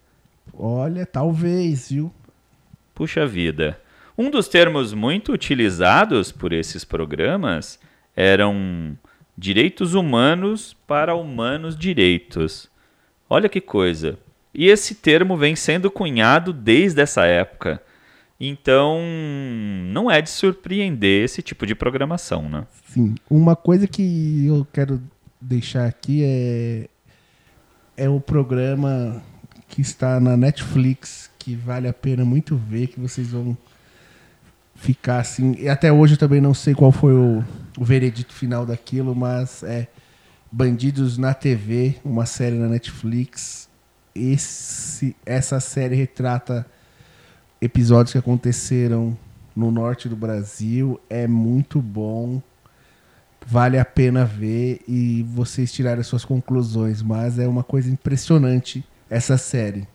Olha, 0.55 1.05
talvez, 1.05 1.91
viu? 1.91 2.13
Puxa 2.97 3.27
vida. 3.27 3.79
Um 4.17 4.31
dos 4.31 4.49
termos 4.49 4.95
muito 4.95 5.31
utilizados 5.31 6.33
por 6.33 6.51
esses 6.51 6.83
programas 6.83 7.79
eram 8.17 8.97
direitos 9.37 9.93
humanos 9.93 10.75
para 10.87 11.15
humanos 11.15 11.77
direitos. 11.77 12.71
Olha 13.29 13.51
que 13.51 13.61
coisa. 13.61 14.19
E 14.55 14.67
esse 14.69 14.95
termo 14.95 15.37
vem 15.37 15.55
sendo 15.55 15.91
cunhado 15.91 16.55
desde 16.55 17.03
essa 17.03 17.27
época. 17.27 17.83
Então, 18.41 18.99
não 19.93 20.11
é 20.11 20.23
de 20.23 20.31
surpreender 20.31 21.25
esse 21.25 21.43
tipo 21.43 21.67
de 21.67 21.75
programação, 21.75 22.49
né? 22.49 22.67
Sim, 22.89 23.15
uma 23.29 23.55
coisa 23.55 23.87
que 23.87 24.47
eu 24.47 24.67
quero 24.73 25.03
deixar 25.39 25.85
aqui 25.85 26.23
é 26.25 26.89
é 27.95 28.09
o 28.09 28.21
programa 28.21 29.23
que 29.69 29.83
está 29.83 30.19
na 30.19 30.37
Netflix, 30.37 31.31
que 31.47 31.55
vale 31.55 31.87
a 31.87 31.93
pena 31.93 32.25
muito 32.25 32.57
ver, 32.57 32.89
que 32.89 32.99
vocês 32.99 33.29
vão 33.29 33.57
ficar 34.75 35.21
assim. 35.21 35.55
E 35.61 35.69
até 35.69 35.93
hoje 35.93 36.15
eu 36.15 36.19
também 36.19 36.41
não 36.41 36.53
sei 36.53 36.75
qual 36.75 36.91
foi 36.91 37.15
o, 37.15 37.45
o 37.79 37.85
veredito 37.85 38.33
final 38.33 38.67
daquilo, 38.67 39.15
mas 39.15 39.63
é 39.63 39.87
Bandidos 40.51 41.17
na 41.17 41.33
TV, 41.33 41.99
uma 42.05 42.27
série 42.27 42.57
na 42.57 42.67
Netflix. 42.67 43.69
Esse, 44.13 45.15
essa 45.25 45.61
série 45.61 45.95
retrata 45.95 46.67
episódios 47.61 48.11
que 48.11 48.19
aconteceram 48.19 49.17
no 49.55 49.71
norte 49.71 50.09
do 50.09 50.17
Brasil. 50.17 51.01
É 51.09 51.29
muito 51.29 51.81
bom. 51.81 52.43
Vale 53.47 53.79
a 53.79 53.85
pena 53.85 54.25
ver 54.25 54.81
e 54.89 55.23
vocês 55.29 55.71
tirarem 55.71 56.01
as 56.01 56.09
suas 56.09 56.25
conclusões. 56.25 57.03
Mas 57.03 57.39
é 57.39 57.47
uma 57.47 57.63
coisa 57.63 57.89
impressionante 57.89 58.85
essa 59.09 59.39
série. 59.39 59.87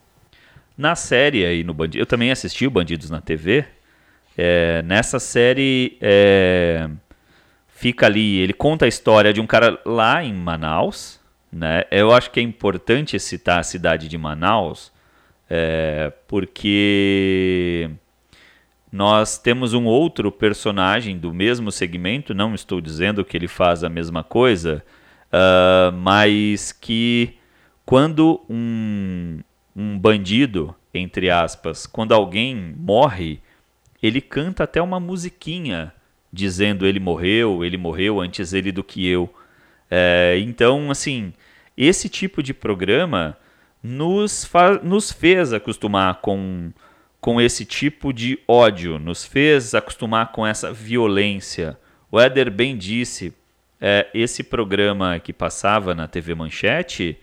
Na 0.82 0.96
série 0.96 1.46
aí 1.46 1.64
no 1.64 1.76
Bandido, 1.76 2.02
eu 2.02 2.08
também 2.08 2.32
assisti 2.32 2.66
o 2.66 2.72
Bandidos 2.72 3.12
na 3.12 3.22
TV. 3.22 3.66
É, 4.36 4.82
nessa 4.82 5.20
série 5.20 5.96
é, 6.02 6.90
fica 7.68 8.08
ali, 8.08 8.40
ele 8.40 8.52
conta 8.52 8.86
a 8.86 8.88
história 8.88 9.32
de 9.32 9.40
um 9.40 9.46
cara 9.46 9.80
lá 9.86 10.24
em 10.24 10.34
Manaus, 10.34 11.20
né? 11.54 11.84
Eu 11.92 12.12
acho 12.12 12.32
que 12.32 12.40
é 12.40 12.44
importante 12.44 13.20
citar 13.20 13.60
a 13.60 13.64
cidade 13.64 14.08
de 14.08 14.18
Manaus, 14.18 14.92
é, 15.48 16.12
porque 16.28 17.92
nós 18.92 19.38
temos 19.38 19.76
um 19.76 19.86
outro 19.86 20.32
personagem 20.32 21.16
do 21.16 21.32
mesmo 21.32 21.72
segmento, 21.72 22.34
não 22.34 22.56
estou 22.56 22.82
dizendo 22.82 23.24
que 23.24 23.38
ele 23.38 23.48
faz 23.48 23.84
a 23.84 23.90
mesma 23.90 24.24
coisa, 24.24 24.84
ah, 25.32 25.92
mas 25.94 26.72
que 26.72 27.36
quando 27.86 28.44
um, 28.50 29.42
um 29.76 29.98
bandido, 29.98 30.76
entre 30.94 31.30
aspas, 31.30 31.86
quando 31.86 32.14
alguém 32.14 32.76
morre, 32.78 33.40
ele 34.02 34.22
canta 34.22 34.64
até 34.64 34.82
uma 34.82 35.00
musiquinha 35.00 35.94
dizendo 36.32 36.86
ele 36.86 37.00
morreu, 37.00 37.64
ele 37.64 37.78
morreu 37.78 38.20
antes 38.20 38.54
ele 38.54 38.72
do 38.72 38.84
que 38.84 39.06
eu. 39.06 39.34
É, 39.90 40.38
então, 40.40 40.90
assim, 40.90 41.34
esse 41.76 42.08
tipo 42.08 42.42
de 42.42 42.54
programa 42.54 43.38
nos, 43.84 44.50
nos 44.84 45.12
fez 45.12 45.52
acostumar 45.52 46.22
com, 46.22 46.72
com 47.20 47.42
esse 47.42 47.66
tipo 47.66 48.14
de 48.14 48.40
ódio, 48.48 48.98
nos 48.98 49.26
fez 49.26 49.74
acostumar 49.76 50.32
com 50.32 50.46
essa 50.46 50.72
violência. 50.72 51.78
O 52.10 52.20
Éder 52.20 52.50
bem 52.50 52.78
disse, 52.78 53.34
é, 53.80 54.08
esse 54.14 54.44
programa 54.44 55.20
que 55.20 55.34
passava 55.34 55.94
na 55.94 56.08
TV 56.08 56.36
Manchete 56.36 57.18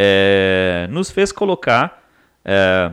é, 0.00 0.86
nos 0.90 1.10
fez 1.10 1.32
colocar, 1.32 2.08
é, 2.44 2.92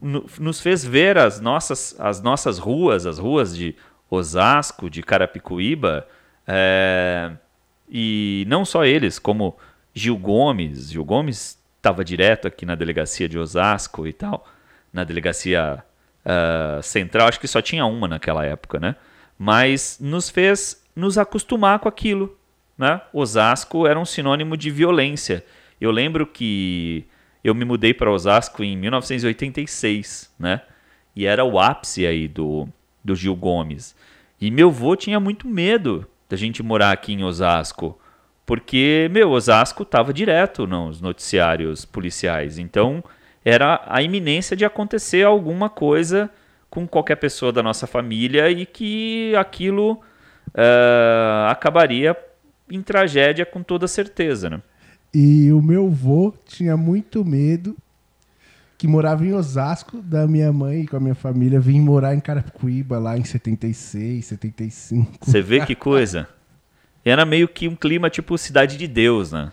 no- 0.00 0.24
nos 0.40 0.58
fez 0.58 0.82
ver 0.82 1.18
as 1.18 1.38
nossas, 1.38 1.94
as 1.98 2.22
nossas 2.22 2.58
ruas, 2.58 3.04
as 3.04 3.18
ruas 3.18 3.54
de 3.54 3.76
Osasco, 4.08 4.88
de 4.88 5.02
Carapicuíba, 5.02 6.06
é, 6.46 7.30
e 7.86 8.46
não 8.48 8.64
só 8.64 8.86
eles, 8.86 9.18
como 9.18 9.54
Gil 9.92 10.16
Gomes. 10.16 10.90
Gil 10.90 11.04
Gomes 11.04 11.58
estava 11.76 12.02
direto 12.02 12.48
aqui 12.48 12.64
na 12.64 12.74
delegacia 12.74 13.28
de 13.28 13.38
Osasco 13.38 14.06
e 14.06 14.12
tal, 14.14 14.48
na 14.90 15.04
delegacia 15.04 15.84
ah, 16.24 16.80
central, 16.82 17.28
acho 17.28 17.38
que 17.38 17.46
só 17.46 17.60
tinha 17.62 17.84
uma 17.84 18.08
naquela 18.08 18.44
época, 18.44 18.80
né? 18.80 18.96
Mas 19.38 19.98
nos 20.00 20.30
fez 20.30 20.82
nos 20.96 21.18
acostumar 21.18 21.78
com 21.78 21.88
aquilo, 21.88 22.36
né? 22.76 23.00
Osasco 23.12 23.86
era 23.86 24.00
um 24.00 24.04
sinônimo 24.04 24.56
de 24.56 24.70
violência. 24.70 25.44
Eu 25.80 25.90
lembro 25.90 26.26
que 26.26 27.04
eu 27.44 27.54
me 27.54 27.64
mudei 27.64 27.94
para 27.94 28.10
Osasco 28.10 28.64
em 28.64 28.76
1986, 28.76 30.34
né? 30.38 30.62
E 31.14 31.26
era 31.26 31.44
o 31.44 31.58
ápice 31.58 32.06
aí 32.06 32.28
do, 32.28 32.68
do 33.04 33.14
Gil 33.14 33.36
Gomes. 33.36 33.94
E 34.40 34.50
meu 34.50 34.68
avô 34.68 34.96
tinha 34.96 35.18
muito 35.18 35.48
medo 35.48 36.06
da 36.28 36.36
gente 36.36 36.62
morar 36.62 36.92
aqui 36.92 37.12
em 37.12 37.24
Osasco, 37.24 37.98
porque, 38.44 39.08
meu, 39.10 39.30
Osasco 39.30 39.82
estava 39.82 40.12
direto 40.12 40.66
nos 40.66 41.00
noticiários 41.00 41.84
policiais. 41.84 42.58
Então, 42.58 43.02
era 43.44 43.82
a 43.86 44.02
iminência 44.02 44.56
de 44.56 44.64
acontecer 44.64 45.24
alguma 45.24 45.70
coisa 45.70 46.30
com 46.68 46.86
qualquer 46.86 47.16
pessoa 47.16 47.52
da 47.52 47.62
nossa 47.62 47.86
família 47.86 48.50
e 48.50 48.66
que 48.66 49.34
aquilo 49.36 50.00
eh, 50.54 51.46
acabaria 51.48 52.16
em 52.70 52.82
tragédia 52.82 53.46
com 53.46 53.62
toda 53.62 53.86
certeza, 53.88 54.50
né? 54.50 54.60
E 55.12 55.50
o 55.52 55.62
meu 55.62 55.90
vô 55.90 56.34
tinha 56.46 56.76
muito 56.76 57.24
medo 57.24 57.76
que 58.78 58.86
morava 58.86 59.24
em 59.24 59.32
Osasco, 59.32 60.02
da 60.02 60.26
minha 60.26 60.52
mãe 60.52 60.84
com 60.84 60.96
a 60.96 61.00
minha 61.00 61.14
família 61.14 61.58
vir 61.58 61.80
morar 61.80 62.14
em 62.14 62.20
Carapicuíba 62.20 62.98
lá 62.98 63.16
em 63.16 63.24
76, 63.24 64.24
75. 64.24 65.24
Você 65.24 65.40
vê 65.40 65.64
que 65.64 65.74
coisa. 65.74 66.28
Era 67.04 67.24
meio 67.24 67.48
que 67.48 67.68
um 67.68 67.74
clima 67.74 68.10
tipo 68.10 68.36
cidade 68.36 68.76
de 68.76 68.86
Deus, 68.86 69.32
né? 69.32 69.50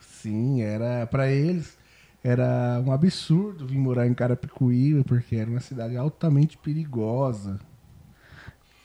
Sim, 0.00 0.60
era 0.60 1.06
para 1.06 1.30
eles 1.30 1.78
era 2.22 2.82
um 2.84 2.92
absurdo 2.92 3.66
vir 3.66 3.78
morar 3.78 4.06
em 4.06 4.14
Carapicuíba 4.14 5.04
porque 5.04 5.36
era 5.36 5.48
uma 5.48 5.60
cidade 5.60 5.96
altamente 5.96 6.58
perigosa. 6.58 7.58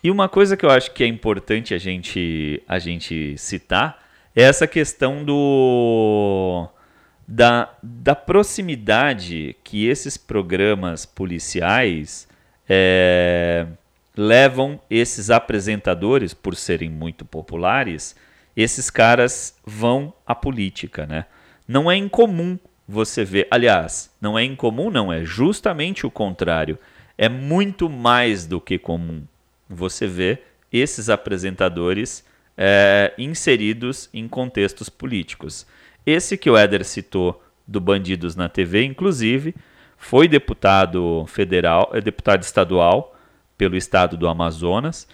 E 0.03 0.11
uma 0.11 0.29
coisa 0.29 0.55
que 0.55 0.65
eu 0.65 0.69
acho 0.69 0.91
que 0.91 1.03
é 1.03 1.07
importante 1.07 1.73
a 1.73 1.77
gente 1.77 2.61
a 2.67 2.77
gente 2.77 3.37
citar 3.37 4.02
essa 4.35 4.67
questão 4.67 5.23
do 5.23 6.67
da, 7.27 7.69
da 7.81 8.15
proximidade 8.15 9.55
que 9.63 9.87
esses 9.87 10.17
programas 10.17 11.05
policiais 11.05 12.27
é, 12.67 13.65
levam 14.15 14.79
esses 14.89 15.29
apresentadores, 15.29 16.33
por 16.33 16.55
serem 16.55 16.89
muito 16.89 17.25
populares, 17.25 18.15
esses 18.55 18.89
caras 18.89 19.57
vão 19.65 20.13
à 20.25 20.35
política, 20.35 21.05
né? 21.05 21.25
Não 21.67 21.89
é 21.89 21.95
incomum 21.95 22.59
você 22.87 23.23
ver, 23.23 23.47
aliás, 23.49 24.11
não 24.21 24.37
é 24.37 24.43
incomum, 24.43 24.91
não, 24.91 25.11
é 25.11 25.23
justamente 25.23 26.05
o 26.05 26.11
contrário. 26.11 26.77
É 27.17 27.29
muito 27.29 27.89
mais 27.89 28.45
do 28.45 28.59
que 28.59 28.77
comum 28.77 29.23
você 29.69 30.05
ver 30.05 30.43
esses 30.71 31.09
apresentadores 31.09 32.23
é, 32.57 33.13
inseridos 33.17 34.09
em 34.13 34.27
contextos 34.27 34.89
políticos. 34.89 35.65
Esse 36.05 36.37
que 36.37 36.49
o 36.49 36.57
Éder 36.57 36.83
citou 36.85 37.41
do 37.67 37.79
Bandidos 37.79 38.35
na 38.35 38.49
TV, 38.49 38.83
inclusive, 38.83 39.55
foi 39.97 40.27
deputado 40.27 41.25
federal, 41.27 41.89
é 41.93 42.01
deputado 42.01 42.43
estadual 42.43 43.15
pelo 43.57 43.75
estado 43.75 44.17
do 44.17 44.27
Amazonas, 44.27 45.07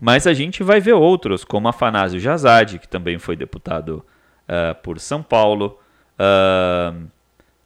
mas 0.00 0.26
a 0.26 0.34
gente 0.34 0.64
vai 0.64 0.80
ver 0.80 0.94
outros, 0.94 1.44
como 1.44 1.68
Afanásio 1.68 2.18
Jazade, 2.18 2.78
que 2.80 2.88
também 2.88 3.18
foi 3.18 3.36
deputado 3.36 4.04
uh, 4.48 4.74
por 4.82 4.98
São 4.98 5.22
Paulo. 5.22 5.78
Uh, 6.18 7.06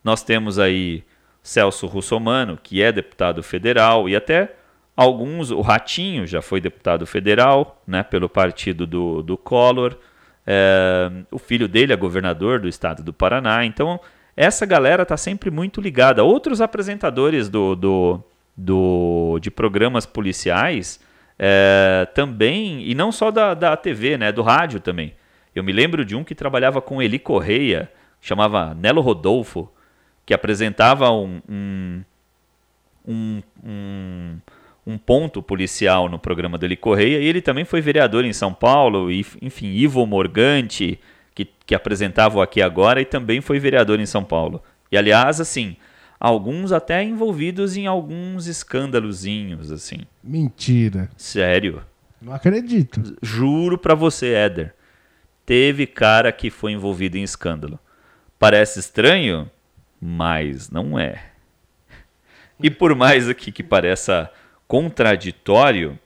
nós 0.05 0.23
temos 0.23 0.59
aí 0.59 1.03
Celso 1.43 1.87
Russomano, 1.87 2.59
que 2.63 2.83
é 2.83 2.93
deputado 2.93 3.43
federal, 3.43 4.07
e 4.07 4.15
até 4.15 4.55
alguns, 4.97 5.51
o 5.51 5.61
Ratinho 5.61 6.27
já 6.27 6.41
foi 6.41 6.61
deputado 6.61 7.07
federal, 7.07 7.83
né, 7.87 8.03
pelo 8.03 8.29
partido 8.29 8.87
do, 8.87 9.23
do 9.23 9.37
Collor. 9.37 9.97
É, 10.47 11.11
o 11.31 11.39
filho 11.39 11.69
dele 11.69 11.93
é 11.93 11.97
governador 11.97 12.61
do 12.61 12.69
estado 12.69 13.03
do 13.03 13.13
Paraná. 13.13 13.65
Então, 13.65 14.01
essa 14.37 14.65
galera 14.65 15.03
está 15.03 15.17
sempre 15.17 15.51
muito 15.51 15.81
ligada. 15.81 16.25
Outros 16.25 16.61
apresentadores 16.61 17.49
do, 17.49 17.77
do, 17.77 18.25
do 18.57 19.39
de 19.41 19.51
programas 19.51 20.07
policiais 20.07 20.99
é, 21.39 22.09
também, 22.15 22.83
e 22.89 22.95
não 22.95 23.13
só 23.13 23.31
da, 23.31 23.53
da 23.53 23.77
TV, 23.77 24.17
né, 24.17 24.33
do 24.33 24.43
rádio 24.43 24.81
também. 24.81 25.15
Eu 25.55 25.63
me 25.63 25.73
lembro 25.73 26.05
de 26.05 26.15
um 26.15 26.25
que 26.25 26.35
trabalhava 26.35 26.81
com 26.81 27.03
Eli 27.03 27.19
Correia, 27.19 27.91
chamava 28.21 28.75
Nelo 28.75 29.01
Rodolfo, 29.01 29.71
que 30.25 30.35
apresentava 30.35 31.11
um, 31.11 31.41
um, 31.49 32.03
um, 33.07 33.43
um 33.65 34.37
um 34.87 34.97
ponto 34.97 35.43
policial 35.43 36.09
no 36.09 36.19
programa 36.19 36.57
do 36.57 36.65
Eli 36.65 36.77
Correia, 36.77 37.19
e 37.19 37.25
ele 37.25 37.43
também 37.43 37.65
foi 37.65 37.81
vereador 37.81 38.25
em 38.25 38.33
São 38.33 38.55
Paulo, 38.55 39.11
e, 39.11 39.27
enfim, 39.43 39.67
Ivo 39.73 40.07
Morgante, 40.07 41.01
que, 41.35 41.45
que 41.67 41.75
apresentava 41.75 42.39
o 42.39 42.41
Aqui 42.41 42.63
Agora, 42.63 43.01
e 43.01 43.05
também 43.05 43.41
foi 43.41 43.59
vereador 43.59 43.99
em 43.99 44.07
São 44.07 44.23
Paulo. 44.23 44.63
E, 44.91 44.97
aliás, 44.97 45.41
assim, 45.41 45.77
alguns 46.21 46.71
até 46.71 47.03
envolvidos 47.03 47.77
em 47.77 47.87
alguns 47.87 48.47
escândalozinhos, 48.47 49.73
assim. 49.73 50.01
Mentira. 50.23 51.11
Sério. 51.17 51.83
Não 52.23 52.33
acredito. 52.33 53.17
Juro 53.21 53.77
pra 53.77 53.95
você, 53.95 54.35
Éder. 54.35 54.75
Teve 55.45 55.87
cara 55.87 56.33
que 56.33 56.49
foi 56.51 56.73
envolvido 56.73 57.17
em 57.17 57.23
escândalo. 57.23 57.79
Parece 58.39 58.81
estranho, 58.81 59.51
mas 60.01 60.71
não 60.71 60.99
é. 60.99 61.25
E 62.61 62.71
por 62.71 62.95
mais 62.95 63.29
aqui 63.29 63.53
que 63.53 63.63
pareça 63.63 64.31
contraditório, 64.67 65.99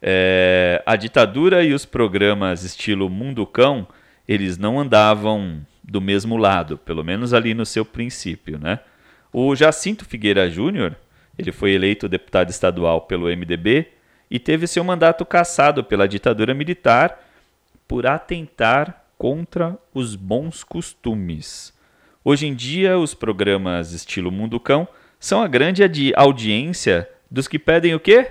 é, 0.00 0.82
a 0.84 0.96
ditadura 0.96 1.64
e 1.64 1.72
os 1.72 1.84
programas 1.84 2.62
estilo 2.62 3.08
Mundo 3.08 3.46
Cão, 3.46 3.86
eles 4.28 4.58
não 4.58 4.78
andavam 4.78 5.64
do 5.82 6.00
mesmo 6.00 6.36
lado, 6.36 6.78
pelo 6.78 7.04
menos 7.04 7.34
ali 7.34 7.54
no 7.54 7.66
seu 7.66 7.84
princípio, 7.84 8.58
né? 8.58 8.80
O 9.32 9.54
Jacinto 9.56 10.04
Figueira 10.04 10.48
Júnior, 10.48 10.96
ele 11.38 11.50
foi 11.50 11.72
eleito 11.72 12.08
deputado 12.08 12.50
estadual 12.50 13.02
pelo 13.02 13.26
MDB 13.26 13.88
e 14.30 14.38
teve 14.38 14.66
seu 14.66 14.84
mandato 14.84 15.26
cassado 15.26 15.82
pela 15.82 16.08
ditadura 16.08 16.54
militar 16.54 17.20
por 17.86 18.06
atentar 18.06 19.04
contra 19.18 19.76
os 19.92 20.16
bons 20.16 20.62
costumes. 20.64 21.72
Hoje 22.24 22.46
em 22.46 22.54
dia, 22.54 22.98
os 22.98 23.12
programas 23.12 23.92
estilo 23.92 24.30
Mundo 24.30 24.58
Cão 24.58 24.88
são 25.18 25.42
a 25.42 25.48
grande 25.48 25.82
audiência 26.16 27.08
dos 27.34 27.48
que 27.48 27.58
pedem 27.58 27.96
o 27.96 27.98
quê? 27.98 28.30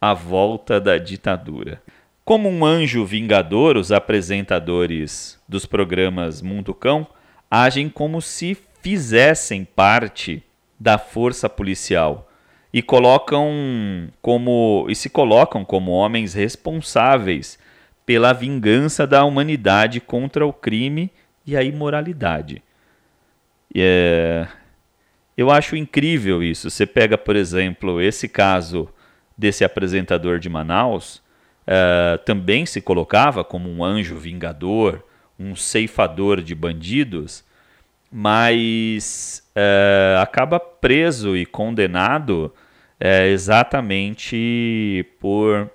A 0.00 0.12
volta 0.12 0.80
da 0.80 0.98
ditadura. 0.98 1.80
Como 2.24 2.48
um 2.48 2.64
anjo 2.64 3.06
vingador, 3.06 3.76
os 3.76 3.92
apresentadores 3.92 5.40
dos 5.48 5.64
programas 5.64 6.42
Mundo 6.42 6.74
Cão 6.74 7.06
agem 7.48 7.88
como 7.88 8.20
se 8.20 8.58
fizessem 8.82 9.64
parte 9.64 10.42
da 10.80 10.98
força 10.98 11.48
policial 11.48 12.28
e 12.72 12.82
colocam 12.82 14.08
como 14.20 14.86
e 14.88 14.96
se 14.96 15.08
colocam 15.08 15.64
como 15.64 15.92
homens 15.92 16.34
responsáveis 16.34 17.56
pela 18.04 18.32
vingança 18.32 19.06
da 19.06 19.24
humanidade 19.24 20.00
contra 20.00 20.44
o 20.44 20.52
crime 20.52 21.08
e 21.46 21.56
a 21.56 21.62
imoralidade. 21.62 22.64
É, 23.72 24.48
eu 25.38 25.52
acho 25.52 25.76
incrível 25.76 26.42
isso. 26.42 26.68
Você 26.68 26.84
pega, 26.84 27.16
por 27.16 27.36
exemplo, 27.36 28.02
esse 28.02 28.28
caso 28.28 28.88
desse 29.36 29.64
apresentador 29.64 30.40
de 30.40 30.48
Manaus, 30.48 31.22
uh, 31.64 32.18
também 32.24 32.66
se 32.66 32.80
colocava 32.80 33.44
como 33.44 33.70
um 33.70 33.84
anjo 33.84 34.16
vingador, 34.16 35.00
um 35.38 35.54
ceifador 35.54 36.42
de 36.42 36.56
bandidos, 36.56 37.44
mas 38.10 39.48
uh, 39.54 40.18
acaba 40.20 40.58
preso 40.58 41.36
e 41.36 41.46
condenado 41.46 42.52
uh, 43.00 43.26
exatamente 43.30 45.06
por 45.20 45.70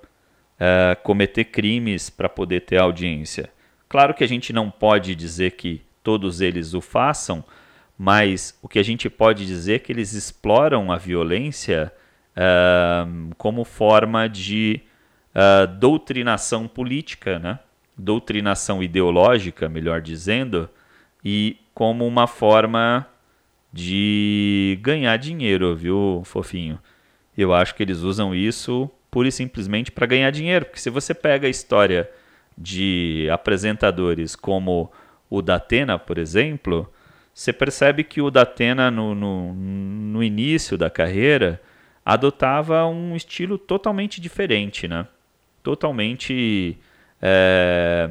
cometer 1.02 1.44
crimes 1.44 2.08
para 2.08 2.28
poder 2.28 2.60
ter 2.60 2.78
audiência. 2.78 3.50
Claro 3.86 4.14
que 4.14 4.24
a 4.24 4.26
gente 4.26 4.50
não 4.50 4.70
pode 4.70 5.14
dizer 5.14 5.50
que 5.52 5.82
todos 6.02 6.40
eles 6.40 6.72
o 6.72 6.80
façam, 6.80 7.44
mas 7.98 8.58
o 8.62 8.68
que 8.68 8.78
a 8.78 8.82
gente 8.82 9.08
pode 9.08 9.46
dizer 9.46 9.74
é 9.74 9.78
que 9.78 9.92
eles 9.92 10.12
exploram 10.12 10.90
a 10.90 10.96
violência 10.96 11.92
uh, 12.36 13.34
como 13.36 13.64
forma 13.64 14.28
de 14.28 14.80
uh, 15.34 15.66
doutrinação 15.66 16.66
política, 16.66 17.38
né? 17.38 17.58
doutrinação 17.96 18.82
ideológica, 18.82 19.68
melhor 19.68 20.00
dizendo, 20.00 20.68
e 21.24 21.56
como 21.72 22.06
uma 22.06 22.26
forma 22.26 23.06
de 23.72 24.78
ganhar 24.82 25.16
dinheiro, 25.16 25.74
viu, 25.74 26.22
fofinho? 26.24 26.78
Eu 27.36 27.52
acho 27.52 27.74
que 27.74 27.82
eles 27.82 27.98
usam 27.98 28.34
isso 28.34 28.90
pura 29.10 29.28
e 29.28 29.32
simplesmente 29.32 29.92
para 29.92 30.06
ganhar 30.06 30.30
dinheiro, 30.30 30.64
porque 30.64 30.80
se 30.80 30.90
você 30.90 31.14
pega 31.14 31.46
a 31.46 31.50
história 31.50 32.10
de 32.58 33.28
apresentadores 33.32 34.34
como 34.34 34.90
o 35.30 35.40
da 35.40 35.56
Atena, 35.56 35.98
por 35.98 36.18
exemplo, 36.18 36.92
você 37.34 37.52
percebe 37.52 38.04
que 38.04 38.22
o 38.22 38.30
Datena, 38.30 38.92
no, 38.92 39.12
no, 39.12 39.52
no, 39.52 40.22
início 40.22 40.78
da 40.78 40.88
carreira, 40.88 41.60
adotava 42.06 42.86
um 42.86 43.16
estilo 43.16 43.58
totalmente 43.58 44.20
diferente, 44.20 44.86
né? 44.86 45.08
Totalmente 45.60 46.78
é, 47.20 48.08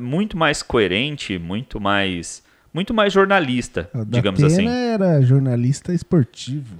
muito 0.00 0.36
mais 0.36 0.62
coerente, 0.62 1.38
muito 1.38 1.80
mais 1.80 2.44
muito 2.74 2.92
mais 2.92 3.10
jornalista, 3.10 3.88
o 3.94 4.04
digamos 4.04 4.42
Datena 4.42 4.70
assim. 4.70 4.92
era 4.92 5.22
jornalista 5.22 5.94
esportivo. 5.94 6.76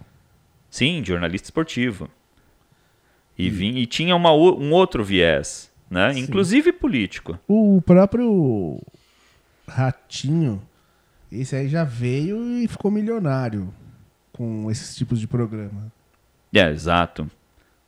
Sim, 0.68 1.02
jornalista 1.02 1.46
esportivo. 1.46 2.10
E, 3.38 3.48
e 3.48 3.86
tinha 3.86 4.14
uma, 4.14 4.30
um 4.32 4.72
outro 4.72 5.02
viés, 5.02 5.72
né? 5.90 6.12
Sim. 6.12 6.20
Inclusive 6.20 6.70
político. 6.72 7.38
O 7.48 7.80
próprio 7.80 8.78
Ratinho 9.66 10.60
esse 11.30 11.54
aí 11.56 11.68
já 11.68 11.84
veio 11.84 12.58
e 12.58 12.68
ficou 12.68 12.90
milionário 12.90 13.72
com 14.32 14.70
esses 14.70 14.94
tipos 14.96 15.18
de 15.20 15.26
programa. 15.26 15.92
É, 16.54 16.70
exato. 16.70 17.30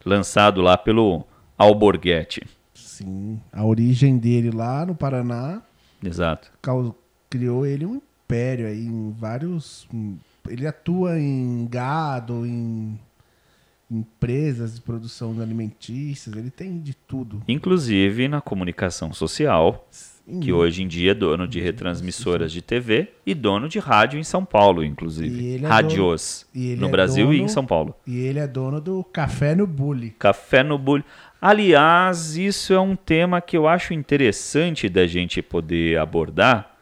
Lançado 0.04 0.60
lá 0.60 0.76
pelo 0.76 1.24
Alborguete. 1.56 2.42
Sim. 2.74 3.40
A 3.52 3.64
origem 3.64 4.16
dele 4.18 4.50
lá 4.50 4.84
no 4.86 4.94
Paraná 4.94 5.62
Exato. 6.02 6.50
criou 7.28 7.66
ele 7.66 7.84
um 7.86 7.96
império 7.96 8.66
aí 8.66 8.86
em 8.86 9.10
vários. 9.12 9.86
hum, 9.92 10.16
Ele 10.48 10.66
atua 10.66 11.18
em 11.18 11.66
gado, 11.70 12.46
em 12.46 12.98
empresas 13.90 14.74
de 14.74 14.80
produção 14.80 15.38
alimentícias, 15.40 16.36
ele 16.36 16.50
tem 16.50 16.80
de 16.80 16.94
tudo. 16.94 17.42
Inclusive 17.48 18.28
na 18.28 18.40
comunicação 18.40 19.12
social, 19.12 19.86
que 20.40 20.50
Em- 20.50 20.52
hoje 20.52 20.82
em 20.82 20.86
dia 20.88 21.12
é 21.12 21.14
dono 21.14 21.48
de 21.48 21.58
retransmissoras 21.60 22.52
de 22.52 22.60
TV 22.60 23.08
e 23.24 23.34
dono 23.34 23.66
de 23.68 23.78
rádio 23.78 24.20
em 24.20 24.22
São 24.24 24.44
Paulo, 24.44 24.84
E 24.84 24.86
inclusive. 24.86 25.42
ele 25.54 25.64
é 25.64 25.68
Rádios 25.68 26.46
dono- 26.52 26.66
ele 26.66 26.80
no 26.80 26.88
é 26.88 26.90
Brasil 26.90 27.32
e 27.32 27.36
em 27.36 27.38
dono- 27.38 27.48
São 27.48 27.64
Paulo. 27.64 27.94
E 28.06 28.18
ele 28.18 28.38
é 28.38 28.46
dono 28.46 28.80
do 28.80 29.02
Café 29.04 29.54
no 29.54 29.66
Bully. 29.66 30.14
Café 30.18 30.62
no 30.62 30.76
bullying. 30.76 31.04
Aliás, 31.40 32.36
isso 32.36 32.74
é 32.74 32.80
um 32.80 32.94
tema 32.94 33.40
que 33.40 33.56
eu 33.56 33.66
acho 33.66 33.94
interessante 33.94 34.88
da 34.88 35.06
gente 35.06 35.40
poder 35.40 35.98
abordar, 35.98 36.76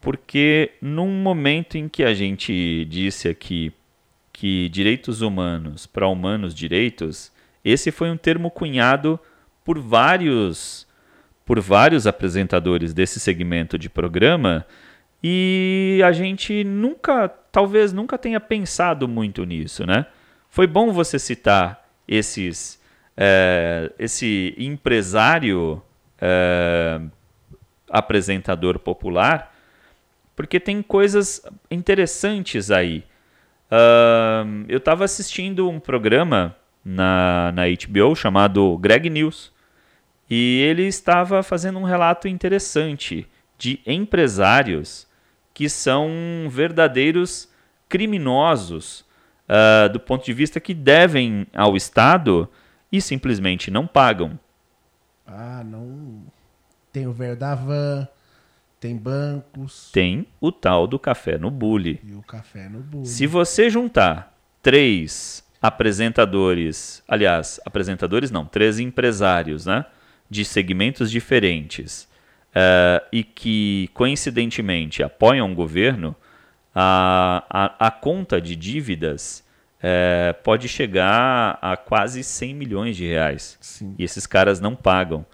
porque 0.00 0.72
num 0.82 1.22
momento 1.22 1.76
em 1.78 1.88
que 1.88 2.02
a 2.02 2.12
gente 2.14 2.84
disse 2.86 3.28
aqui 3.28 3.72
que 4.32 4.68
direitos 4.70 5.20
humanos 5.20 5.86
para 5.86 6.08
humanos 6.08 6.54
direitos, 6.54 7.30
esse 7.64 7.90
foi 7.92 8.10
um 8.10 8.16
termo 8.16 8.50
cunhado 8.50 9.20
por 9.64 9.78
vários 9.78 10.87
por 11.48 11.60
vários 11.60 12.06
apresentadores 12.06 12.92
desse 12.92 13.18
segmento 13.18 13.78
de 13.78 13.88
programa 13.88 14.66
e 15.24 15.98
a 16.04 16.12
gente 16.12 16.62
nunca, 16.62 17.26
talvez 17.26 17.90
nunca 17.90 18.18
tenha 18.18 18.38
pensado 18.38 19.08
muito 19.08 19.46
nisso, 19.46 19.86
né? 19.86 20.04
Foi 20.50 20.66
bom 20.66 20.92
você 20.92 21.18
citar 21.18 21.88
esses, 22.06 22.78
eh, 23.16 23.90
esse 23.98 24.54
empresário 24.58 25.82
eh, 26.20 27.00
apresentador 27.88 28.78
popular, 28.78 29.56
porque 30.36 30.60
tem 30.60 30.82
coisas 30.82 31.40
interessantes 31.70 32.70
aí. 32.70 33.04
Ahn, 33.70 34.66
eu 34.68 34.76
estava 34.76 35.02
assistindo 35.02 35.66
um 35.66 35.80
programa 35.80 36.54
na, 36.84 37.52
na 37.52 37.62
HBO 37.66 38.14
chamado 38.14 38.76
Greg 38.76 39.08
News. 39.08 39.56
E 40.30 40.60
ele 40.60 40.84
estava 40.84 41.42
fazendo 41.42 41.78
um 41.78 41.84
relato 41.84 42.28
interessante 42.28 43.26
de 43.56 43.80
empresários 43.86 45.06
que 45.54 45.68
são 45.68 46.08
verdadeiros 46.50 47.48
criminosos 47.88 49.04
ah, 49.48 49.88
do 49.88 49.98
ponto 49.98 50.24
de 50.24 50.32
vista 50.32 50.60
que 50.60 50.74
devem 50.74 51.46
ao 51.54 51.76
Estado 51.76 52.48
e 52.92 53.00
simplesmente 53.00 53.70
não 53.70 53.86
pagam. 53.86 54.38
Ah, 55.26 55.62
não. 55.64 56.22
Tem 56.92 57.06
o 57.06 57.12
Verdavan, 57.12 58.06
tem 58.80 58.96
bancos 58.96 59.90
Tem 59.92 60.26
o 60.40 60.50
tal 60.52 60.86
do 60.86 60.98
café 60.98 61.36
no 61.38 61.50
bully. 61.50 62.00
e 62.04 62.14
o 62.14 62.22
Café 62.22 62.68
no 62.68 62.80
Bully. 62.80 63.06
Se 63.06 63.26
você 63.26 63.68
juntar 63.68 64.34
três 64.62 65.44
apresentadores, 65.60 67.02
aliás, 67.08 67.60
apresentadores 67.64 68.30
não, 68.30 68.44
três 68.46 68.78
empresários, 68.78 69.66
né, 69.66 69.84
de 70.28 70.44
segmentos 70.44 71.10
diferentes 71.10 72.08
eh, 72.54 73.02
e 73.12 73.24
que 73.24 73.90
coincidentemente 73.94 75.02
apoiam 75.02 75.50
o 75.50 75.54
governo, 75.54 76.14
a, 76.74 77.44
a, 77.48 77.86
a 77.86 77.90
conta 77.90 78.40
de 78.40 78.54
dívidas 78.54 79.44
eh, 79.82 80.34
pode 80.44 80.68
chegar 80.68 81.58
a 81.62 81.76
quase 81.76 82.22
100 82.22 82.54
milhões 82.54 82.96
de 82.96 83.06
reais. 83.06 83.58
Sim. 83.60 83.94
E 83.98 84.04
esses 84.04 84.26
caras 84.26 84.60
não 84.60 84.74
pagam. 84.74 85.24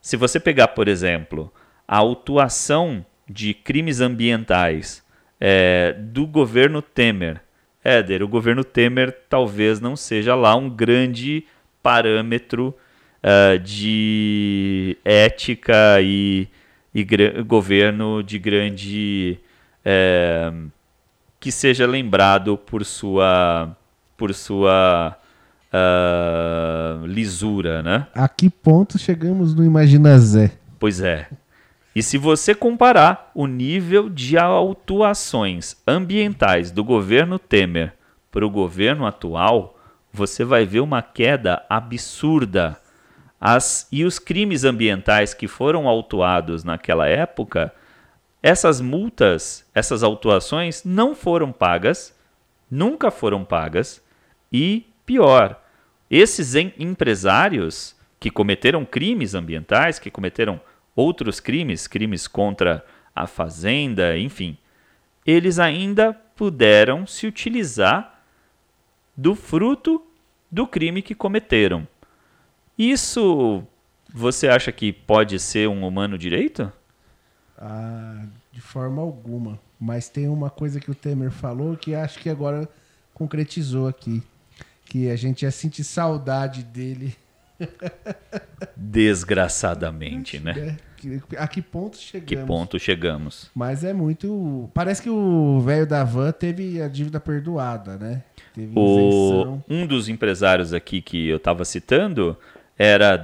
Se 0.00 0.16
você 0.16 0.40
pegar, 0.40 0.68
por 0.68 0.88
exemplo, 0.88 1.52
a 1.86 1.98
autuação 1.98 3.04
de 3.28 3.54
crimes 3.54 4.00
ambientais 4.00 5.02
eh, 5.40 5.94
do 5.98 6.26
governo 6.26 6.82
Temer, 6.82 7.40
Éder, 7.84 8.22
o 8.22 8.28
governo 8.28 8.64
Temer 8.64 9.12
talvez 9.28 9.80
não 9.80 9.96
seja 9.96 10.34
lá 10.34 10.54
um 10.54 10.70
grande 10.70 11.44
parâmetro 11.82 12.74
ah, 13.22 13.56
de 13.56 14.96
ética 15.04 16.00
e, 16.00 16.48
e 16.94 17.04
governo 17.44 18.22
de 18.22 18.38
grande. 18.38 19.38
eh, 19.84 20.52
que 21.38 21.50
seja 21.50 21.86
lembrado 21.86 22.56
por 22.56 22.84
sua. 22.84 23.76
por 24.16 24.32
sua. 24.34 25.16
ah, 25.72 27.00
lisura, 27.06 27.82
né? 27.82 28.06
A 28.14 28.28
que 28.28 28.50
ponto 28.50 28.98
chegamos 28.98 29.54
no 29.54 29.64
Imagina 29.64 30.18
Zé? 30.18 30.52
Pois 30.78 31.00
é. 31.00 31.28
E 31.94 32.02
se 32.02 32.16
você 32.16 32.54
comparar 32.54 33.30
o 33.34 33.46
nível 33.46 34.08
de 34.08 34.38
autuações 34.38 35.76
ambientais 35.86 36.70
do 36.70 36.82
governo 36.82 37.38
Temer 37.38 37.92
para 38.30 38.46
o 38.46 38.50
governo 38.50 39.06
atual, 39.06 39.78
você 40.10 40.42
vai 40.42 40.64
ver 40.64 40.80
uma 40.80 41.02
queda 41.02 41.62
absurda. 41.68 42.78
As, 43.44 43.88
e 43.90 44.04
os 44.04 44.20
crimes 44.20 44.62
ambientais 44.62 45.34
que 45.34 45.48
foram 45.48 45.88
autuados 45.88 46.62
naquela 46.62 47.08
época, 47.08 47.74
essas 48.40 48.80
multas, 48.80 49.68
essas 49.74 50.04
autuações 50.04 50.84
não 50.84 51.12
foram 51.12 51.50
pagas, 51.50 52.16
nunca 52.70 53.10
foram 53.10 53.44
pagas, 53.44 54.00
e 54.52 54.86
pior, 55.04 55.60
esses 56.08 56.54
em- 56.54 56.72
empresários 56.78 57.96
que 58.20 58.30
cometeram 58.30 58.84
crimes 58.84 59.34
ambientais, 59.34 59.98
que 59.98 60.08
cometeram 60.08 60.60
outros 60.94 61.40
crimes, 61.40 61.88
crimes 61.88 62.28
contra 62.28 62.86
a 63.12 63.26
fazenda, 63.26 64.16
enfim, 64.16 64.56
eles 65.26 65.58
ainda 65.58 66.12
puderam 66.12 67.08
se 67.08 67.26
utilizar 67.26 68.22
do 69.16 69.34
fruto 69.34 70.00
do 70.48 70.64
crime 70.64 71.02
que 71.02 71.14
cometeram. 71.16 71.88
Isso 72.90 73.62
você 74.12 74.48
acha 74.48 74.70
que 74.72 74.92
pode 74.92 75.38
ser 75.38 75.68
um 75.68 75.86
humano 75.86 76.18
direito? 76.18 76.70
Ah, 77.58 78.24
de 78.52 78.60
forma 78.60 79.00
alguma. 79.00 79.58
Mas 79.80 80.08
tem 80.08 80.28
uma 80.28 80.50
coisa 80.50 80.78
que 80.80 80.90
o 80.90 80.94
Temer 80.94 81.30
falou 81.30 81.76
que 81.76 81.94
acho 81.94 82.18
que 82.18 82.28
agora 82.28 82.68
concretizou 83.14 83.86
aqui. 83.88 84.22
Que 84.86 85.08
a 85.10 85.16
gente 85.16 85.42
ia 85.42 85.50
sentir 85.50 85.84
saudade 85.84 86.62
dele. 86.62 87.16
Desgraçadamente, 88.76 90.38
né? 90.40 90.76
Que- 90.96 91.20
A 91.36 91.48
que 91.48 91.60
ponto 91.62 91.96
chegamos? 91.96 92.28
Que 92.28 92.36
ponto 92.46 92.78
chegamos? 92.78 93.50
Mas 93.54 93.82
é 93.84 93.92
muito. 93.92 94.70
Parece 94.74 95.02
que 95.02 95.10
o 95.10 95.60
velho 95.60 95.86
da 95.86 96.04
van 96.04 96.30
teve 96.30 96.80
a 96.80 96.88
dívida 96.88 97.18
perdoada, 97.18 97.96
né? 97.96 98.22
Teve 98.54 98.72
O, 98.78 98.98
isenção. 99.08 99.64
um 99.68 99.86
dos 99.86 100.08
empresários 100.08 100.72
aqui 100.72 101.00
que 101.00 101.26
eu 101.28 101.38
estava 101.38 101.64
citando 101.64 102.36
era 102.78 103.18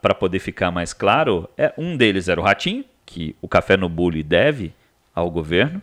para 0.00 0.14
poder 0.14 0.38
ficar 0.38 0.70
mais 0.70 0.92
claro, 0.92 1.48
é 1.56 1.72
um 1.76 1.96
deles 1.96 2.28
era 2.28 2.40
o 2.40 2.44
Ratinho, 2.44 2.84
que 3.04 3.36
o 3.40 3.48
Café 3.48 3.76
no 3.76 3.88
Bully 3.88 4.22
deve 4.22 4.72
ao 5.14 5.30
governo. 5.30 5.80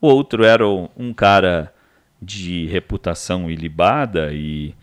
O 0.00 0.08
outro 0.08 0.44
era 0.44 0.66
um 0.66 1.12
cara 1.14 1.72
de 2.20 2.66
reputação 2.66 3.50
ilibada 3.50 4.32
e, 4.32 4.74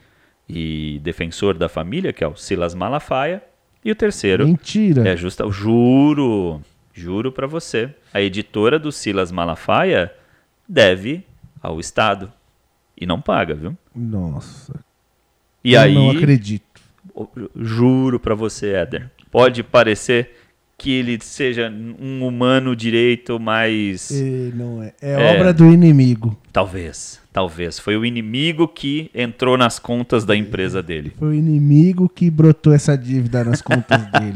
e 0.48 1.00
defensor 1.04 1.58
da 1.58 1.68
família, 1.68 2.14
que 2.14 2.24
é 2.24 2.28
o 2.28 2.36
Silas 2.36 2.76
Malafaia. 2.76 3.44
E 3.84 3.92
o 3.92 3.96
terceiro 3.96 4.46
Mentira. 4.46 5.08
é 5.08 5.18
justa, 5.18 5.50
juro, 5.50 6.62
juro 6.94 7.32
para 7.32 7.48
você. 7.48 7.90
A 8.14 8.22
editora 8.22 8.78
do 8.78 8.92
Silas 8.92 9.32
Malafaia 9.32 10.14
deve 10.68 11.26
ao 11.62 11.80
Estado 11.80 12.32
e 12.96 13.06
não 13.06 13.20
paga, 13.20 13.56
viu? 13.56 13.76
Nossa. 13.96 14.80
E 15.64 15.74
eu 15.74 15.82
aí, 15.82 15.94
não 15.96 16.12
acredito. 16.12 16.71
Juro 17.56 18.20
para 18.20 18.36
você, 18.36 18.74
Éder, 18.74 19.10
pode 19.32 19.64
parecer 19.64 20.32
que 20.78 20.92
ele 20.94 21.20
seja 21.22 21.72
um 22.00 22.26
humano 22.26 22.76
direito, 22.76 23.40
mas 23.40 24.10
E 24.10 24.52
não 24.56 24.82
é. 24.82 24.94
É, 25.00 25.12
É. 25.12 25.36
obra 25.36 25.54
do 25.54 25.66
inimigo. 25.72 26.36
talvez, 26.52 27.22
talvez 27.32 27.78
foi 27.78 27.96
o 27.98 28.04
inimigo 28.04 28.68
que 28.68 29.12
entrou 29.14 29.56
nas 29.58 29.78
contas 29.78 30.26
da 30.26 30.36
empresa 30.36 30.82
dele. 30.82 31.14
Foi 31.20 31.28
o 31.30 31.34
inimigo 31.36 32.10
que 32.10 32.32
brotou 32.32 32.74
essa 32.74 32.98
dívida 32.98 33.44
nas 33.44 33.62
contas 33.62 34.02
dele. 34.12 34.34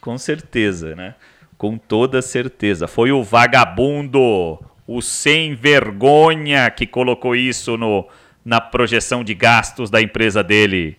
Com 0.00 0.18
certeza, 0.18 0.96
né? 0.96 1.14
Com 1.56 1.78
toda 1.78 2.20
certeza. 2.22 2.88
Foi 2.88 3.12
o 3.12 3.22
vagabundo, 3.22 4.58
o 4.86 5.00
sem 5.00 5.54
vergonha 5.54 6.68
que 6.70 6.86
colocou 6.86 7.36
isso 7.36 7.76
no, 7.76 8.04
na 8.44 8.60
projeção 8.60 9.22
de 9.22 9.34
gastos 9.34 9.90
da 9.90 10.00
empresa 10.02 10.42
dele. 10.42 10.96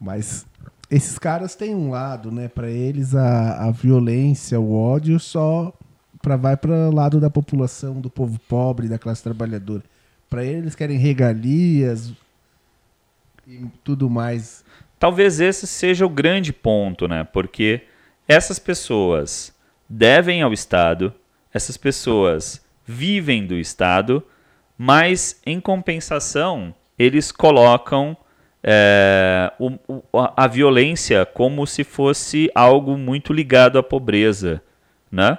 Mas 0.00 0.46
esses 0.90 1.18
caras 1.18 1.54
têm 1.54 1.74
um 1.74 1.90
lado, 1.90 2.32
né? 2.32 2.48
Pra 2.48 2.68
eles 2.70 3.14
a, 3.14 3.68
a 3.68 3.70
violência, 3.70 4.58
o 4.58 4.74
ódio 4.74 5.20
só 5.20 5.72
pra, 6.22 6.36
vai 6.36 6.56
para 6.56 6.88
lado 6.90 7.20
da 7.20 7.30
população, 7.30 8.00
do 8.00 8.10
povo 8.10 8.38
pobre, 8.48 8.88
da 8.88 8.98
classe 8.98 9.22
trabalhadora. 9.22 9.82
Pra 10.28 10.44
eles 10.44 10.74
querem 10.74 10.96
regalias 10.96 12.12
e 13.46 13.66
tudo 13.84 14.08
mais. 14.08 14.64
Talvez 14.98 15.40
esse 15.40 15.66
seja 15.66 16.06
o 16.06 16.10
grande 16.10 16.52
ponto, 16.52 17.08
né? 17.08 17.24
Porque 17.24 17.82
essas 18.28 18.58
pessoas 18.58 19.52
devem 19.88 20.42
ao 20.42 20.52
Estado, 20.52 21.12
essas 21.52 21.76
pessoas 21.76 22.64
vivem 22.86 23.46
do 23.46 23.56
Estado, 23.58 24.22
mas 24.78 25.40
em 25.44 25.60
compensação 25.60 26.74
eles 26.98 27.32
colocam 27.32 28.16
é, 28.62 29.52
o, 29.58 29.72
o, 29.88 30.02
a 30.12 30.46
violência 30.46 31.24
como 31.24 31.66
se 31.66 31.82
fosse 31.84 32.50
algo 32.54 32.96
muito 32.96 33.32
ligado 33.32 33.78
à 33.78 33.82
pobreza, 33.82 34.62
né? 35.10 35.38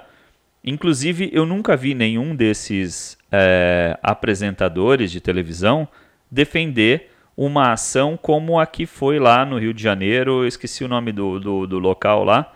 Inclusive, 0.64 1.30
eu 1.32 1.44
nunca 1.44 1.76
vi 1.76 1.94
nenhum 1.94 2.36
desses 2.36 3.18
é, 3.30 3.98
apresentadores 4.02 5.10
de 5.10 5.20
televisão 5.20 5.88
defender 6.30 7.10
uma 7.36 7.72
ação 7.72 8.16
como 8.20 8.60
a 8.60 8.66
que 8.66 8.86
foi 8.86 9.18
lá 9.18 9.44
no 9.44 9.58
Rio 9.58 9.74
de 9.74 9.82
Janeiro, 9.82 10.42
eu 10.42 10.46
esqueci 10.46 10.84
o 10.84 10.88
nome 10.88 11.10
do, 11.10 11.40
do, 11.40 11.66
do 11.66 11.78
local 11.78 12.22
lá, 12.24 12.52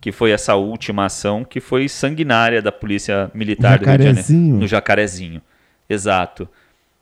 que 0.00 0.12
foi 0.12 0.30
essa 0.30 0.54
última 0.56 1.06
ação 1.06 1.44
que 1.44 1.60
foi 1.60 1.88
sanguinária 1.88 2.60
da 2.60 2.70
Polícia 2.70 3.30
Militar 3.32 3.78
do 3.78 3.86
Rio 3.86 3.98
de 3.98 4.04
Janeiro. 4.04 4.56
No 4.58 4.66
Jacarezinho. 4.66 5.40
Exato. 5.88 6.48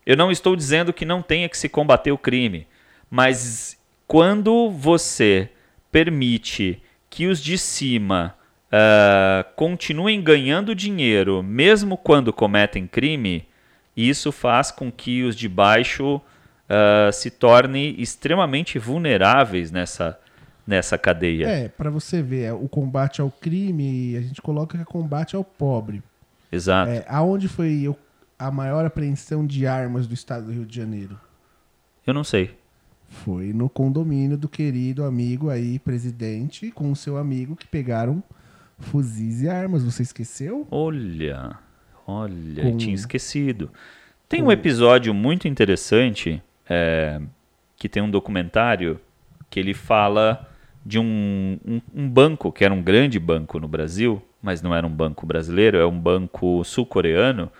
Eu 0.04 0.16
não 0.16 0.30
estou 0.30 0.54
dizendo 0.54 0.92
que 0.92 1.04
não 1.04 1.20
tenha 1.20 1.48
que 1.48 1.58
se 1.58 1.68
combater 1.68 2.12
o 2.12 2.18
crime, 2.18 2.66
mas 3.10 3.78
quando 4.06 4.70
você 4.70 5.50
permite 5.90 6.82
que 7.08 7.26
os 7.26 7.42
de 7.42 7.56
cima 7.56 8.34
uh, 8.66 9.44
continuem 9.54 10.22
ganhando 10.22 10.74
dinheiro, 10.74 11.42
mesmo 11.42 11.96
quando 11.96 12.32
cometem 12.32 12.86
crime, 12.86 13.48
isso 13.96 14.30
faz 14.30 14.70
com 14.70 14.92
que 14.92 15.22
os 15.22 15.34
de 15.34 15.48
baixo 15.48 16.16
uh, 16.16 17.12
se 17.12 17.30
tornem 17.30 17.94
extremamente 17.98 18.78
vulneráveis 18.78 19.70
nessa, 19.70 20.18
nessa 20.66 20.98
cadeia. 20.98 21.48
É, 21.48 21.68
para 21.68 21.90
você 21.90 22.20
ver, 22.20 22.42
é, 22.42 22.52
o 22.52 22.68
combate 22.68 23.20
ao 23.20 23.30
crime, 23.30 24.16
a 24.16 24.20
gente 24.20 24.42
coloca 24.42 24.76
que 24.76 24.82
é 24.82 24.84
combate 24.84 25.34
ao 25.34 25.44
pobre. 25.44 26.02
Exato. 26.52 26.90
É, 26.90 27.04
aonde 27.08 27.48
foi 27.48 27.94
a 28.38 28.50
maior 28.50 28.84
apreensão 28.84 29.46
de 29.46 29.66
armas 29.66 30.06
do 30.06 30.14
estado 30.14 30.46
do 30.46 30.52
Rio 30.52 30.66
de 30.66 30.76
Janeiro? 30.76 31.18
Eu 32.06 32.12
não 32.12 32.22
sei. 32.22 32.56
Foi 33.24 33.52
no 33.52 33.68
condomínio 33.68 34.36
do 34.36 34.48
querido 34.48 35.04
amigo 35.04 35.48
aí, 35.48 35.78
presidente, 35.78 36.70
com 36.70 36.90
o 36.92 36.96
seu 36.96 37.16
amigo 37.16 37.56
que 37.56 37.66
pegaram 37.66 38.22
fuzis 38.78 39.42
e 39.42 39.48
armas. 39.48 39.82
Você 39.82 40.02
esqueceu? 40.02 40.66
Olha, 40.70 41.58
olha, 42.06 42.62
com... 42.62 42.76
tinha 42.76 42.94
esquecido. 42.94 43.70
Tem 44.28 44.40
com... 44.40 44.48
um 44.48 44.52
episódio 44.52 45.14
muito 45.14 45.48
interessante 45.48 46.42
é, 46.68 47.20
que 47.76 47.88
tem 47.88 48.02
um 48.02 48.10
documentário 48.10 49.00
que 49.48 49.58
ele 49.58 49.74
fala 49.74 50.48
de 50.84 50.98
um, 50.98 51.58
um, 51.66 51.80
um, 51.94 52.08
banco, 52.08 52.52
que 52.52 52.64
era 52.64 52.72
um 52.72 52.82
grande 52.82 53.18
banco 53.18 53.58
no 53.58 53.66
Brasil, 53.66 54.22
mas 54.42 54.62
não 54.62 54.74
era 54.74 54.86
um 54.86 54.90
banco 54.90 55.26
brasileiro, 55.26 55.78
é 55.78 55.86
um 55.86 55.98
banco 55.98 56.62
sul-coreano. 56.64 57.50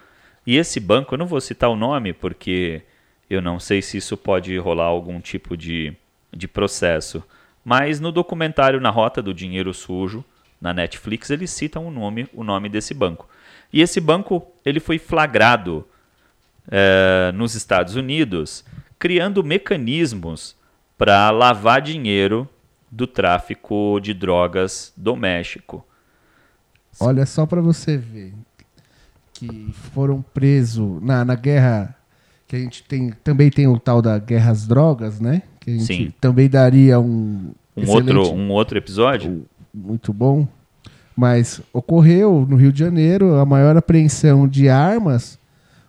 E 0.47 0.57
esse 0.57 0.79
banco, 0.79 1.15
eu 1.15 1.19
não 1.19 1.27
vou 1.27 1.41
citar 1.41 1.71
o 1.71 1.77
nome 1.77 2.13
porque 2.13 2.83
eu 3.29 3.43
não 3.43 3.59
sei 3.59 3.83
se 3.83 3.97
isso 3.97 4.17
pode 4.17 4.57
rolar 4.59 4.85
algum 4.85 5.21
tipo 5.21 5.57
de, 5.57 5.95
de 6.33 6.47
processo. 6.47 7.23
Mas 7.65 7.99
no 7.99 8.13
documentário 8.13 8.81
Na 8.81 8.91
Rota 8.91 9.21
do 9.21 9.35
Dinheiro 9.35 9.75
Sujo, 9.75 10.25
na 10.61 10.73
Netflix, 10.73 11.31
eles 11.31 11.51
citam 11.51 11.87
o 11.87 11.91
nome, 11.91 12.29
o 12.33 12.45
nome 12.45 12.69
desse 12.69 12.95
banco. 12.95 13.29
E 13.73 13.83
esse 13.83 14.01
banco 14.01 14.47
ele 14.65 14.81
foi 14.81 14.99
flagrado 14.99 15.87
é, 16.71 17.33
nos 17.35 17.55
Estados 17.55 17.97
Unidos, 17.97 18.65
criando 18.99 19.45
mecanismos 19.45 20.57
para 20.97 21.31
lavar 21.31 21.83
dinheiro 21.83 22.49
do 22.91 23.07
tráfico 23.07 24.01
de 24.01 24.15
drogas 24.15 24.93
doméstico. 24.97 25.87
Olha 26.99 27.27
só 27.27 27.45
para 27.45 27.61
você 27.61 27.97
ver 27.97 28.33
que 29.35 29.73
foram 29.93 30.23
presos 30.23 31.03
na, 31.03 31.25
na 31.25 31.35
guerra 31.35 31.96
que 32.47 32.57
a 32.57 32.59
gente 32.59 32.83
tem 32.85 33.13
também 33.25 33.51
tem 33.51 33.67
o 33.67 33.79
tal 33.79 34.01
da 34.01 34.19
guerra 34.19 34.53
às 34.53 34.67
drogas, 34.67 35.21
né? 35.21 35.43
Que 35.61 35.71
a 35.71 35.73
gente 35.75 35.87
Sim. 35.87 36.13
também 36.21 36.49
daria 36.49 36.99
um 37.01 37.53
um 37.77 37.91
outro 37.91 38.33
um 38.33 38.51
outro 38.51 38.79
episódio 38.79 39.47
muito 39.73 40.13
bom. 40.13 40.47
Mas 41.17 41.63
ocorreu 41.73 42.47
no 42.49 42.57
Rio 42.57 42.73
de 42.73 42.81
Janeiro 42.81 43.37
a 43.37 43.47
maior 43.47 43.77
apreensão 43.77 44.47
de 44.47 44.69
armas 44.69 45.39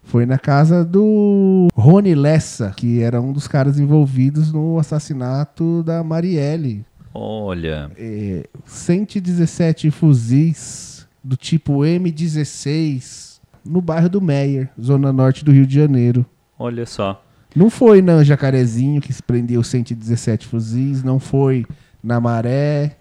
foi 0.07 0.25
na 0.25 0.39
casa 0.39 0.85
do 0.85 1.67
Rony 1.75 2.15
Lessa, 2.15 2.73
que 2.75 3.01
era 3.01 3.19
um 3.19 3.33
dos 3.33 3.45
caras 3.45 3.77
envolvidos 3.77 4.53
no 4.53 4.79
assassinato 4.79 5.83
da 5.83 6.01
Marielle. 6.01 6.85
Olha. 7.13 7.91
É, 7.97 8.47
117 8.65 9.91
fuzis 9.91 11.05
do 11.21 11.35
tipo 11.35 11.79
M16 11.79 13.39
no 13.65 13.81
bairro 13.81 14.07
do 14.07 14.21
Meyer, 14.21 14.69
zona 14.81 15.11
norte 15.11 15.43
do 15.43 15.51
Rio 15.51 15.67
de 15.67 15.75
Janeiro. 15.75 16.25
Olha 16.57 16.85
só. 16.85 17.23
Não 17.55 17.69
foi 17.69 18.01
na 18.01 18.23
Jacarezinho 18.23 19.01
que 19.01 19.11
se 19.11 19.23
prendeu 19.23 19.63
117 19.63 20.47
fuzis, 20.47 21.03
não 21.03 21.19
foi 21.19 21.65
na 22.03 22.19
Maré, 22.19 22.97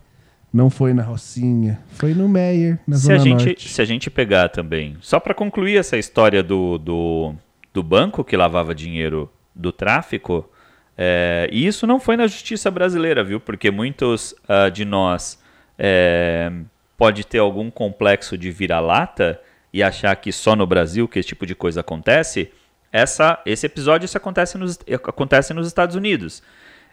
não 0.53 0.71
foi 0.71 0.95
na 0.95 1.03
Rocinha, 1.03 1.79
foi 1.91 2.15
no 2.15 2.29
Meyer, 2.29 2.79
na 2.87 2.97
se 2.97 3.03
Zona 3.03 3.17
a 3.17 3.19
gente, 3.19 3.45
Norte. 3.45 3.69
Se 3.69 3.83
a 3.83 3.85
gente 3.85 4.11
pegar 4.11 4.49
também, 4.49 4.97
só 5.01 5.21
para 5.21 5.35
concluir 5.35 5.77
essa 5.77 5.99
história 5.99 6.43
do, 6.43 6.79
do, 6.79 7.35
do, 7.75 7.83
banco 7.83 8.25
que 8.25 8.37
lavava 8.37 8.75
dinheiro 8.75 9.31
do 9.55 9.71
tráfico, 9.71 10.49
é, 10.97 11.49
e 11.53 11.67
isso 11.67 11.87
não 11.87 12.01
foi 12.01 12.17
na 12.17 12.27
justiça 12.27 12.71
brasileira, 12.71 13.23
viu? 13.23 13.39
Porque 13.39 13.71
muitos 13.71 14.33
uh, 14.49 14.71
de 14.71 14.87
nós 14.87 15.39
é, 15.79 16.51
pode 16.97 17.27
ter 17.27 17.39
algum 17.39 17.71
complexo 17.71 18.39
de 18.39 18.51
vira-lata 18.51 19.39
e 19.73 19.83
achar 19.83 20.17
que 20.17 20.33
só 20.33 20.57
no 20.57 20.67
Brasil 20.67 21.07
que 21.07 21.19
esse 21.19 21.29
tipo 21.29 21.45
de 21.45 21.55
coisa 21.55 21.81
acontece. 21.81 22.51
Essa, 22.93 23.41
esse 23.45 23.67
episódio 23.67 24.07
isso 24.07 24.17
acontece 24.17 24.57
nos, 24.57 24.79
acontece 24.91 25.53
nos 25.53 25.67
Estados 25.67 25.97
Unidos. 25.97 26.43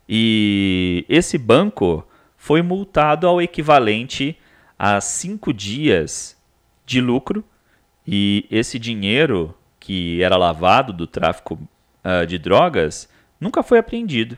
E 0.07 1.05
esse 1.07 1.37
banco 1.37 2.05
foi 2.35 2.61
multado 2.61 3.27
ao 3.27 3.41
equivalente 3.41 4.37
a 4.77 4.99
cinco 4.99 5.53
dias 5.53 6.37
de 6.85 6.99
lucro 6.99 7.43
e 8.05 8.45
esse 8.51 8.77
dinheiro 8.77 9.55
que 9.79 10.21
era 10.21 10.35
lavado 10.35 10.91
do 10.91 11.07
tráfico 11.07 11.57
uh, 12.03 12.25
de 12.25 12.37
drogas 12.37 13.09
nunca 13.39 13.63
foi 13.63 13.79
apreendido. 13.79 14.37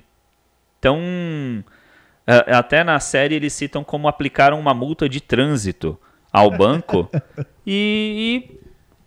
Então, 0.78 1.00
uh, 1.00 2.56
até 2.56 2.84
na 2.84 3.00
série 3.00 3.36
eles 3.36 3.54
citam 3.54 3.84
como 3.84 4.08
aplicaram 4.08 4.60
uma 4.60 4.74
multa 4.74 5.10
de 5.10 5.20
trânsito 5.20 6.00
ao 6.32 6.52
banco 6.52 7.10
e, 7.66 8.48
e 8.52 8.60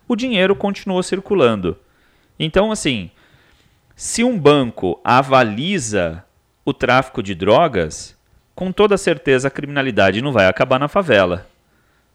o 0.07 0.15
dinheiro 0.15 0.55
continuou 0.55 1.01
circulando. 1.03 1.77
Então, 2.39 2.71
assim, 2.71 3.11
se 3.95 4.23
um 4.23 4.39
banco 4.39 4.99
avaliza 5.03 6.23
o 6.63 6.73
tráfico 6.73 7.21
de 7.21 7.35
drogas, 7.35 8.17
com 8.55 8.71
toda 8.71 8.97
certeza 8.97 9.49
a 9.49 9.51
criminalidade 9.51 10.21
não 10.21 10.31
vai 10.31 10.47
acabar 10.47 10.79
na 10.79 10.87
favela. 10.87 11.47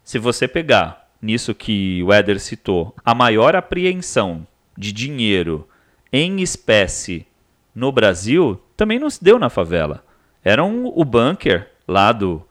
Se 0.03 0.17
você 0.17 0.47
pegar 0.47 1.07
nisso 1.21 1.53
que 1.53 2.01
o 2.03 2.11
Éder 2.11 2.39
citou, 2.39 2.95
a 3.03 3.13
maior 3.13 3.55
apreensão 3.55 4.47
de 4.77 4.91
dinheiro 4.91 5.67
em 6.11 6.41
espécie 6.41 7.25
no 7.73 7.91
Brasil 7.91 8.61
também 8.75 8.97
não 8.97 9.09
se 9.09 9.23
deu 9.23 9.37
na 9.37 9.49
favela. 9.49 10.03
Era 10.43 10.63
um, 10.63 10.87
o 10.87 11.03
bunker 11.03 11.69
lá 11.87 12.11
do. 12.11 12.41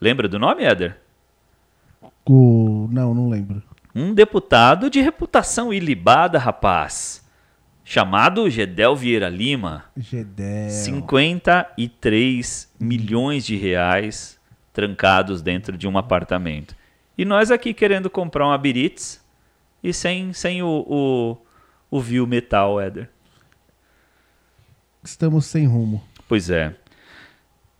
Lembra 0.00 0.28
do 0.28 0.38
nome, 0.38 0.64
Éder? 0.64 0.96
O... 2.26 2.88
Não, 2.90 3.14
não 3.14 3.28
lembro. 3.28 3.62
Um 3.94 4.12
deputado 4.12 4.90
de 4.90 5.00
reputação 5.00 5.72
ilibada, 5.72 6.38
rapaz 6.38 7.24
chamado 7.84 8.48
Gedel 8.48 8.96
Vieira 8.96 9.28
Lima. 9.28 9.84
Gedel. 9.96 10.70
53 10.70 12.72
milhões 12.80 13.44
de 13.44 13.56
reais 13.56 14.40
trancados 14.72 15.42
dentro 15.42 15.76
de 15.76 15.86
um 15.86 15.98
apartamento. 15.98 16.74
E 17.16 17.24
nós 17.24 17.52
aqui 17.52 17.72
querendo 17.74 18.10
comprar 18.10 18.46
uma 18.46 18.58
Biritz 18.58 19.22
e 19.82 19.92
sem, 19.92 20.32
sem 20.32 20.62
o, 20.62 20.84
o, 20.88 21.36
o 21.90 22.00
viu 22.00 22.26
metal, 22.26 22.80
Éder. 22.80 23.10
Estamos 25.02 25.44
sem 25.46 25.66
rumo. 25.66 26.02
Pois 26.26 26.48
é. 26.48 26.74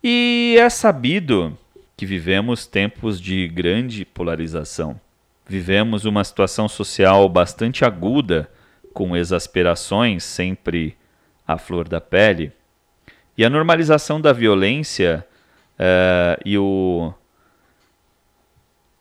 E 0.02 0.56
é 0.58 0.68
sabido 0.68 1.56
que 1.96 2.04
vivemos 2.04 2.66
tempos 2.66 3.18
de 3.20 3.46
grande 3.48 4.04
polarização. 4.04 5.00
Vivemos 5.46 6.04
uma 6.04 6.24
situação 6.24 6.68
social 6.68 7.28
bastante 7.28 7.84
aguda 7.84 8.48
com 8.92 9.16
exasperações 9.16 10.24
sempre 10.24 10.96
à 11.46 11.58
flor 11.58 11.88
da 11.88 12.00
pele. 12.00 12.52
E 13.36 13.44
a 13.44 13.50
normalização 13.50 14.20
da 14.20 14.32
violência 14.32 15.26
uh, 15.78 16.40
e 16.44 16.56
o 16.56 17.12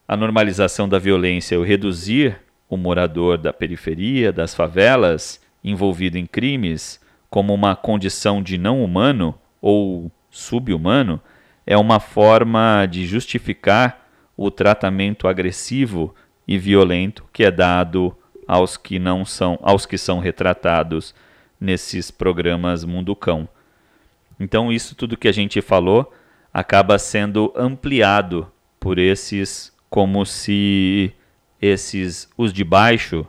a 0.05 0.17
normalização 0.17 0.87
da 0.87 0.99
violência, 0.99 1.57
o 1.57 1.63
reduzir 1.63 2.39
o 2.69 2.75
morador 2.75 3.37
da 3.37 3.53
periferia, 3.53 4.33
das 4.33 4.53
favelas, 4.53 5.41
envolvido 5.63 6.17
em 6.17 6.25
crimes, 6.25 6.99
como 7.29 7.53
uma 7.53 7.75
condição 7.75 8.43
de 8.43 8.57
não 8.57 8.83
humano 8.83 9.33
ou 9.61 10.11
subhumano, 10.29 11.21
é 11.65 11.77
uma 11.77 11.99
forma 11.99 12.85
de 12.85 13.05
justificar 13.05 14.07
o 14.35 14.51
tratamento 14.51 15.27
agressivo 15.27 16.13
e 16.47 16.57
violento 16.57 17.25
que 17.31 17.43
é 17.43 17.51
dado 17.51 18.15
aos 18.47 18.77
que 18.77 18.99
não 18.99 19.25
são, 19.25 19.57
aos 19.61 19.85
que 19.85 19.97
são 19.97 20.19
retratados 20.19 21.15
nesses 21.59 22.11
programas 22.11 22.83
Mundo 22.83 23.15
Cão. 23.15 23.47
Então 24.39 24.71
isso 24.71 24.95
tudo 24.95 25.17
que 25.17 25.27
a 25.27 25.31
gente 25.31 25.61
falou 25.61 26.11
acaba 26.53 26.99
sendo 26.99 27.53
ampliado 27.55 28.51
por 28.79 28.99
esses 28.99 29.71
como 29.89 30.25
se 30.25 31.13
esses 31.61 32.29
os 32.37 32.51
de 32.51 32.63
baixo 32.63 33.25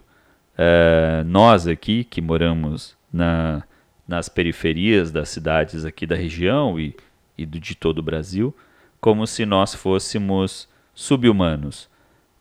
eh, 0.58 1.22
nós 1.26 1.68
aqui 1.68 2.04
que 2.04 2.20
moramos 2.20 2.96
na, 3.12 3.62
nas 4.08 4.28
periferias 4.28 5.12
das 5.12 5.28
cidades 5.28 5.84
aqui 5.84 6.06
da 6.06 6.16
região 6.16 6.80
e, 6.80 6.96
e 7.38 7.46
de 7.46 7.74
todo 7.76 7.98
o 7.98 8.02
Brasil 8.02 8.54
como 9.00 9.26
se 9.26 9.46
nós 9.46 9.74
fôssemos 9.74 10.68
subhumanos 10.94 11.88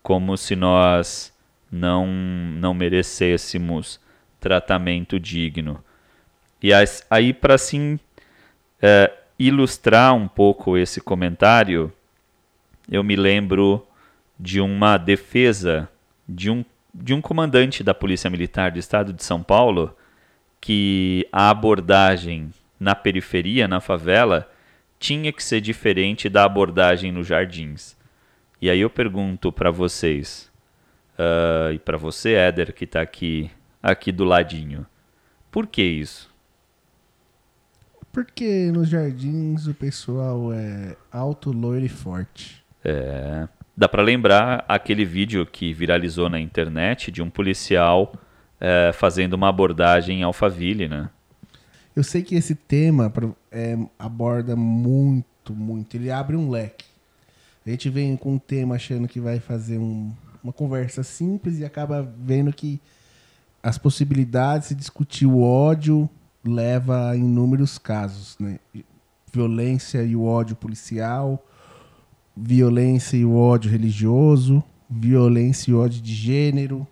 como 0.03 0.37
se 0.37 0.55
nós 0.55 1.33
não 1.71 2.05
não 2.05 2.73
merecêssemos 2.73 3.99
tratamento 4.39 5.19
digno 5.19 5.83
e 6.61 6.71
aí 7.09 7.33
para 7.33 7.55
assim 7.55 7.99
é, 8.81 9.11
ilustrar 9.37 10.13
um 10.13 10.27
pouco 10.27 10.77
esse 10.77 11.01
comentário, 11.01 11.91
eu 12.89 13.03
me 13.03 13.15
lembro 13.15 13.85
de 14.39 14.61
uma 14.61 14.97
defesa 14.97 15.89
de 16.27 16.49
um, 16.49 16.63
de 16.93 17.13
um 17.13 17.21
comandante 17.21 17.83
da 17.83 17.93
Polícia 17.93 18.29
Militar 18.29 18.71
do 18.71 18.79
Estado 18.79 19.11
de 19.11 19.23
São 19.23 19.41
Paulo 19.43 19.95
que 20.61 21.27
a 21.31 21.49
abordagem 21.49 22.49
na 22.79 22.95
periferia, 22.95 23.67
na 23.67 23.81
favela, 23.81 24.49
tinha 24.99 25.31
que 25.33 25.43
ser 25.43 25.59
diferente 25.59 26.29
da 26.29 26.45
abordagem 26.45 27.11
nos 27.11 27.27
jardins. 27.27 27.97
E 28.63 28.69
aí 28.69 28.79
eu 28.79 28.89
pergunto 28.89 29.51
para 29.51 29.69
vocês, 29.69 30.49
uh, 31.19 31.73
e 31.73 31.79
para 31.79 31.97
você, 31.97 32.35
Éder, 32.35 32.73
que 32.73 32.85
está 32.85 33.01
aqui, 33.01 33.51
aqui 33.81 34.09
do 34.09 34.23
ladinho, 34.23 34.85
por 35.51 35.67
que 35.67 35.83
isso? 35.83 36.33
Porque 38.09 38.71
nos 38.71 38.87
jardins 38.87 39.67
o 39.67 39.73
pessoal 39.73 40.53
é 40.53 40.95
alto, 41.11 41.51
loiro 41.51 41.85
e 41.85 41.89
forte. 41.89 42.63
É. 42.85 43.49
Dá 43.75 43.89
para 43.89 44.01
lembrar 44.01 44.63
aquele 44.65 45.03
vídeo 45.03 45.45
que 45.45 45.73
viralizou 45.73 46.29
na 46.29 46.39
internet 46.39 47.11
de 47.11 47.21
um 47.21 47.29
policial 47.29 48.13
é, 48.61 48.93
fazendo 48.93 49.33
uma 49.33 49.49
abordagem 49.49 50.21
em 50.21 50.23
Alphaville, 50.23 50.87
né? 50.87 51.09
Eu 51.93 52.01
sei 52.01 52.23
que 52.23 52.35
esse 52.35 52.55
tema 52.55 53.11
é, 53.51 53.77
aborda 53.99 54.55
muito, 54.55 55.53
muito. 55.53 55.97
Ele 55.97 56.09
abre 56.09 56.37
um 56.37 56.49
leque. 56.49 56.92
A 57.65 57.69
gente 57.69 57.89
vem 57.89 58.17
com 58.17 58.33
um 58.33 58.39
tema 58.39 58.75
achando 58.75 59.07
que 59.07 59.19
vai 59.19 59.39
fazer 59.39 59.77
um, 59.77 60.11
uma 60.43 60.51
conversa 60.51 61.01
simples 61.03 61.59
e 61.59 61.65
acaba 61.65 62.01
vendo 62.19 62.51
que 62.51 62.81
as 63.61 63.77
possibilidades 63.77 64.69
de 64.69 64.75
discutir 64.75 65.25
o 65.25 65.41
ódio, 65.41 66.09
leva 66.43 67.11
a 67.11 67.15
inúmeros 67.15 67.77
casos, 67.77 68.37
né? 68.37 68.59
Violência 69.31 70.03
e 70.03 70.15
o 70.15 70.25
ódio 70.25 70.55
policial, 70.55 71.43
violência 72.35 73.15
e 73.15 73.23
o 73.23 73.35
ódio 73.35 73.71
religioso, 73.71 74.61
violência 74.89 75.71
e 75.71 75.73
ódio 75.73 76.01
de 76.01 76.13
gênero, 76.13 76.85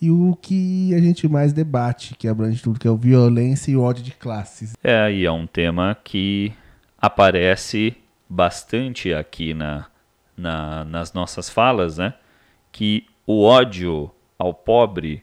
e 0.00 0.10
o 0.10 0.36
que 0.40 0.94
a 0.94 1.00
gente 1.00 1.26
mais 1.26 1.52
debate, 1.54 2.14
que 2.14 2.28
abrange 2.28 2.62
tudo, 2.62 2.78
que 2.78 2.86
é 2.86 2.90
o 2.90 2.96
violência 2.96 3.70
e 3.70 3.76
o 3.76 3.80
ódio 3.80 4.04
de 4.04 4.12
classes. 4.12 4.74
É, 4.84 5.10
e 5.10 5.24
é 5.24 5.32
um 5.32 5.46
tema 5.46 5.96
que 6.04 6.52
aparece 6.98 7.96
bastante 8.28 9.12
aqui 9.12 9.54
na, 9.54 9.86
na, 10.36 10.84
nas 10.84 11.12
nossas 11.12 11.48
falas, 11.48 11.98
né? 11.98 12.14
Que 12.72 13.06
o 13.26 13.44
ódio 13.44 14.10
ao 14.38 14.52
pobre, 14.52 15.22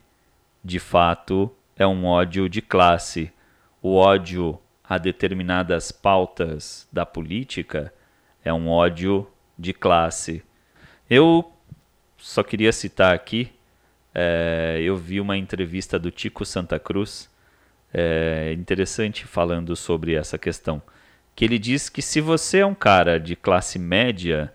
de 0.63 0.79
fato, 0.79 1.51
é 1.75 1.85
um 1.85 2.05
ódio 2.05 2.49
de 2.49 2.61
classe 2.61 3.31
o 3.83 3.95
ódio 3.95 4.57
a 4.81 4.97
determinadas 4.97 5.91
pautas 5.91 6.87
da 6.89 7.05
política 7.05 7.93
é 8.41 8.53
um 8.53 8.69
ódio 8.69 9.29
de 9.59 9.73
classe. 9.73 10.41
Eu 11.09 11.51
só 12.17 12.41
queria 12.43 12.71
citar 12.71 13.13
aqui, 13.13 13.51
é, 14.15 14.79
eu 14.81 14.95
vi 14.95 15.19
uma 15.19 15.35
entrevista 15.35 15.99
do 15.99 16.09
Tico 16.09 16.45
Santa 16.45 16.79
Cruz, 16.79 17.29
é, 17.93 18.53
interessante 18.53 19.25
falando 19.25 19.75
sobre 19.75 20.15
essa 20.15 20.37
questão, 20.37 20.81
que 21.35 21.45
ele 21.45 21.57
diz 21.57 21.89
que 21.89 22.01
se 22.01 22.21
você 22.21 22.59
é 22.59 22.65
um 22.65 22.75
cara 22.75 23.19
de 23.19 23.35
classe 23.35 23.79
média, 23.79 24.53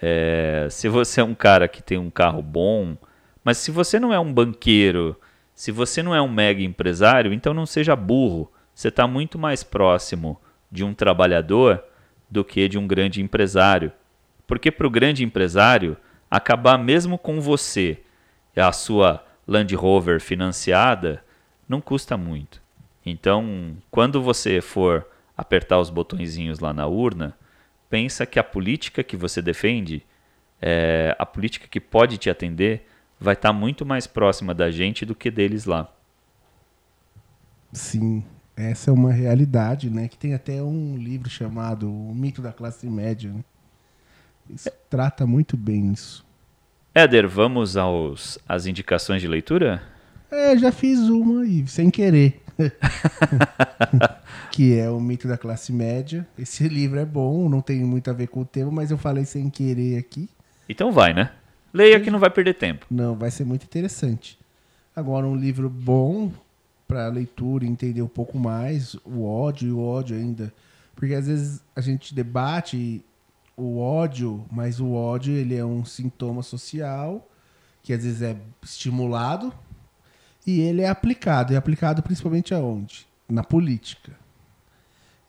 é, 0.00 0.68
se 0.70 0.88
você 0.88 1.20
é 1.20 1.24
um 1.24 1.34
cara 1.34 1.68
que 1.68 1.82
tem 1.82 1.98
um 1.98 2.10
carro 2.10 2.42
bom, 2.42 2.96
mas 3.44 3.58
se 3.58 3.70
você 3.70 3.98
não 4.00 4.12
é 4.12 4.18
um 4.18 4.32
banqueiro, 4.32 5.18
se 5.54 5.70
você 5.70 6.02
não 6.02 6.14
é 6.14 6.20
um 6.20 6.28
mega 6.28 6.62
empresário, 6.62 7.32
então 7.32 7.54
não 7.54 7.66
seja 7.66 7.94
burro 7.94 8.50
você 8.76 8.88
está 8.88 9.06
muito 9.06 9.38
mais 9.38 9.64
próximo 9.64 10.38
de 10.70 10.84
um 10.84 10.92
trabalhador 10.92 11.82
do 12.30 12.44
que 12.44 12.68
de 12.68 12.76
um 12.76 12.86
grande 12.86 13.22
empresário. 13.22 13.90
Porque 14.46 14.70
para 14.70 14.86
o 14.86 14.90
grande 14.90 15.24
empresário, 15.24 15.96
acabar 16.30 16.76
mesmo 16.76 17.16
com 17.16 17.40
você, 17.40 17.98
a 18.54 18.70
sua 18.72 19.24
Land 19.48 19.74
Rover 19.74 20.20
financiada, 20.20 21.24
não 21.66 21.80
custa 21.80 22.18
muito. 22.18 22.60
Então, 23.04 23.78
quando 23.90 24.20
você 24.20 24.60
for 24.60 25.06
apertar 25.36 25.78
os 25.78 25.90
botõezinhos 25.90 26.60
lá 26.60 26.72
na 26.72 26.86
urna, 26.86 27.36
pensa 27.90 28.24
que 28.24 28.38
a 28.38 28.44
política 28.44 29.04
que 29.04 29.16
você 29.16 29.42
defende, 29.42 30.02
é, 30.60 31.14
a 31.18 31.26
política 31.26 31.68
que 31.68 31.80
pode 31.80 32.18
te 32.18 32.30
atender, 32.30 32.86
vai 33.20 33.34
estar 33.34 33.50
tá 33.50 33.52
muito 33.52 33.84
mais 33.84 34.06
próxima 34.06 34.54
da 34.54 34.70
gente 34.70 35.04
do 35.04 35.14
que 35.14 35.30
deles 35.30 35.64
lá. 35.64 35.92
Sim, 37.72 38.24
essa 38.56 38.90
é 38.90 38.92
uma 38.92 39.12
realidade, 39.12 39.90
né? 39.90 40.08
Que 40.08 40.16
tem 40.16 40.34
até 40.34 40.62
um 40.62 40.96
livro 40.96 41.28
chamado 41.28 41.90
O 41.90 42.14
Mito 42.14 42.40
da 42.40 42.52
Classe 42.52 42.86
Média. 42.86 43.30
Né? 43.30 43.44
Isso 44.48 44.70
trata 44.88 45.26
muito 45.26 45.56
bem 45.56 45.92
isso. 45.92 46.24
Éder, 46.94 47.28
vamos 47.28 47.76
aos 47.76 48.38
às 48.48 48.64
indicações 48.66 49.20
de 49.20 49.28
leitura? 49.28 49.82
É, 50.30 50.56
já 50.56 50.72
fiz 50.72 51.00
uma 51.00 51.42
aí, 51.42 51.66
sem 51.68 51.90
querer. 51.90 52.42
que 54.50 54.78
é 54.78 54.88
o 54.90 55.00
mito 55.00 55.28
da 55.28 55.36
classe 55.36 55.72
média. 55.72 56.26
Esse 56.38 56.68
livro 56.68 56.98
é 56.98 57.04
bom, 57.04 57.48
não 57.48 57.60
tem 57.60 57.84
muito 57.84 58.10
a 58.10 58.12
ver 58.12 58.28
com 58.28 58.40
o 58.40 58.44
tema, 58.44 58.70
mas 58.70 58.90
eu 58.90 58.98
falei 58.98 59.24
sem 59.24 59.50
querer 59.50 59.98
aqui. 59.98 60.28
Então 60.68 60.90
vai, 60.92 61.12
né? 61.12 61.30
Leia 61.72 62.00
que 62.00 62.10
não 62.10 62.18
vai 62.18 62.30
perder 62.30 62.54
tempo. 62.54 62.86
Não, 62.90 63.14
vai 63.14 63.30
ser 63.30 63.44
muito 63.44 63.64
interessante. 63.64 64.38
Agora, 64.94 65.26
um 65.26 65.36
livro 65.36 65.68
bom, 65.68 66.32
para 66.88 67.08
leitura 67.08 67.64
e 67.64 67.68
entender 67.68 68.02
um 68.02 68.08
pouco 68.08 68.38
mais 68.38 68.94
o 69.04 69.24
ódio 69.24 69.68
e 69.68 69.72
o 69.72 69.80
ódio 69.80 70.16
ainda. 70.16 70.52
Porque 70.94 71.14
às 71.14 71.26
vezes 71.26 71.62
a 71.74 71.80
gente 71.80 72.14
debate 72.14 73.04
o 73.56 73.78
ódio, 73.78 74.44
mas 74.50 74.80
o 74.80 74.92
ódio 74.92 75.34
ele 75.34 75.54
é 75.54 75.64
um 75.64 75.84
sintoma 75.84 76.42
social 76.42 77.28
que 77.82 77.92
às 77.92 78.02
vezes 78.02 78.22
é 78.22 78.36
estimulado 78.62 79.52
e 80.46 80.60
ele 80.60 80.82
é 80.82 80.88
aplicado. 80.88 81.52
É 81.52 81.56
aplicado 81.56 82.02
principalmente 82.02 82.54
aonde? 82.54 83.06
Na 83.28 83.42
política. 83.42 84.12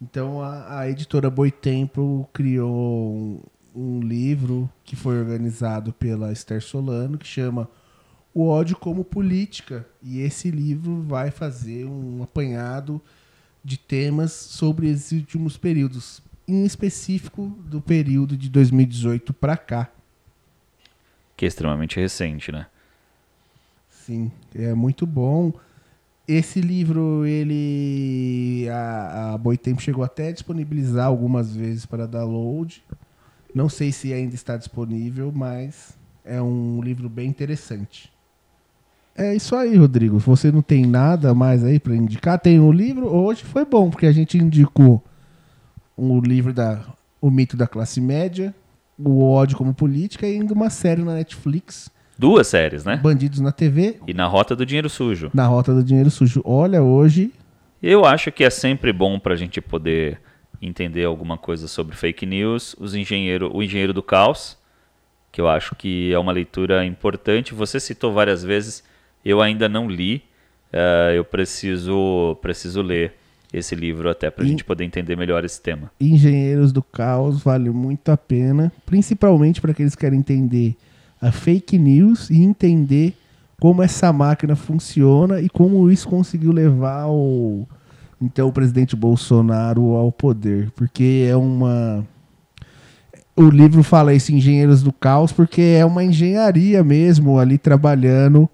Então 0.01 0.41
a, 0.41 0.79
a 0.79 0.89
editora 0.89 1.29
Boitempo 1.29 2.29
criou 2.31 3.15
um, 3.15 3.41
um 3.75 3.99
livro 3.99 4.69
que 4.83 4.95
foi 4.95 5.17
organizado 5.17 5.91
pela 5.91 6.31
Esther 6.31 6.61
Solano 6.61 7.17
que 7.17 7.25
chama 7.25 7.67
o 8.33 8.47
ódio 8.47 8.77
como 8.77 9.03
política. 9.03 9.87
E 10.03 10.19
esse 10.19 10.51
livro 10.51 11.01
vai 11.01 11.31
fazer 11.31 11.85
um 11.85 12.21
apanhado 12.21 13.01
de 13.63 13.77
temas 13.77 14.31
sobre 14.31 14.87
esses 14.87 15.11
últimos 15.11 15.57
períodos, 15.57 16.21
em 16.47 16.63
específico 16.63 17.47
do 17.65 17.81
período 17.81 18.37
de 18.37 18.49
2018 18.49 19.33
para 19.33 19.57
cá. 19.57 19.91
Que 21.35 21.45
é 21.45 21.47
extremamente 21.47 21.99
recente, 21.99 22.51
né? 22.51 22.67
Sim, 24.07 24.31
é 24.55 24.73
muito 24.73 25.05
bom. 25.05 25.51
Esse 26.25 26.61
livro, 26.61 27.25
ele. 27.25 28.65
A, 28.69 29.33
a 29.33 29.37
Boitempo 29.37 29.81
chegou 29.81 30.01
até 30.01 30.29
a 30.29 30.31
disponibilizar 30.31 31.07
algumas 31.07 31.53
vezes 31.53 31.85
para 31.85 32.07
download. 32.07 32.81
Não 33.53 33.67
sei 33.67 33.91
se 33.91 34.13
ainda 34.13 34.33
está 34.33 34.55
disponível, 34.55 35.29
mas 35.35 35.97
é 36.23 36.41
um 36.41 36.81
livro 36.81 37.09
bem 37.09 37.27
interessante. 37.27 38.09
É 39.13 39.35
isso 39.35 39.53
aí, 39.57 39.75
Rodrigo. 39.75 40.17
Você 40.19 40.53
não 40.53 40.61
tem 40.61 40.85
nada 40.85 41.33
mais 41.33 41.61
aí 41.65 41.77
para 41.77 41.93
indicar? 41.93 42.39
Tem 42.39 42.61
um 42.61 42.71
livro. 42.71 43.07
Hoje 43.13 43.43
foi 43.43 43.65
bom, 43.65 43.89
porque 43.89 44.05
a 44.05 44.13
gente 44.13 44.37
indicou 44.37 45.03
um 45.97 46.21
livro 46.21 46.53
da 46.53 46.81
O 47.19 47.29
Mito 47.29 47.57
da 47.57 47.67
Classe 47.67 47.99
Média, 47.99 48.55
O 48.97 49.21
Ódio 49.21 49.57
como 49.57 49.73
Política 49.73 50.25
e 50.25 50.35
ainda 50.35 50.53
uma 50.53 50.69
série 50.69 51.03
na 51.03 51.15
Netflix. 51.15 51.91
Duas 52.17 52.47
séries, 52.47 52.83
né? 52.83 52.97
Bandidos 52.97 53.39
na 53.39 53.51
TV. 53.51 53.97
E 54.07 54.13
na 54.13 54.25
Rota 54.25 54.55
do 54.55 54.65
Dinheiro 54.65 54.89
Sujo. 54.89 55.29
Na 55.33 55.45
Rota 55.45 55.73
do 55.73 55.83
Dinheiro 55.83 56.09
Sujo. 56.09 56.41
Olha, 56.43 56.81
hoje. 56.81 57.31
Eu 57.81 58.05
acho 58.05 58.31
que 58.31 58.43
é 58.43 58.49
sempre 58.49 58.91
bom 58.91 59.19
para 59.19 59.33
a 59.33 59.37
gente 59.37 59.61
poder 59.61 60.19
entender 60.61 61.05
alguma 61.05 61.37
coisa 61.37 61.67
sobre 61.67 61.95
fake 61.95 62.25
news. 62.25 62.75
Os 62.79 62.95
engenheiro, 62.95 63.55
o 63.55 63.61
Engenheiro 63.61 63.93
do 63.93 64.01
Caos 64.01 64.57
que 65.37 65.41
eu 65.41 65.47
acho 65.47 65.75
que 65.75 66.11
é 66.11 66.17
uma 66.17 66.31
leitura 66.31 66.83
importante. 66.83 67.53
Você 67.53 67.79
citou 67.79 68.11
várias 68.11 68.43
vezes, 68.43 68.83
eu 69.23 69.39
ainda 69.39 69.69
não 69.69 69.87
li, 69.87 70.23
uh, 70.73 71.11
eu 71.15 71.23
preciso, 71.23 72.35
preciso 72.41 72.81
ler 72.81 73.13
esse 73.53 73.75
livro 73.75 74.09
até 74.09 74.31
para 74.31 74.43
a 74.43 74.47
gente 74.47 74.63
poder 74.63 74.83
entender 74.83 75.15
melhor 75.15 75.45
esse 75.45 75.61
tema. 75.61 75.91
Engenheiros 76.01 76.71
do 76.71 76.81
Caos 76.81 77.43
vale 77.43 77.69
muito 77.69 78.09
a 78.09 78.17
pena, 78.17 78.71
principalmente 78.83 79.61
para 79.61 79.71
aqueles 79.71 79.93
que 79.93 80.01
querem 80.01 80.17
entender 80.17 80.75
a 81.21 81.31
fake 81.31 81.77
news 81.77 82.29
e 82.29 82.41
entender 82.41 83.15
como 83.59 83.81
essa 83.81 84.13
máquina 84.13 84.55
funciona 84.55 85.41
e 85.41 85.49
como 85.49 85.89
isso 85.89 86.07
conseguiu 86.07 86.51
levar 86.51 87.07
o 87.07 87.67
então 88.19 88.47
o 88.47 88.51
presidente 88.51 88.95
Bolsonaro 88.95 89.95
ao 89.95 90.11
poder, 90.11 90.71
porque 90.71 91.27
é 91.29 91.35
uma 91.35 92.05
o 93.35 93.49
livro 93.49 93.83
fala 93.83 94.13
isso 94.13 94.31
Engenheiros 94.31 94.81
do 94.81 94.91
Caos 94.91 95.31
porque 95.31 95.61
é 95.61 95.85
uma 95.85 96.03
engenharia 96.03 96.83
mesmo 96.83 97.39
ali 97.39 97.57
trabalhando 97.57 98.49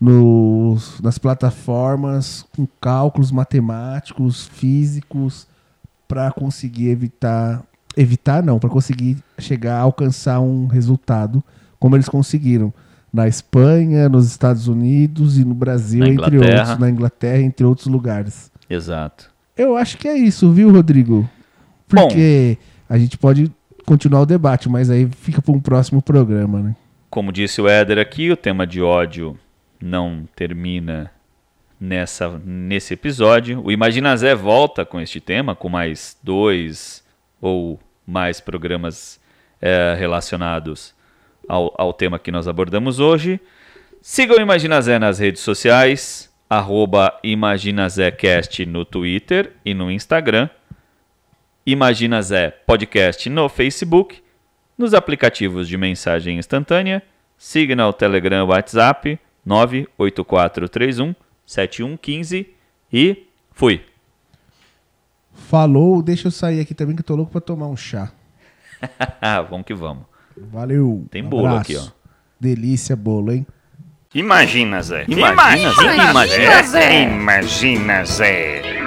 nos, 0.00 1.00
nas 1.00 1.18
plataformas 1.18 2.46
com 2.54 2.66
cálculos 2.80 3.32
matemáticos, 3.32 4.46
físicos 4.46 5.46
para 6.06 6.30
conseguir 6.30 6.88
evitar 6.88 7.62
evitar 7.96 8.42
não, 8.42 8.60
para 8.60 8.70
conseguir 8.70 9.18
chegar 9.38 9.76
a 9.76 9.82
alcançar 9.82 10.38
um 10.38 10.66
resultado 10.66 11.42
como 11.78 11.96
eles 11.96 12.08
conseguiram 12.08 12.72
na 13.12 13.26
Espanha, 13.26 14.08
nos 14.08 14.26
Estados 14.26 14.68
Unidos 14.68 15.38
e 15.38 15.44
no 15.44 15.54
Brasil, 15.54 16.04
entre 16.04 16.38
outros, 16.38 16.78
na 16.78 16.90
Inglaterra, 16.90 17.40
entre 17.40 17.64
outros 17.64 17.86
lugares. 17.86 18.50
Exato. 18.68 19.30
Eu 19.56 19.76
acho 19.76 19.96
que 19.96 20.06
é 20.06 20.16
isso, 20.16 20.50
viu, 20.52 20.70
Rodrigo? 20.70 21.28
Porque 21.88 22.58
a 22.88 22.98
gente 22.98 23.16
pode 23.16 23.50
continuar 23.86 24.20
o 24.20 24.26
debate, 24.26 24.68
mas 24.68 24.90
aí 24.90 25.08
fica 25.10 25.40
para 25.40 25.52
um 25.52 25.60
próximo 25.60 26.02
programa, 26.02 26.60
né? 26.60 26.76
Como 27.08 27.32
disse 27.32 27.60
o 27.60 27.68
Éder 27.68 27.98
aqui, 27.98 28.30
o 28.30 28.36
tema 28.36 28.66
de 28.66 28.82
ódio 28.82 29.38
não 29.80 30.28
termina 30.36 31.10
nessa, 31.80 32.38
nesse 32.44 32.92
episódio. 32.92 33.62
O 33.64 33.72
Imagina 33.72 34.16
Zé 34.16 34.34
volta 34.34 34.84
com 34.84 35.00
este 35.00 35.20
tema, 35.20 35.54
com 35.54 35.70
mais 35.70 36.16
dois 36.22 37.02
ou 37.40 37.80
mais 38.06 38.40
programas 38.40 39.18
eh, 39.60 39.96
relacionados 39.98 40.94
ao, 41.48 41.74
ao 41.76 41.92
tema 41.92 42.18
que 42.18 42.30
nós 42.30 42.46
abordamos 42.46 43.00
hoje. 43.00 43.40
Sigam 44.00 44.36
o 44.36 44.40
Imagina 44.40 44.80
Zé 44.80 44.98
nas 44.98 45.18
redes 45.18 45.42
sociais, 45.42 46.32
arroba 46.48 47.18
ImaginaZéCast 47.24 48.64
no 48.66 48.84
Twitter 48.84 49.52
e 49.64 49.74
no 49.74 49.90
Instagram. 49.90 50.48
Imagina 51.66 52.22
Zé 52.22 52.50
Podcast 52.50 53.28
no 53.28 53.48
Facebook, 53.48 54.22
nos 54.76 54.94
aplicativos 54.94 55.68
de 55.68 55.76
mensagem 55.76 56.38
instantânea, 56.38 57.02
Signal, 57.36 57.92
Telegram, 57.92 58.46
WhatsApp 58.46 59.18
98431 59.44 61.14
7115 61.44 62.54
e 62.92 63.26
fui. 63.52 63.84
Falou, 65.32 66.02
deixa 66.02 66.28
eu 66.28 66.32
sair 66.32 66.60
aqui 66.60 66.74
também 66.74 66.94
que 66.94 67.00
eu 67.00 67.06
tô 67.06 67.16
louco 67.16 67.32
para 67.32 67.40
tomar 67.40 67.68
um 67.68 67.76
chá. 67.76 68.12
vamos 69.48 69.66
que 69.66 69.74
vamos. 69.74 70.04
Valeu. 70.52 71.06
Tem 71.10 71.22
bolo 71.22 71.46
abraço. 71.46 71.60
aqui, 71.72 71.76
ó. 71.76 71.82
Delícia 72.40 72.94
bolo, 72.94 73.32
hein? 73.32 73.46
Imagina, 74.14 74.80
Zé. 74.82 75.04
Imagina, 75.06 75.70
Zé. 75.72 76.10
Imagina, 76.10 76.62
Zé. 76.62 77.02
Imagina, 77.02 78.04
Zé. 78.04 78.77